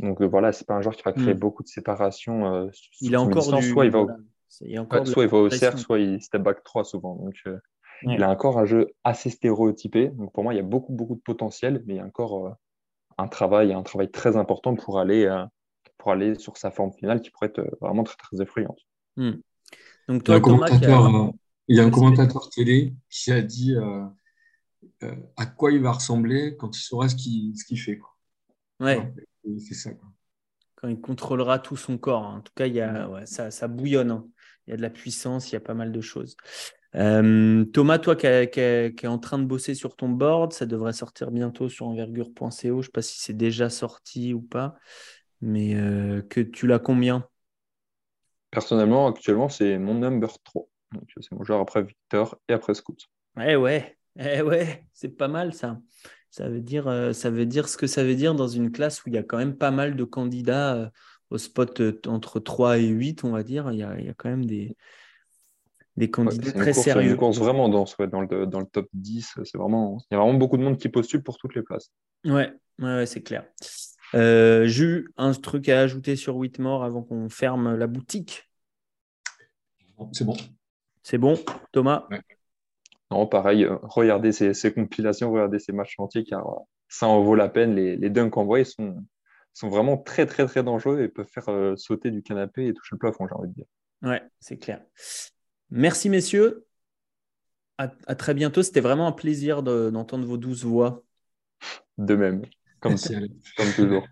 Donc 0.00 0.20
euh, 0.20 0.26
voilà, 0.26 0.52
c'est 0.52 0.66
pas 0.66 0.74
un 0.74 0.82
joueur 0.82 0.94
qui 0.94 1.02
va 1.02 1.12
créer 1.12 1.34
hmm. 1.34 1.38
beaucoup 1.38 1.62
de 1.62 1.68
séparation. 1.68 2.52
Euh, 2.52 2.68
il 3.00 3.14
a 3.14 3.20
encore 3.20 3.56
du... 3.56 3.62
soit 3.62 3.86
il 3.86 3.90
va, 3.90 4.06
soit 4.48 5.24
il 5.24 5.28
va 5.28 5.38
au 5.38 5.50
cercle, 5.50 5.78
soit 5.78 5.98
il 5.98 6.20
step 6.22 6.42
back 6.42 6.62
3 6.64 6.84
souvent. 6.84 7.16
Donc 7.16 7.34
euh, 7.46 7.58
il 8.02 8.22
a 8.22 8.30
encore 8.30 8.58
un 8.58 8.66
jeu 8.66 8.92
assez 9.04 9.30
stéréotypé. 9.30 10.08
Donc 10.08 10.32
pour 10.32 10.42
moi, 10.42 10.52
il 10.52 10.56
y 10.56 10.60
a 10.60 10.64
beaucoup 10.64 10.92
beaucoup 10.92 11.14
de 11.14 11.20
potentiel, 11.20 11.82
mais 11.86 11.94
il 11.94 11.96
y 11.96 12.00
a 12.00 12.04
encore 12.04 12.56
un 13.16 13.28
travail, 13.28 13.72
un 13.72 13.82
travail 13.82 14.10
très 14.10 14.36
important 14.36 14.74
pour 14.74 14.98
aller 14.98 15.44
pour 15.96 16.12
aller 16.12 16.34
sur 16.34 16.58
sa 16.58 16.70
forme 16.70 16.92
finale 16.92 17.22
qui 17.22 17.30
pourrait 17.30 17.48
être 17.48 17.78
vraiment 17.80 18.04
très 18.04 18.16
très 18.16 18.42
effrayante. 18.42 18.78
Hmm. 19.16 19.36
Donc 20.08 20.24
toi, 20.24 20.36
il 20.36 21.74
y 21.74 21.80
a 21.80 21.84
un 21.84 21.90
commentateur, 21.90 22.50
télé 22.50 22.92
qui 23.08 23.32
a 23.32 23.40
dit 23.40 23.74
à 25.38 25.46
quoi 25.46 25.72
il 25.72 25.80
va 25.80 25.92
ressembler 25.92 26.54
quand 26.58 26.76
il 26.76 26.80
saura 26.80 27.08
ce 27.08 27.16
qu'il 27.16 27.56
ce 27.56 27.64
qu'il 27.64 27.80
fait. 27.80 27.96
Quoi. 27.96 28.14
Ouais 28.80 29.10
c'est 29.58 29.74
ça. 29.74 29.90
Quand 30.76 30.88
il 30.88 31.00
contrôlera 31.00 31.58
tout 31.58 31.76
son 31.76 31.98
corps. 31.98 32.24
Hein. 32.24 32.38
En 32.38 32.40
tout 32.40 32.52
cas, 32.54 32.66
il 32.66 32.74
y 32.74 32.80
a, 32.80 33.08
ça, 33.24 33.68
bouillonne. 33.68 34.10
Hein. 34.10 34.26
Il 34.66 34.70
y 34.70 34.74
a 34.74 34.76
de 34.76 34.82
la 34.82 34.90
puissance, 34.90 35.50
il 35.50 35.54
y 35.54 35.56
a 35.56 35.60
pas 35.60 35.74
mal 35.74 35.92
de 35.92 36.00
choses. 36.00 36.36
Euh, 36.94 37.64
Thomas, 37.66 37.98
toi 37.98 38.16
qui 38.16 38.26
es 38.26 39.06
en 39.06 39.18
train 39.18 39.38
de 39.38 39.44
bosser 39.44 39.74
sur 39.74 39.96
ton 39.96 40.08
board, 40.08 40.52
ça 40.52 40.66
devrait 40.66 40.92
sortir 40.92 41.30
bientôt 41.30 41.68
sur 41.68 41.86
envergure.co. 41.86 42.50
Je 42.62 42.70
ne 42.70 42.82
sais 42.82 42.90
pas 42.90 43.02
si 43.02 43.20
c'est 43.20 43.36
déjà 43.36 43.68
sorti 43.68 44.32
ou 44.34 44.40
pas, 44.40 44.76
mais 45.40 45.74
euh, 45.74 46.22
que 46.22 46.40
tu 46.40 46.66
l'as 46.66 46.78
combien? 46.78 47.28
Personnellement, 48.50 49.08
actuellement, 49.08 49.48
c'est 49.48 49.78
mon 49.78 49.94
number 49.94 50.42
3. 50.42 50.68
c'est 51.20 51.32
mon 51.32 51.44
joueur 51.44 51.60
après 51.60 51.82
Victor 51.82 52.38
et 52.48 52.54
après 52.54 52.74
Scoot. 52.74 52.98
Ouais, 53.36 53.56
ouais, 53.56 53.98
eh 54.18 54.40
ouais, 54.40 54.86
c'est 54.92 55.16
pas 55.16 55.28
mal 55.28 55.52
ça. 55.52 55.78
Ça 56.36 56.50
veut, 56.50 56.60
dire, 56.60 56.86
euh, 56.86 57.14
ça 57.14 57.30
veut 57.30 57.46
dire 57.46 57.66
ce 57.66 57.78
que 57.78 57.86
ça 57.86 58.04
veut 58.04 58.14
dire 58.14 58.34
dans 58.34 58.46
une 58.46 58.70
classe 58.70 59.02
où 59.02 59.08
il 59.08 59.14
y 59.14 59.16
a 59.16 59.22
quand 59.22 59.38
même 59.38 59.56
pas 59.56 59.70
mal 59.70 59.96
de 59.96 60.04
candidats 60.04 60.74
euh, 60.74 60.90
au 61.30 61.38
spot 61.38 61.80
euh, 61.80 61.98
entre 62.06 62.40
3 62.40 62.76
et 62.76 62.88
8, 62.88 63.24
on 63.24 63.30
va 63.30 63.42
dire. 63.42 63.72
Il 63.72 63.78
y 63.78 63.82
a, 63.82 63.98
il 63.98 64.04
y 64.04 64.10
a 64.10 64.12
quand 64.12 64.28
même 64.28 64.44
des, 64.44 64.76
des 65.96 66.10
candidats 66.10 66.52
très 66.52 66.74
sérieux. 66.74 67.12
Une 67.12 67.16
course 67.16 67.38
vraiment 67.38 67.70
dense, 67.70 67.96
dans, 67.96 68.20
le, 68.20 68.44
dans 68.44 68.60
le 68.60 68.66
top 68.66 68.86
10. 68.92 69.32
C'est 69.44 69.56
vraiment, 69.56 69.96
il 70.10 70.14
y 70.14 70.18
a 70.18 70.20
vraiment 70.20 70.36
beaucoup 70.36 70.58
de 70.58 70.62
monde 70.62 70.76
qui 70.76 70.90
postule 70.90 71.22
pour 71.22 71.38
toutes 71.38 71.54
les 71.54 71.62
places. 71.62 71.90
Ouais, 72.26 72.52
ouais, 72.80 73.06
c'est 73.06 73.22
clair. 73.22 73.46
Euh, 74.14 74.66
J'ai 74.66 75.04
un 75.16 75.32
truc 75.32 75.70
à 75.70 75.80
ajouter 75.80 76.16
sur 76.16 76.36
Whitmore 76.36 76.84
avant 76.84 77.02
qu'on 77.02 77.30
ferme 77.30 77.74
la 77.76 77.86
boutique? 77.86 78.50
C'est 80.12 80.24
bon. 80.24 80.36
C'est 81.02 81.16
bon, 81.16 81.38
Thomas? 81.72 82.06
Non, 83.10 83.26
pareil, 83.26 83.64
euh, 83.64 83.76
regardez 83.82 84.32
ces, 84.32 84.72
compilations, 84.72 85.30
regardez 85.30 85.58
ces 85.58 85.72
matchs 85.72 85.94
entiers, 85.98 86.24
car 86.24 86.46
euh, 86.48 86.62
ça 86.88 87.06
en 87.06 87.22
vaut 87.22 87.36
la 87.36 87.48
peine. 87.48 87.74
Les, 87.74 87.96
les 87.96 88.10
dunks 88.10 88.36
envoyés 88.36 88.64
sont, 88.64 89.04
sont 89.52 89.68
vraiment 89.68 89.96
très, 89.96 90.26
très, 90.26 90.44
très 90.46 90.62
dangereux 90.62 91.00
et 91.00 91.08
peuvent 91.08 91.28
faire 91.28 91.48
euh, 91.48 91.76
sauter 91.76 92.10
du 92.10 92.22
canapé 92.22 92.66
et 92.66 92.74
toucher 92.74 92.94
le 92.94 92.98
plafond, 92.98 93.26
j'ai 93.28 93.34
envie 93.34 93.48
de 93.48 93.54
dire. 93.54 93.66
Ouais, 94.02 94.22
c'est 94.40 94.58
clair. 94.58 94.82
Merci, 95.70 96.10
messieurs. 96.10 96.66
À, 97.78 97.88
très 97.88 98.34
bientôt. 98.34 98.62
C'était 98.62 98.80
vraiment 98.80 99.06
un 99.06 99.12
plaisir 99.12 99.62
d'entendre 99.62 100.26
vos 100.26 100.38
douces 100.38 100.64
voix. 100.64 101.04
De 101.98 102.14
même, 102.14 102.42
comme, 102.80 102.96
comme 103.56 103.72
toujours. 103.74 104.06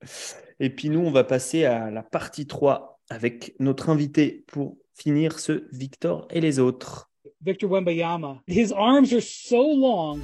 Et 0.60 0.70
puis 0.70 0.90
nous, 0.90 1.00
on 1.00 1.10
va 1.10 1.24
passer 1.24 1.64
à 1.64 1.90
la 1.90 2.02
partie 2.02 2.46
3 2.46 3.00
avec 3.10 3.54
notre 3.58 3.90
invité 3.90 4.44
pour 4.48 4.76
finir 4.94 5.38
ce 5.38 5.68
Victor 5.72 6.26
et 6.30 6.40
les 6.40 6.58
autres. 6.58 7.07
Victor 7.40 7.68
Wembayama. 7.68 8.40
His 8.46 8.72
arms 8.72 9.12
are 9.12 9.20
so 9.20 9.62
long. 9.62 10.22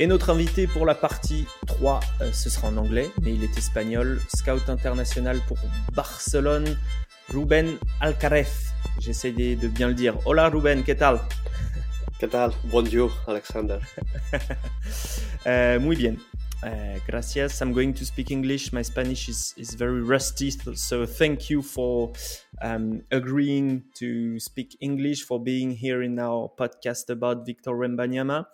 Et 0.00 0.06
notre 0.06 0.30
invité 0.30 0.68
pour 0.68 0.86
la 0.86 0.94
partie 0.94 1.46
3, 1.66 1.98
euh, 2.20 2.30
ce 2.32 2.50
sera 2.50 2.68
en 2.68 2.76
anglais, 2.76 3.10
mais 3.22 3.34
il 3.34 3.42
est 3.42 3.58
espagnol, 3.58 4.20
scout 4.32 4.68
international 4.68 5.40
pour 5.48 5.56
Barcelone, 5.92 6.78
Ruben 7.30 7.76
Alcarez. 8.00 8.46
J'essaie 9.00 9.32
de 9.32 9.66
bien 9.66 9.88
le 9.88 9.94
dire. 9.94 10.14
Hola 10.24 10.50
Ruben, 10.50 10.84
¿qué 10.84 10.94
tal? 10.94 11.18
¿Qué 12.18 12.26
tal? 12.26 12.52
Bonjour, 12.64 13.12
Alexander. 13.28 13.80
uh, 15.46 15.78
muy 15.80 15.94
bien. 15.94 16.18
Uh, 16.64 16.98
gracias. 17.06 17.62
I'm 17.62 17.72
going 17.72 17.94
to 17.94 18.04
speak 18.04 18.32
English. 18.32 18.72
My 18.72 18.82
Spanish 18.82 19.28
is, 19.28 19.54
is 19.56 19.74
very 19.74 20.02
rusty, 20.02 20.50
so 20.50 21.06
thank 21.06 21.48
you 21.48 21.62
for 21.62 22.12
um, 22.60 23.02
agreeing 23.12 23.84
to 23.94 24.40
speak 24.40 24.76
English, 24.80 25.22
for 25.22 25.38
being 25.40 25.70
here 25.70 26.02
in 26.02 26.18
our 26.18 26.50
podcast 26.58 27.08
about 27.08 27.46
Victor 27.46 27.70
Wembanyama. 27.70 28.46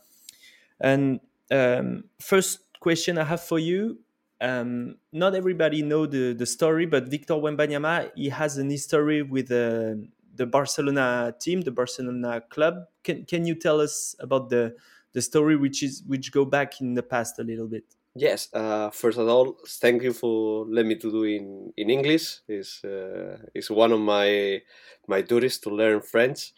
And 0.79 1.21
um, 1.51 2.05
first 2.21 2.59
question 2.81 3.17
I 3.17 3.25
have 3.25 3.41
for 3.41 3.59
you. 3.59 3.99
Um, 4.43 4.97
not 5.11 5.35
everybody 5.35 5.81
know 5.81 6.05
the, 6.05 6.35
the 6.35 6.45
story, 6.45 6.85
but 6.85 7.09
Victor 7.09 7.33
Wembanyama, 7.33 8.11
he 8.15 8.29
has 8.29 8.59
an 8.59 8.69
history 8.69 9.23
with 9.23 9.51
uh, 9.51 9.95
the 10.35 10.47
Barcelona 10.47 11.35
team, 11.41 11.61
the 11.63 11.71
Barcelona 11.71 12.43
club. 12.49 12.75
Can 13.03 13.25
can 13.25 13.47
you 13.47 13.55
tell 13.55 13.81
us 13.81 14.17
about 14.21 14.49
the 14.51 14.75
the 15.13 15.23
story, 15.23 15.57
which 15.57 15.83
is 15.83 16.03
which 16.07 16.33
go 16.33 16.45
back 16.45 16.81
in 16.81 16.95
the 16.95 17.03
past 17.03 17.39
a 17.39 17.45
little 17.45 17.69
bit? 17.69 17.85
Yes. 18.17 18.49
Uh, 18.55 18.91
first 18.91 19.19
of 19.19 19.27
all, 19.27 19.59
thank 19.67 20.03
you 20.03 20.13
for 20.13 20.67
letting 20.67 20.89
me 20.89 20.97
to 20.97 21.11
do 21.11 21.25
in 21.25 21.73
in 21.77 21.91
English. 21.91 22.41
is 22.49 22.81
uh, 22.85 23.39
is 23.55 23.71
one 23.71 23.93
of 23.93 24.01
my 24.01 24.63
my 25.09 25.21
duties 25.21 25.59
to 25.59 25.71
learn 25.71 26.01
French. 26.01 26.53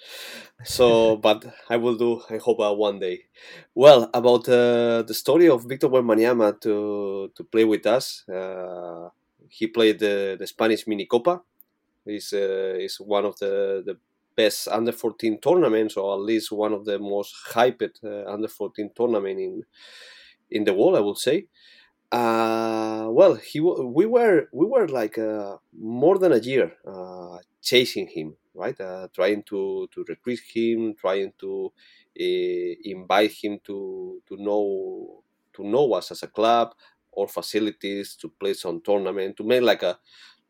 So, 0.65 1.17
but 1.27 1.45
I 1.71 1.77
will 1.77 1.97
do. 1.97 2.23
I 2.29 2.37
hope 2.37 2.61
uh, 2.61 2.75
one 2.75 2.99
day. 2.99 3.25
Well, 3.75 4.11
about 4.13 4.49
uh, 4.49 5.03
the 5.03 5.15
story 5.15 5.49
of 5.49 5.65
Victor 5.65 5.89
Wembanyama 5.89 6.61
to 6.61 7.33
to 7.35 7.45
play 7.45 7.65
with 7.65 7.87
us. 7.87 8.29
Uh, 8.29 9.09
he 9.49 9.67
played 9.67 9.99
the, 9.99 10.37
the 10.39 10.47
Spanish 10.47 10.87
Mini 10.87 11.07
Copa. 11.07 11.43
Is 12.07 12.33
uh, 12.33 12.75
is 12.79 12.97
one 13.01 13.25
of 13.25 13.39
the 13.39 13.83
the 13.85 13.97
best 14.37 14.69
under 14.69 14.93
14 14.93 15.41
tournaments, 15.41 15.97
or 15.97 16.15
at 16.15 16.21
least 16.21 16.53
one 16.53 16.73
of 16.73 16.85
the 16.85 16.99
most 16.99 17.35
hyped 17.53 18.05
uh, 18.05 18.31
under 18.31 18.49
14 18.49 18.91
tournament 18.95 19.41
in 19.41 19.63
in 20.51 20.65
the 20.65 20.75
world, 20.75 20.97
I 20.97 21.01
would 21.01 21.19
say. 21.19 21.49
Uh, 22.13 23.09
well, 23.11 23.35
he 23.35 23.61
we 23.61 24.07
were 24.07 24.49
we 24.53 24.67
were 24.67 24.87
like 24.89 25.19
uh, 25.19 25.57
more 25.77 26.19
than 26.19 26.33
a 26.33 26.39
year 26.39 26.73
uh, 26.87 27.39
chasing 27.61 28.07
him, 28.07 28.37
right? 28.55 28.81
Uh, 28.81 29.09
trying 29.13 29.43
to 29.45 29.89
to 29.93 30.05
recruit 30.09 30.41
him, 30.55 30.95
trying 30.95 31.33
to 31.39 31.73
uh, 32.21 32.75
invite 32.85 33.33
him 33.43 33.59
to 33.65 34.23
to 34.29 34.37
know 34.37 35.25
to 35.55 35.65
know 35.65 35.93
us 35.95 36.11
as 36.13 36.23
a 36.23 36.29
club 36.29 36.75
or 37.11 37.27
facilities 37.27 38.15
to 38.15 38.29
play 38.29 38.53
some 38.55 38.81
tournament 38.83 39.37
to 39.37 39.43
make 39.45 39.63
like 39.63 39.83
a 39.83 39.99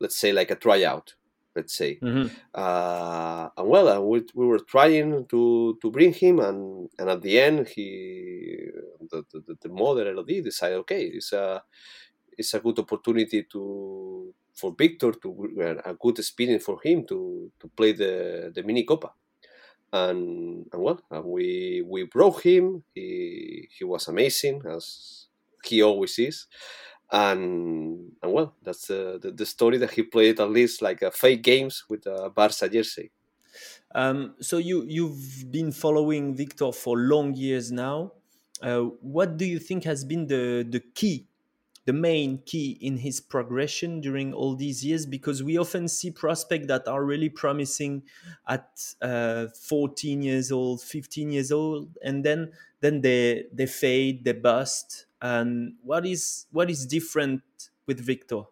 let's 0.00 0.16
say 0.18 0.32
like 0.32 0.50
a 0.50 0.56
tryout 0.56 1.14
let's 1.56 1.74
say. 1.74 1.98
Mm-hmm. 2.00 2.28
Uh, 2.54 3.48
and 3.56 3.68
well, 3.68 4.06
we, 4.06 4.24
we 4.34 4.46
were 4.46 4.60
trying 4.60 5.26
to, 5.26 5.78
to 5.80 5.90
bring 5.90 6.12
him, 6.12 6.38
and, 6.40 6.90
and 6.98 7.08
at 7.10 7.22
the 7.22 7.40
end, 7.40 7.68
he 7.68 8.68
the, 9.10 9.24
the, 9.32 9.56
the 9.62 9.68
mother 9.68 10.14
LOD 10.14 10.44
decided, 10.44 10.78
okay, 10.78 11.02
it's 11.02 11.32
a 11.32 11.62
it's 12.38 12.52
a 12.52 12.60
good 12.60 12.78
opportunity 12.78 13.44
to 13.44 14.34
for 14.54 14.74
Victor 14.76 15.12
to 15.12 15.80
a 15.84 15.94
good 15.94 16.18
experience 16.18 16.64
for 16.64 16.78
him 16.82 17.06
to 17.06 17.50
to 17.58 17.68
play 17.68 17.92
the 17.92 18.52
the 18.54 18.62
mini 18.62 18.84
copa. 18.84 19.12
And, 19.92 20.66
and 20.72 20.82
well, 20.82 21.00
and 21.10 21.24
we 21.24 21.82
we 21.86 22.04
brought 22.04 22.42
him. 22.42 22.82
He 22.94 23.68
he 23.70 23.84
was 23.84 24.08
amazing 24.08 24.62
as 24.68 25.26
he 25.64 25.82
always 25.82 26.18
is 26.18 26.46
and 27.12 28.12
and 28.22 28.32
well, 28.32 28.56
that's 28.62 28.90
uh, 28.90 29.18
the, 29.20 29.30
the 29.30 29.46
story 29.46 29.78
that 29.78 29.92
he 29.92 30.02
played 30.02 30.40
at 30.40 30.50
least 30.50 30.82
like 30.82 31.02
uh, 31.02 31.10
fake 31.10 31.42
games 31.42 31.84
with 31.88 32.06
a 32.06 32.30
Barca 32.30 32.68
jersey. 32.68 33.12
Um, 33.94 34.34
so 34.40 34.58
you 34.58 34.84
you've 34.84 35.50
been 35.50 35.72
following 35.72 36.34
Victor 36.34 36.72
for 36.72 36.96
long 36.98 37.34
years 37.34 37.72
now. 37.72 38.12
Uh, 38.60 38.82
what 39.00 39.36
do 39.36 39.44
you 39.44 39.58
think 39.58 39.84
has 39.84 40.04
been 40.04 40.26
the 40.26 40.66
the 40.68 40.80
key, 40.80 41.28
the 41.84 41.92
main 41.92 42.42
key 42.44 42.78
in 42.80 42.98
his 42.98 43.20
progression 43.20 44.00
during 44.00 44.34
all 44.34 44.56
these 44.56 44.84
years? 44.84 45.06
Because 45.06 45.42
we 45.42 45.56
often 45.56 45.88
see 45.88 46.10
prospects 46.10 46.66
that 46.66 46.88
are 46.88 47.04
really 47.04 47.28
promising 47.28 48.02
at 48.48 48.94
uh, 49.00 49.46
14 49.48 50.22
years 50.22 50.50
old, 50.52 50.82
15 50.82 51.30
years 51.30 51.52
old, 51.52 51.96
and 52.02 52.24
then 52.24 52.52
then 52.80 53.00
they 53.02 53.44
they 53.52 53.66
fade, 53.66 54.24
they 54.24 54.32
bust 54.32 55.06
and 55.20 55.74
what 55.82 56.06
is 56.06 56.46
what 56.50 56.70
is 56.70 56.86
different 56.86 57.42
with 57.86 58.00
Victor? 58.00 58.42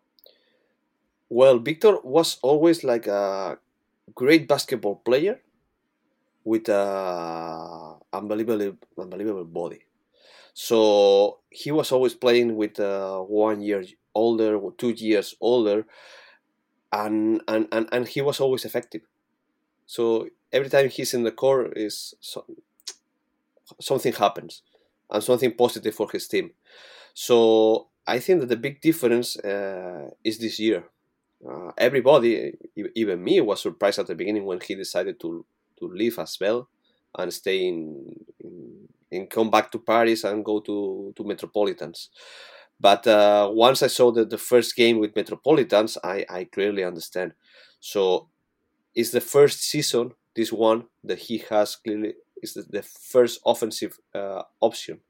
Well, 1.29 1.59
Victor 1.59 1.99
was 2.03 2.39
always 2.43 2.85
like 2.85 3.07
a 3.07 3.59
great 4.15 4.47
basketball 4.49 4.97
player 4.97 5.41
with 6.45 6.69
a 6.69 7.97
unbelievable 8.12 8.77
unbelievable 8.99 9.45
body. 9.45 9.81
So 10.55 11.41
he 11.51 11.73
was 11.73 11.91
always 11.91 12.15
playing 12.15 12.57
with 12.57 12.79
uh, 12.79 13.19
one 13.19 13.61
year 13.61 13.85
older, 14.15 14.61
two 14.79 14.91
years 14.91 15.35
older, 15.41 15.85
and, 16.93 17.43
and, 17.49 17.67
and, 17.73 17.89
and 17.91 18.07
he 18.07 18.21
was 18.21 18.39
always 18.39 18.65
effective. 18.65 19.03
So 19.87 20.29
every 20.53 20.71
time 20.71 20.89
he's 20.91 21.12
in 21.12 21.25
the 21.25 21.33
court, 21.33 21.73
is 21.77 22.15
so, 22.21 22.45
something 23.81 24.12
happens 24.12 24.62
and 25.11 25.22
something 25.22 25.52
positive 25.52 25.94
for 25.94 26.09
his 26.11 26.28
team. 26.28 26.50
So 27.14 27.88
I 28.07 28.18
think 28.18 28.40
that 28.40 28.48
the 28.48 28.57
big 28.57 28.80
difference 28.80 29.36
uh, 29.38 30.11
is 30.22 30.38
this 30.38 30.59
year. 30.59 30.84
Uh, 31.46 31.72
everybody, 31.76 32.55
even 32.94 33.22
me, 33.22 33.40
was 33.40 33.62
surprised 33.62 33.98
at 33.98 34.07
the 34.07 34.14
beginning 34.14 34.44
when 34.44 34.61
he 34.61 34.74
decided 34.74 35.20
to 35.20 35.44
to 35.78 35.88
leave 35.88 36.18
as 36.18 36.38
well 36.40 36.68
and 37.18 37.32
stay 37.32 37.66
in, 37.66 38.14
in 39.11 39.26
come 39.26 39.50
back 39.50 39.70
to 39.72 39.78
Paris 39.78 40.24
and 40.24 40.44
go 40.44 40.61
to 40.61 41.12
to 41.16 41.24
Metropolitans. 41.24 42.11
But 42.80 43.07
uh, 43.07 43.50
once 43.52 43.82
I 43.82 43.86
saw 43.86 44.11
the, 44.11 44.24
the 44.24 44.38
first 44.38 44.74
game 44.76 44.98
with 44.98 45.16
Metropolitans, 45.16 45.96
I, 46.02 46.24
I 46.28 46.44
clearly 46.44 46.82
understand. 46.84 47.32
So 47.80 48.28
it's 48.94 49.11
the 49.11 49.20
first 49.20 49.62
season, 49.62 50.12
this 50.34 50.52
one, 50.52 50.84
that 51.05 51.18
he 51.18 51.38
has 51.50 51.76
clearly 51.76 52.14
is 52.45 52.55
the, 52.55 52.62
the 52.62 52.82
first 52.82 53.40
offensive 53.45 53.99
uh, 54.14 54.42
option, 54.61 55.01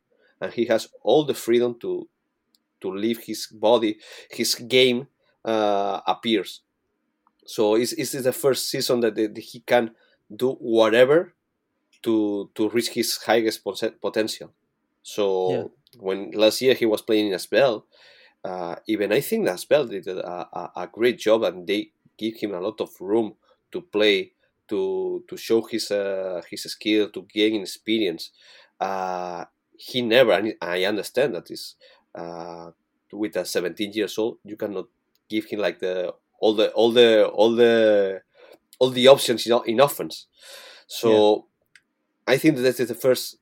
and 0.41 0.53
he 0.53 0.65
has 0.67 0.89
all 1.03 1.25
the 1.25 1.35
freedom 1.35 1.77
to 1.81 2.09
to 2.81 2.95
leave 2.95 3.21
his 3.25 3.47
body, 3.47 3.97
his 4.31 4.55
game 4.55 5.09
uh, 5.45 6.01
appears. 6.07 6.61
So 7.47 7.75
it's, 7.75 7.93
it's 7.93 8.13
the 8.13 8.33
first 8.33 8.69
season 8.69 9.01
that, 9.01 9.15
that 9.17 9.37
he 9.39 9.61
can 9.61 9.93
do 10.35 10.53
whatever 10.53 11.35
to 12.03 12.51
to 12.55 12.69
reach 12.71 12.91
his 12.91 13.17
highest 13.17 13.65
potential. 14.01 14.53
So 15.03 15.25
yeah. 15.51 15.65
when 15.99 16.31
last 16.33 16.61
year 16.63 16.75
he 16.75 16.87
was 16.87 17.03
playing 17.03 17.33
in 17.33 17.39
Spell, 17.39 17.87
uh, 18.45 18.77
even 18.87 19.13
I 19.13 19.21
think 19.21 19.47
that 19.47 19.61
Spell 19.61 19.87
did 19.87 20.07
a, 20.07 20.49
a, 20.53 20.73
a, 20.77 20.87
great 20.87 21.19
job 21.19 21.43
and 21.45 21.67
they 21.67 21.91
give 22.19 22.37
him 22.37 22.53
a 22.55 22.61
lot 22.61 22.81
of 22.81 22.91
room 23.01 23.35
to 23.73 23.81
play 23.81 24.33
to 24.69 25.25
to 25.29 25.37
show 25.37 25.63
his 25.63 25.91
uh, 25.91 26.43
his 26.51 26.63
skill 26.65 27.11
to 27.11 27.23
gain 27.23 27.63
experience. 27.63 28.31
Uh, 28.81 29.45
he 29.77 30.03
never. 30.03 30.33
And 30.33 30.55
I 30.61 30.85
understand 30.85 31.35
that 31.35 31.51
is 31.51 31.77
uh, 32.15 32.71
with 33.13 33.37
a 33.37 33.45
17 33.45 33.93
years 33.93 34.19
old, 34.19 34.39
you 34.45 34.57
cannot 34.57 34.87
give 35.29 35.47
him 35.47 35.61
like 35.61 35.81
the 35.81 36.15
all 36.41 36.55
the 36.55 36.71
all 36.73 36.93
the 36.93 37.27
all 37.27 37.55
the 37.55 38.23
all 38.79 38.91
the 38.91 39.09
options 39.09 39.47
in, 39.47 39.59
in 39.67 39.81
offense. 39.81 40.27
So 40.87 41.47
I 42.27 42.37
think 42.37 42.57
that 42.57 42.63
this 42.63 42.81
is 42.81 42.89
the 42.89 42.95
first 42.95 43.39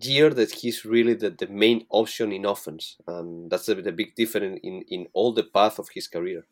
year 0.00 0.30
that 0.30 0.52
he's 0.52 0.84
really 0.84 1.14
the, 1.14 1.30
the 1.30 1.46
main 1.46 1.86
option 1.90 2.32
in 2.32 2.44
offense, 2.44 2.96
and 3.06 3.50
that's 3.50 3.66
the, 3.66 3.76
the 3.76 3.92
big 3.92 4.14
difference 4.14 4.60
in 4.62 4.82
in 4.88 5.06
all 5.12 5.32
the 5.32 5.44
path 5.44 5.78
of 5.78 5.88
his 5.94 6.08
career. 6.08 6.46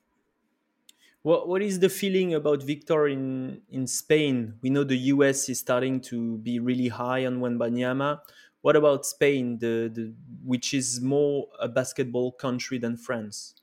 What 1.25 1.49
what 1.49 1.63
is 1.63 1.81
the 1.81 1.89
feeling 1.89 2.35
about 2.35 2.63
Victor 2.63 3.09
in 3.09 3.63
in 3.73 3.87
Spain? 3.87 4.61
We 4.61 4.69
know 4.69 4.85
the 4.85 5.09
US 5.09 5.49
is 5.49 5.59
starting 5.59 6.01
to 6.13 6.37
be 6.45 6.61
really 6.61 6.89
high 6.89 7.25
on 7.25 7.41
Wembanyama. 7.41 8.21
What 8.61 8.77
about 8.77 9.07
Spain, 9.07 9.57
the, 9.59 9.89
the 9.89 10.13
which 10.45 10.75
is 10.75 11.01
more 11.01 11.49
a 11.59 11.67
basketball 11.67 12.33
country 12.33 12.77
than 12.77 12.99
France? 12.99 13.55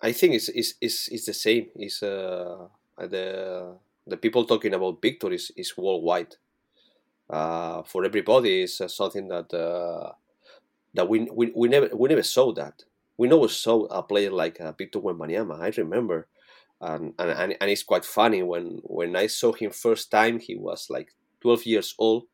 I 0.00 0.12
think 0.12 0.32
it's 0.32 0.48
it's 0.48 0.72
it's, 0.80 1.08
it's 1.08 1.26
the 1.26 1.34
same. 1.34 1.68
It's 1.76 2.02
uh, 2.02 2.68
the 2.96 3.76
the 4.06 4.16
people 4.16 4.46
talking 4.46 4.72
about 4.72 5.02
Victor 5.02 5.30
is, 5.30 5.52
is 5.54 5.76
worldwide. 5.76 6.36
Uh, 7.28 7.82
for 7.82 8.04
everybody, 8.04 8.62
it's 8.62 8.80
uh, 8.80 8.88
something 8.88 9.28
that 9.28 9.52
uh, 9.52 10.12
that 10.94 11.06
we, 11.06 11.28
we 11.28 11.52
we 11.54 11.68
never 11.68 11.94
we 11.94 12.08
never 12.08 12.22
saw 12.22 12.50
that. 12.54 12.84
We 13.18 13.28
never 13.28 13.48
saw 13.48 13.84
a 13.92 14.02
player 14.02 14.30
like 14.30 14.58
uh, 14.58 14.72
Victor 14.72 15.00
Wembanyama. 15.00 15.60
I 15.60 15.68
remember 15.76 16.28
and, 16.82 17.14
and 17.18 17.56
and 17.60 17.70
it's 17.70 17.82
quite 17.84 18.04
funny 18.04 18.42
when 18.42 18.80
when 18.84 19.16
I 19.16 19.28
saw 19.28 19.52
him 19.52 19.70
first 19.70 20.10
time 20.10 20.38
he 20.40 20.56
was 20.56 20.88
like 20.90 21.10
12 21.40 21.66
years 21.66 21.94
old 21.98 22.24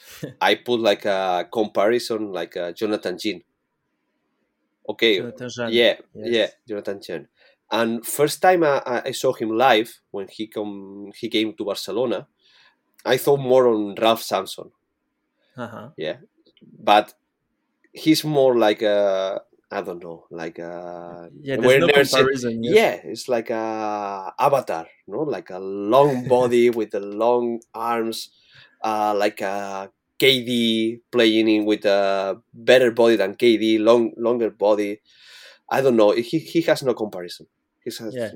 I 0.40 0.54
put 0.56 0.80
like 0.80 1.04
a 1.04 1.48
comparison 1.52 2.32
like 2.32 2.56
a 2.56 2.72
Jonathan 2.72 3.18
Jean 3.18 3.42
okay 4.88 5.18
Jonathan 5.18 5.50
yeah 5.72 5.94
yes. 6.14 6.28
yeah 6.36 6.48
Jonathan 6.68 7.00
Jean 7.02 7.28
and 7.70 8.06
first 8.06 8.40
time 8.40 8.62
I, 8.64 9.02
I 9.06 9.10
saw 9.10 9.32
him 9.32 9.50
live 9.50 10.00
when 10.10 10.28
he 10.28 10.46
come 10.46 11.10
he 11.18 11.28
came 11.28 11.54
to 11.54 11.64
Barcelona 11.64 12.28
I 13.04 13.16
thought 13.16 13.40
more 13.40 13.68
on 13.68 13.94
Ralph 14.00 14.22
Sampson 14.22 14.70
Uh-huh. 15.56 15.88
yeah 15.96 16.16
but 16.62 17.14
he's 17.92 18.24
more 18.24 18.56
like 18.58 18.82
a 18.82 19.42
I 19.70 19.82
don't 19.82 20.02
know 20.02 20.26
like 20.30 20.58
a 20.58 21.28
Yeah, 21.42 21.56
there's 21.56 21.80
no 21.80 21.86
said- 21.88 22.08
comparison. 22.10 22.62
yes. 22.62 22.74
yeah, 22.74 23.10
it's 23.10 23.28
like 23.28 23.50
a 23.50 24.32
avatar, 24.38 24.86
no, 25.08 25.22
like 25.22 25.50
a 25.50 25.58
long 25.58 26.28
body 26.34 26.70
with 26.70 26.90
the 26.92 27.00
long 27.00 27.60
arms, 27.74 28.30
uh, 28.82 29.14
like 29.16 29.40
a 29.40 29.90
KD 30.20 31.00
playing 31.10 31.48
in 31.48 31.64
with 31.66 31.84
a 31.84 32.40
better 32.54 32.90
body 32.90 33.16
than 33.16 33.34
KD, 33.34 33.80
long 33.80 34.12
longer 34.16 34.50
body. 34.50 35.00
I 35.68 35.80
don't 35.82 35.96
know. 35.96 36.12
He 36.12 36.38
he 36.38 36.60
has 36.62 36.82
no 36.84 36.94
comparison. 36.94 37.46
He 37.84 37.90
has, 37.90 38.14
Yeah. 38.14 38.30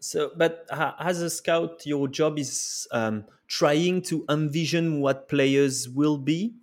So, 0.00 0.30
but 0.36 0.64
as 0.70 1.20
a 1.20 1.28
scout, 1.28 1.84
your 1.84 2.06
job 2.08 2.38
is 2.38 2.86
um, 2.92 3.24
trying 3.48 4.00
to 4.02 4.24
envision 4.30 5.00
what 5.00 5.28
players 5.28 5.88
will 5.88 6.16
be. 6.18 6.54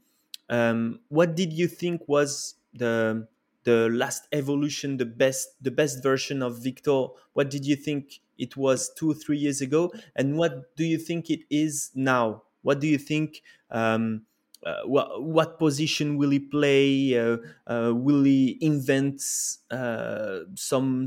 Um, 0.49 0.99
what 1.09 1.35
did 1.35 1.51
you 1.53 1.67
think 1.67 2.07
was 2.07 2.55
the 2.73 3.27
the 3.65 3.89
last 3.89 4.27
evolution, 4.31 4.97
the 4.97 5.05
best 5.05 5.61
the 5.61 5.71
best 5.71 6.01
version 6.01 6.41
of 6.41 6.63
Victor? 6.63 7.07
What 7.33 7.49
did 7.49 7.65
you 7.65 7.75
think 7.75 8.21
it 8.37 8.55
was 8.55 8.91
two 8.93 9.13
three 9.13 9.37
years 9.37 9.61
ago, 9.61 9.91
and 10.15 10.37
what 10.37 10.75
do 10.75 10.85
you 10.85 10.97
think 10.97 11.29
it 11.29 11.41
is 11.49 11.91
now? 11.93 12.43
What 12.61 12.79
do 12.79 12.87
you 12.87 12.97
think? 12.97 13.41
Um, 13.69 14.23
uh, 14.65 14.81
what, 14.85 15.21
what 15.21 15.59
position 15.59 16.17
will 16.17 16.31
he 16.31 16.39
play? 16.39 17.17
Uh, 17.17 17.37
uh, 17.67 17.93
will 17.93 18.23
he 18.23 18.57
invent 18.61 19.21
uh, 19.69 20.39
some 20.55 21.05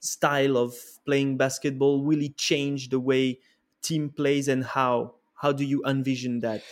style 0.00 0.58
of 0.58 0.74
playing 1.06 1.38
basketball? 1.38 2.04
Will 2.04 2.18
he 2.18 2.28
change 2.28 2.90
the 2.90 3.00
way 3.00 3.38
team 3.80 4.10
plays 4.10 4.48
and 4.48 4.62
how? 4.62 5.14
How 5.40 5.52
do 5.52 5.64
you 5.64 5.82
envision 5.86 6.40
that? 6.40 6.62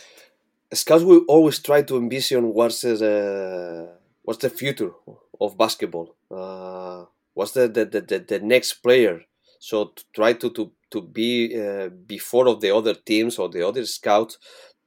Scouts 0.73 1.03
will 1.03 1.23
always 1.27 1.59
try 1.59 1.81
to 1.81 1.97
envision 1.97 2.53
what's 2.53 2.81
the 2.81 3.97
what's 4.23 4.39
the 4.39 4.49
future 4.49 4.91
of 5.39 5.57
basketball. 5.57 6.15
Uh, 6.29 7.05
what's 7.33 7.51
the 7.51 7.67
the, 7.67 7.85
the, 7.85 8.19
the 8.19 8.39
next 8.39 8.73
player? 8.75 9.21
So 9.59 9.85
to 9.95 10.03
try 10.13 10.33
to 10.33 10.49
to 10.51 10.71
to 10.91 11.01
be 11.01 11.59
uh, 11.59 11.89
before 11.89 12.47
of 12.47 12.61
the 12.61 12.75
other 12.75 12.93
teams 12.93 13.37
or 13.37 13.49
the 13.49 13.67
other 13.67 13.85
scouts 13.85 14.37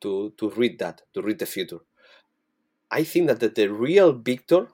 to 0.00 0.32
to 0.38 0.50
read 0.50 0.78
that 0.78 1.02
to 1.14 1.22
read 1.22 1.38
the 1.38 1.46
future. 1.46 1.80
I 2.90 3.04
think 3.04 3.28
that 3.28 3.40
the, 3.40 3.48
the 3.48 3.68
real 3.68 4.12
Victor 4.12 4.68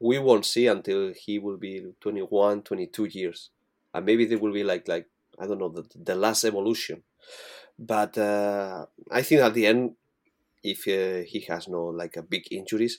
we 0.00 0.18
won't 0.18 0.46
see 0.46 0.66
until 0.66 1.12
he 1.12 1.38
will 1.38 1.56
be 1.56 1.84
21, 2.00 2.62
22 2.62 3.04
years, 3.06 3.50
and 3.92 4.06
maybe 4.06 4.24
there 4.24 4.38
will 4.38 4.52
be 4.52 4.64
like 4.64 4.86
like 4.88 5.06
I 5.38 5.46
don't 5.46 5.58
know 5.58 5.68
the, 5.68 5.84
the 5.94 6.14
last 6.14 6.44
evolution. 6.44 7.02
But 7.78 8.18
uh, 8.18 8.86
I 9.10 9.22
think 9.22 9.40
at 9.40 9.54
the 9.54 9.66
end 9.66 9.94
if 10.62 10.88
uh, 10.88 11.24
he 11.26 11.40
has 11.48 11.68
no 11.68 11.84
like 11.86 12.16
a 12.16 12.22
big 12.22 12.52
injuries 12.52 12.98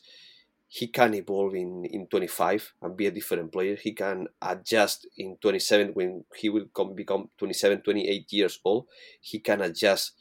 he 0.69 0.87
can 0.87 1.15
evolve 1.15 1.55
in 1.55 1.83
in 1.85 2.07
25 2.07 2.73
and 2.83 2.95
be 2.95 3.07
a 3.07 3.11
different 3.11 3.51
player. 3.51 3.75
He 3.75 3.91
can 3.93 4.27
adjust 4.39 5.07
in 5.17 5.37
27 5.41 5.89
when 5.95 6.23
he 6.35 6.47
will 6.49 6.67
come 6.73 6.93
become 6.93 7.29
27 7.39 7.81
28 7.81 8.31
years 8.31 8.59
old. 8.63 8.85
He 9.19 9.39
can 9.39 9.61
adjust 9.61 10.13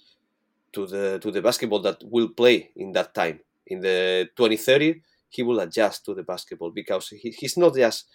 to 0.73 0.87
the 0.87 1.19
to 1.21 1.31
the 1.31 1.43
basketball 1.43 1.81
that 1.83 1.99
will 2.03 2.31
play 2.31 2.71
in 2.77 2.93
that 2.93 3.15
time. 3.15 3.41
In 3.67 3.81
the 3.81 4.31
2030 4.37 5.03
he 5.29 5.43
will 5.43 5.61
adjust 5.61 6.07
to 6.07 6.15
the 6.15 6.23
basketball 6.23 6.71
because 6.71 7.09
he, 7.09 7.31
he's 7.39 7.59
not 7.59 7.75
just 7.77 8.07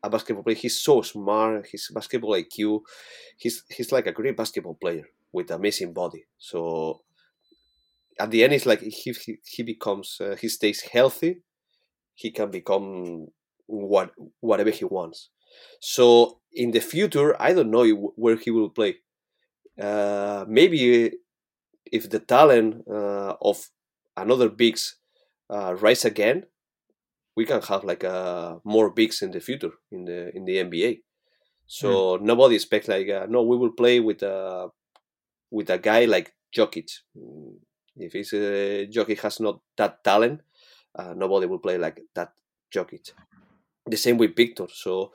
a 0.00 0.08
basketball 0.08 0.44
player. 0.44 0.54
He's 0.56 0.80
so 0.80 1.02
smart. 1.02 1.66
His 1.72 1.90
basketball 1.92 2.34
iq 2.34 2.80
he's 3.36 3.64
he's 3.68 3.90
like 3.90 4.06
a 4.06 4.12
great 4.12 4.36
basketball 4.36 4.78
player 4.80 5.06
with 5.32 5.50
amazing 5.50 5.92
body. 5.92 6.24
So 6.38 7.02
at 8.20 8.30
the 8.30 8.44
end 8.44 8.52
it's 8.52 8.66
like 8.66 8.80
he 8.80 9.12
he, 9.12 9.38
he 9.44 9.62
becomes 9.64 10.18
uh, 10.20 10.36
he 10.40 10.48
stays 10.48 10.82
healthy 10.82 11.42
he 12.20 12.30
can 12.30 12.50
become 12.50 13.28
what 13.66 14.08
whatever 14.40 14.70
he 14.70 14.84
wants. 14.84 15.30
So 15.80 16.40
in 16.52 16.72
the 16.72 16.80
future 16.80 17.30
i 17.40 17.52
don't 17.52 17.70
know 17.70 17.86
where 18.22 18.36
he 18.36 18.50
will 18.50 18.70
play. 18.70 18.92
Uh, 19.80 20.44
maybe 20.48 21.12
if 21.98 22.10
the 22.10 22.20
talent 22.34 22.84
uh, 22.98 23.34
of 23.40 23.56
another 24.16 24.48
bigs 24.48 24.96
uh, 25.48 25.74
rise 25.84 26.04
again 26.04 26.44
we 27.36 27.46
can 27.46 27.62
have 27.62 27.82
like 27.84 28.04
uh, 28.04 28.56
more 28.64 28.90
bigs 28.90 29.22
in 29.22 29.30
the 29.30 29.40
future 29.40 29.72
in 29.90 30.04
the 30.04 30.18
in 30.36 30.44
the 30.44 30.56
nba 30.66 31.00
so 31.66 32.18
nobody 32.20 32.56
expects 32.56 32.88
like 32.88 33.08
uh, 33.08 33.26
no 33.28 33.42
we 33.42 33.56
will 33.56 33.72
play 33.82 34.00
with 34.00 34.22
a 34.22 34.68
with 35.50 35.70
a 35.70 35.78
guy 35.78 36.04
like 36.04 36.32
Jokic. 36.56 36.90
If 37.96 38.12
he's 38.12 38.32
uh, 38.32 38.86
Jokic 38.90 39.20
has 39.20 39.40
not 39.40 39.60
that 39.76 40.02
talent, 40.02 40.40
uh, 40.94 41.14
nobody 41.14 41.46
will 41.46 41.58
play 41.58 41.78
like 41.78 42.00
that 42.14 42.32
Jokic. 42.74 43.12
The 43.86 43.96
same 43.96 44.18
with 44.18 44.36
Victor. 44.36 44.66
So 44.72 45.12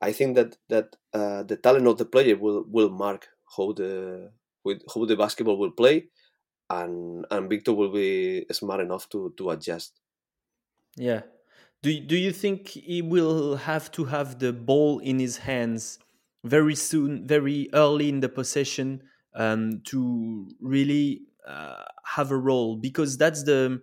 I 0.00 0.12
think 0.12 0.36
that 0.36 0.56
that 0.68 0.96
uh, 1.12 1.42
the 1.42 1.56
talent 1.56 1.86
of 1.86 1.98
the 1.98 2.04
player 2.04 2.36
will 2.36 2.64
will 2.68 2.90
mark 2.90 3.28
how 3.56 3.72
the 3.72 4.32
with 4.64 4.82
how 4.92 5.04
the 5.04 5.16
basketball 5.16 5.58
will 5.58 5.70
play, 5.72 6.08
and 6.70 7.26
and 7.30 7.48
Victor 7.48 7.72
will 7.72 7.92
be 7.92 8.46
smart 8.52 8.80
enough 8.80 9.08
to 9.10 9.32
to 9.36 9.50
adjust. 9.50 10.00
Yeah. 10.96 11.22
Do 11.82 12.00
do 12.00 12.16
you 12.16 12.32
think 12.32 12.68
he 12.68 13.02
will 13.02 13.56
have 13.56 13.90
to 13.92 14.06
have 14.06 14.38
the 14.38 14.52
ball 14.52 14.98
in 14.98 15.18
his 15.18 15.38
hands 15.38 15.98
very 16.44 16.74
soon, 16.74 17.26
very 17.26 17.68
early 17.72 18.08
in 18.08 18.20
the 18.20 18.28
possession 18.28 19.02
um, 19.34 19.82
to 19.84 20.48
really 20.60 21.22
uh, 21.46 21.84
have 22.16 22.30
a 22.30 22.36
role? 22.36 22.76
Because 22.76 23.18
that's 23.18 23.44
the 23.44 23.82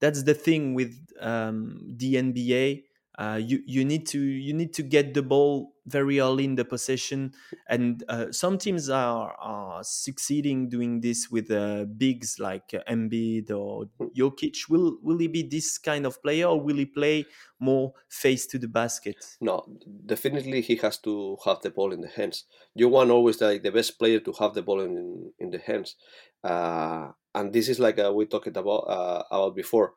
that's 0.00 0.22
the 0.24 0.34
thing 0.34 0.74
with 0.74 0.94
um, 1.20 1.80
the 1.96 2.16
NBA. 2.16 2.84
Uh, 3.18 3.36
you 3.36 3.62
you 3.66 3.84
need 3.84 4.06
to 4.06 4.18
you 4.18 4.54
need 4.54 4.72
to 4.72 4.82
get 4.82 5.12
the 5.12 5.22
ball 5.22 5.74
very 5.84 6.20
early 6.20 6.44
in 6.44 6.54
the 6.54 6.64
possession, 6.64 7.32
and 7.68 8.02
uh, 8.08 8.32
some 8.32 8.56
teams 8.56 8.88
are 8.88 9.32
are 9.38 9.84
succeeding 9.84 10.68
doing 10.68 11.00
this 11.00 11.30
with 11.30 11.50
uh, 11.50 11.84
bigs 11.84 12.38
like 12.38 12.72
uh, 12.72 12.80
Embiid 12.88 13.50
or 13.50 13.86
Jokic. 14.16 14.68
Will 14.70 14.96
will 15.02 15.18
he 15.18 15.28
be 15.28 15.42
this 15.42 15.76
kind 15.76 16.06
of 16.06 16.22
player, 16.22 16.46
or 16.46 16.60
will 16.60 16.76
he 16.76 16.86
play 16.86 17.26
more 17.58 17.92
face 18.08 18.46
to 18.46 18.58
the 18.58 18.68
basket? 18.68 19.38
No, 19.40 19.64
definitely 20.04 20.60
he 20.60 20.76
has 20.76 20.98
to 20.98 21.38
have 21.44 21.62
the 21.62 21.70
ball 21.70 21.92
in 21.92 22.02
the 22.02 22.08
hands. 22.08 22.44
You 22.74 22.88
want 22.88 23.10
always 23.10 23.40
like 23.40 23.62
the 23.62 23.72
best 23.72 23.98
player 23.98 24.20
to 24.20 24.32
have 24.32 24.52
the 24.54 24.62
ball 24.62 24.80
in 24.80 25.32
in 25.38 25.50
the 25.50 25.58
hands, 25.58 25.96
uh, 26.44 27.12
and 27.34 27.52
this 27.52 27.68
is 27.68 27.78
like 27.80 27.98
uh, 27.98 28.12
we 28.12 28.26
talked 28.26 28.56
about 28.56 28.84
uh, 28.88 29.22
about 29.30 29.54
before. 29.56 29.94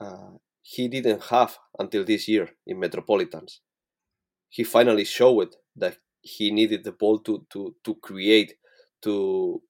Uh, 0.00 0.32
he 0.62 0.88
didn't 0.88 1.24
have 1.24 1.58
until 1.78 2.04
this 2.04 2.28
year 2.28 2.50
in 2.66 2.78
Metropolitans. 2.80 3.60
He 4.50 4.64
finally 4.64 5.04
showed 5.04 5.56
that 5.76 5.98
he 6.22 6.50
needed 6.50 6.84
the 6.84 6.92
ball 6.92 7.18
to 7.20 7.46
to 7.50 7.76
to 7.84 7.94
create, 7.96 8.54
to 9.02 9.62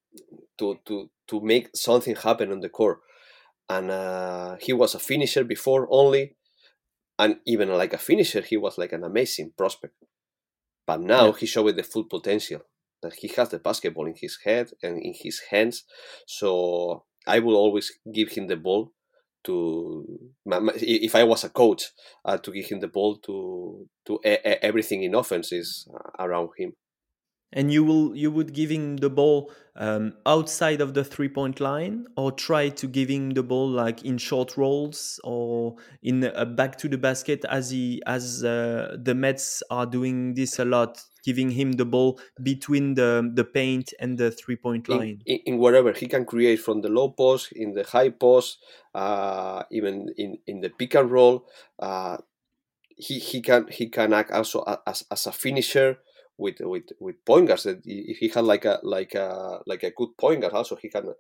to 0.58 0.78
to 0.86 1.10
to 1.28 1.40
make 1.40 1.70
something 1.76 2.16
happen 2.16 2.52
on 2.52 2.60
the 2.60 2.68
court. 2.68 3.00
And 3.68 3.90
uh, 3.90 4.56
he 4.60 4.72
was 4.72 4.94
a 4.94 4.98
finisher 5.00 5.44
before 5.44 5.88
only, 5.90 6.36
and 7.18 7.40
even 7.46 7.68
like 7.70 7.94
a 7.94 7.98
finisher, 7.98 8.42
he 8.42 8.56
was 8.56 8.78
like 8.78 8.92
an 8.92 9.04
amazing 9.04 9.52
prospect. 9.58 9.94
But 10.86 11.00
now 11.00 11.26
Yeah. 11.26 11.36
he 11.38 11.46
showed 11.46 11.76
the 11.76 11.84
full 11.84 12.04
potential 12.04 12.62
that 13.02 13.14
he 13.14 13.28
has 13.36 13.50
the 13.50 13.58
basketball 13.58 14.06
in 14.06 14.14
his 14.16 14.38
head 14.44 14.70
and 14.82 14.98
in 15.02 15.14
his 15.14 15.40
hands. 15.50 15.84
So 16.26 17.04
I 17.26 17.38
will 17.40 17.56
always 17.56 17.92
give 18.12 18.30
him 18.30 18.46
the 18.46 18.56
ball 18.56 18.92
to 19.44 20.04
if 20.46 21.14
I 21.14 21.24
was 21.24 21.44
a 21.44 21.48
coach 21.48 21.84
uh, 22.24 22.38
to 22.38 22.50
give 22.52 22.66
him 22.66 22.80
the 22.80 22.88
ball 22.88 23.16
to 23.18 23.86
to 24.06 24.20
everything 24.24 25.02
in 25.02 25.14
offense 25.14 25.52
is 25.52 25.88
uh, 25.94 26.24
around 26.24 26.50
him. 26.58 26.72
And 27.52 27.72
you 27.72 27.82
will 27.82 28.14
you 28.14 28.30
would 28.30 28.52
give 28.52 28.70
him 28.70 28.98
the 28.98 29.08
ball 29.08 29.50
um, 29.74 30.12
outside 30.26 30.80
of 30.80 30.92
the 30.92 31.02
three 31.02 31.28
point 31.28 31.60
line, 31.60 32.06
or 32.16 32.30
try 32.30 32.68
to 32.68 32.86
give 32.86 33.08
him 33.08 33.30
the 33.30 33.42
ball 33.42 33.68
like 33.68 34.04
in 34.04 34.18
short 34.18 34.56
rolls 34.56 35.18
or 35.24 35.76
in 36.02 36.24
a 36.24 36.44
back 36.44 36.76
to 36.78 36.88
the 36.88 36.98
basket 36.98 37.44
as 37.48 37.70
he 37.70 38.02
as 38.06 38.44
uh, 38.44 38.96
the 39.02 39.14
Mets 39.14 39.62
are 39.70 39.86
doing 39.86 40.34
this 40.34 40.58
a 40.58 40.64
lot, 40.64 41.02
giving 41.24 41.50
him 41.50 41.72
the 41.72 41.86
ball 41.86 42.20
between 42.42 42.94
the 42.94 43.30
the 43.32 43.44
paint 43.44 43.94
and 43.98 44.18
the 44.18 44.30
three 44.30 44.56
point 44.56 44.88
line. 44.88 45.22
in, 45.24 45.38
in 45.46 45.58
wherever 45.58 45.92
he 45.92 46.06
can 46.06 46.26
create 46.26 46.60
from 46.60 46.82
the 46.82 46.88
low 46.88 47.08
post, 47.08 47.52
in 47.52 47.72
the 47.72 47.84
high 47.84 48.10
post, 48.10 48.58
uh, 48.94 49.62
even 49.70 50.12
in, 50.18 50.38
in 50.46 50.60
the 50.60 50.68
pick 50.68 50.94
and 50.94 51.10
roll. 51.10 51.46
Uh, 51.78 52.18
he, 52.96 53.18
he 53.20 53.40
can 53.40 53.68
he 53.68 53.88
can 53.88 54.12
act 54.12 54.32
also 54.32 54.64
as, 54.86 55.04
as 55.10 55.26
a 55.26 55.32
finisher 55.32 55.98
with 56.38 56.56
with 56.60 56.84
with 57.00 57.24
point 57.24 57.48
guards. 57.48 57.64
That 57.64 57.80
if 57.84 58.18
he 58.18 58.28
had 58.28 58.44
like 58.44 58.64
a 58.64 58.80
like 58.82 59.14
a 59.14 59.60
like 59.66 59.82
a 59.82 59.90
good 59.90 60.16
point 60.18 60.40
guard, 60.42 60.54
also 60.54 60.76
he 60.76 60.88
can. 60.88 61.14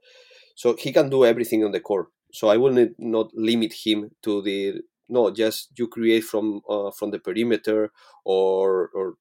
So 0.56 0.74
he 0.76 0.92
can 0.92 1.08
do 1.10 1.24
everything 1.24 1.64
on 1.64 1.72
the 1.72 1.80
court. 1.80 2.08
So 2.32 2.48
I 2.48 2.56
will 2.56 2.88
not, 2.98 3.32
limit 3.34 3.72
him 3.84 4.10
to 4.22 4.42
the 4.42 4.82
no. 5.08 5.30
Just 5.30 5.72
you 5.78 5.88
create 5.88 6.24
from 6.24 6.60
uh, 6.68 6.90
from 6.90 7.10
the 7.10 7.18
perimeter, 7.18 7.92
or 8.24 8.90
or 8.94 9.14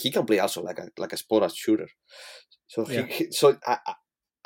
he 0.00 0.10
can 0.10 0.26
play 0.26 0.38
also 0.38 0.62
like 0.62 0.78
a 0.78 0.88
like 0.98 1.12
a 1.12 1.16
spot 1.16 1.50
shooter. 1.54 1.88
So 2.68 2.84
Yeah. 2.86 3.06
he, 3.06 3.30
so 3.32 3.58
I, 3.66 3.78
I- 3.86 3.94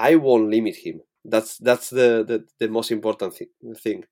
I 0.03 0.15
won't 0.17 0.49
limit 0.51 0.77
him. 0.77 1.03
That's 1.25 1.59
that's 1.59 1.91
the 1.91 2.25
the, 2.25 2.47
the 2.59 2.69
most 2.69 2.91
important 2.91 3.35
thi- 3.35 3.51
thing. 3.83 4.05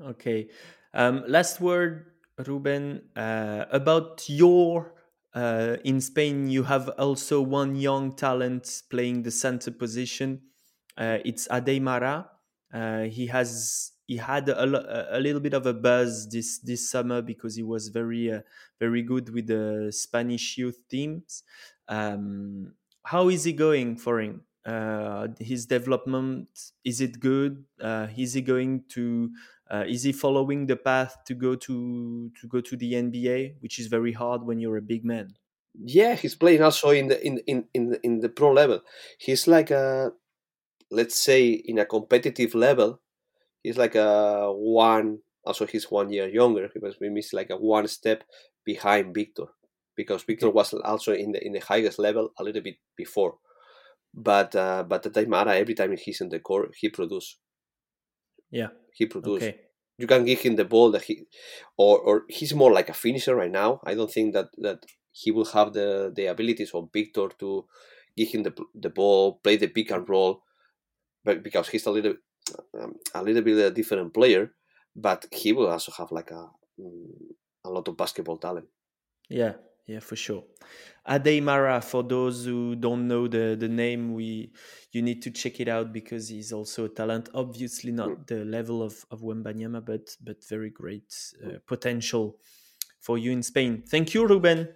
Okay. 0.00 0.48
Um, 0.94 1.24
last 1.26 1.60
word, 1.60 2.12
Ruben, 2.46 3.08
uh, 3.16 3.66
about 3.70 4.28
your. 4.28 4.94
Uh, 5.34 5.76
in 5.84 6.00
Spain, 6.00 6.48
you 6.48 6.64
have 6.64 6.88
also 6.90 7.40
one 7.40 7.74
young 7.76 8.12
talent 8.14 8.82
playing 8.90 9.22
the 9.22 9.30
center 9.30 9.70
position. 9.70 10.42
Uh, 10.96 11.18
it's 11.24 11.48
Adeymara. 11.48 12.28
Uh, 12.72 13.02
he 13.04 13.26
has 13.26 13.92
he 14.06 14.16
had 14.16 14.48
a, 14.48 14.62
a 14.62 15.18
a 15.18 15.20
little 15.20 15.40
bit 15.40 15.54
of 15.54 15.66
a 15.66 15.72
buzz 15.72 16.28
this 16.28 16.58
this 16.58 16.90
summer 16.90 17.22
because 17.22 17.56
he 17.56 17.62
was 17.62 17.88
very 17.88 18.30
uh, 18.30 18.40
very 18.78 19.02
good 19.02 19.30
with 19.30 19.46
the 19.46 19.90
Spanish 19.90 20.58
youth 20.58 20.82
teams. 20.88 21.44
Um, 21.88 22.74
how 23.04 23.28
is 23.28 23.44
he 23.44 23.52
going 23.52 23.96
for 23.96 24.20
him? 24.20 24.42
Uh, 24.64 25.28
his 25.40 25.66
development 25.66 26.48
is 26.84 27.00
it 27.00 27.18
good? 27.20 27.64
Uh, 27.80 28.06
is 28.16 28.34
he 28.34 28.42
going 28.42 28.84
to 28.90 29.30
uh, 29.72 29.84
is 29.88 30.02
he 30.02 30.12
following 30.12 30.66
the 30.66 30.76
path 30.76 31.16
to 31.26 31.34
go 31.34 31.54
to 31.56 32.30
to 32.40 32.48
go 32.48 32.60
to 32.60 32.76
the 32.76 32.92
NBA, 32.92 33.54
which 33.60 33.78
is 33.78 33.86
very 33.86 34.12
hard 34.12 34.44
when 34.44 34.60
you're 34.60 34.76
a 34.76 34.82
big 34.82 35.04
man? 35.04 35.34
Yeah, 35.74 36.14
he's 36.14 36.34
playing 36.34 36.62
also 36.62 36.90
in 36.90 37.08
the 37.08 37.26
in 37.26 37.38
in 37.46 37.64
in 37.72 37.88
the, 37.90 38.00
in 38.04 38.20
the 38.20 38.28
pro 38.28 38.52
level. 38.52 38.80
He's 39.18 39.48
like 39.48 39.70
a 39.70 40.12
let's 40.90 41.18
say 41.18 41.48
in 41.50 41.78
a 41.78 41.86
competitive 41.86 42.54
level. 42.54 43.00
He's 43.62 43.78
like 43.78 43.94
a 43.94 44.52
one. 44.52 45.20
Also, 45.44 45.66
he's 45.66 45.90
one 45.90 46.10
year 46.12 46.28
younger. 46.28 46.68
He 46.72 46.78
was 46.78 46.96
maybe 47.00 47.22
like 47.32 47.50
a 47.50 47.56
one 47.56 47.88
step 47.88 48.24
behind 48.64 49.14
Victor, 49.14 49.46
because 49.96 50.22
Victor 50.22 50.50
was 50.50 50.74
also 50.74 51.12
in 51.14 51.32
the 51.32 51.44
in 51.44 51.52
the 51.52 51.60
highest 51.60 51.98
level 51.98 52.30
a 52.38 52.44
little 52.44 52.62
bit 52.62 52.76
before. 52.96 53.36
But 54.14 54.54
uh, 54.54 54.84
but 54.84 55.02
the 55.02 55.10
Taimara, 55.10 55.56
every 55.56 55.74
time 55.74 55.96
he's 55.96 56.20
in 56.20 56.28
the 56.28 56.40
court, 56.40 56.74
he 56.78 56.90
produce. 56.90 57.38
Yeah. 58.52 58.68
He 58.92 59.06
produce. 59.06 59.42
Okay. 59.42 59.60
you 59.98 60.06
can 60.06 60.24
give 60.24 60.40
him 60.40 60.56
the 60.56 60.64
ball 60.64 60.90
that 60.92 61.02
he 61.02 61.24
or 61.76 61.98
or 61.98 62.24
he's 62.28 62.54
more 62.54 62.72
like 62.72 62.88
a 62.88 63.00
finisher 63.04 63.34
right 63.36 63.50
now. 63.50 63.80
I 63.84 63.94
don't 63.94 64.10
think 64.10 64.34
that 64.34 64.48
that 64.58 64.84
he 65.12 65.30
will 65.30 65.50
have 65.56 65.72
the 65.72 66.12
the 66.14 66.26
abilities 66.26 66.72
of 66.74 66.90
Victor 66.92 67.28
to 67.40 67.66
give 68.16 68.28
him 68.28 68.42
the 68.42 68.54
the 68.74 68.90
ball, 68.90 69.40
play 69.44 69.56
the 69.56 69.68
pick 69.68 69.90
and 69.90 70.08
roll, 70.08 70.42
but 71.24 71.42
because 71.42 71.68
he's 71.68 71.86
a 71.86 71.90
little 71.90 72.14
um, 72.80 72.94
a 73.14 73.22
little 73.22 73.42
bit 73.42 73.58
a 73.58 73.70
different 73.70 74.12
player, 74.14 74.52
but 74.96 75.26
he 75.32 75.52
will 75.52 75.68
also 75.68 75.92
have 75.98 76.10
like 76.10 76.30
a 76.30 76.48
mm, 76.80 77.34
a 77.64 77.70
lot 77.70 77.88
of 77.88 77.96
basketball 77.96 78.38
talent. 78.38 78.66
Yeah, 79.28 79.54
yeah, 79.86 80.00
for 80.00 80.16
sure. 80.16 80.44
Adeymara, 81.08 81.82
for 81.82 82.02
those 82.04 82.44
who 82.44 82.76
don't 82.76 83.08
know 83.08 83.26
the, 83.26 83.56
the 83.58 83.68
name, 83.68 84.14
we 84.14 84.52
you 84.92 85.02
need 85.02 85.22
to 85.22 85.30
check 85.30 85.58
it 85.58 85.68
out 85.68 85.92
because 85.92 86.28
he's 86.28 86.52
also 86.52 86.84
a 86.84 86.88
talent. 86.88 87.28
Obviously, 87.34 87.90
not 87.90 88.26
the 88.26 88.44
level 88.44 88.82
of 88.82 89.04
of 89.10 89.20
Wembanyama, 89.20 89.84
but 89.84 90.16
but 90.20 90.36
very 90.48 90.70
great 90.70 91.12
uh, 91.44 91.58
potential 91.66 92.38
for 93.00 93.18
you 93.18 93.32
in 93.32 93.42
Spain. 93.42 93.82
Thank 93.88 94.14
you, 94.14 94.26
Ruben. 94.26 94.68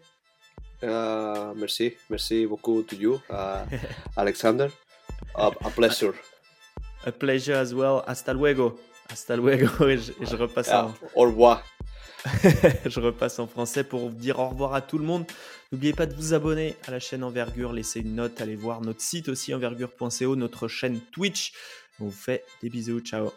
Uh, 0.83 1.55
merci, 1.55 1.97
merci 2.11 2.47
beaucoup 2.47 2.83
to 2.89 2.97
you, 2.97 3.21
uh, 3.31 3.65
Alexander. 4.17 4.71
A, 5.37 5.47
a 5.47 5.71
pleasure. 5.71 6.15
A 7.07 7.13
pleasure 7.13 7.55
as 7.55 7.73
well. 7.73 8.03
Hasta 8.07 8.35
luego. 8.35 8.79
Hasta 9.09 9.37
luego. 9.37 9.69
Je, 9.97 10.13
je 10.21 10.37
repasse 10.37 10.73
en. 10.73 10.93
Au 11.15 11.23
revoir. 11.23 11.63
je 12.87 13.01
repasse 13.01 13.39
en 13.39 13.47
français 13.47 13.85
pour 13.85 14.11
dire 14.11 14.39
au 14.39 14.49
revoir 14.49 14.75
à 14.75 14.81
tout 14.81 14.99
le 14.99 15.05
monde. 15.05 15.25
N'oubliez 15.73 15.93
pas 15.93 16.07
de 16.07 16.15
vous 16.15 16.35
abonner 16.35 16.77
à 16.87 16.91
la 16.91 17.01
chaîne 17.01 17.25
Envergure, 17.25 17.73
laissez 17.73 18.01
une 18.01 18.15
note, 18.15 18.41
allez 18.41 18.57
voir 18.57 18.81
notre 18.81 19.01
site 19.01 19.29
aussi 19.29 19.55
envergure.co, 19.55 20.37
notre 20.37 20.69
chaîne 20.69 21.01
Twitch. 21.13 21.53
On 22.01 22.05
vous 22.07 22.11
fait 22.11 22.45
des 22.63 22.69
bisous, 22.69 23.01
ciao. 23.01 23.33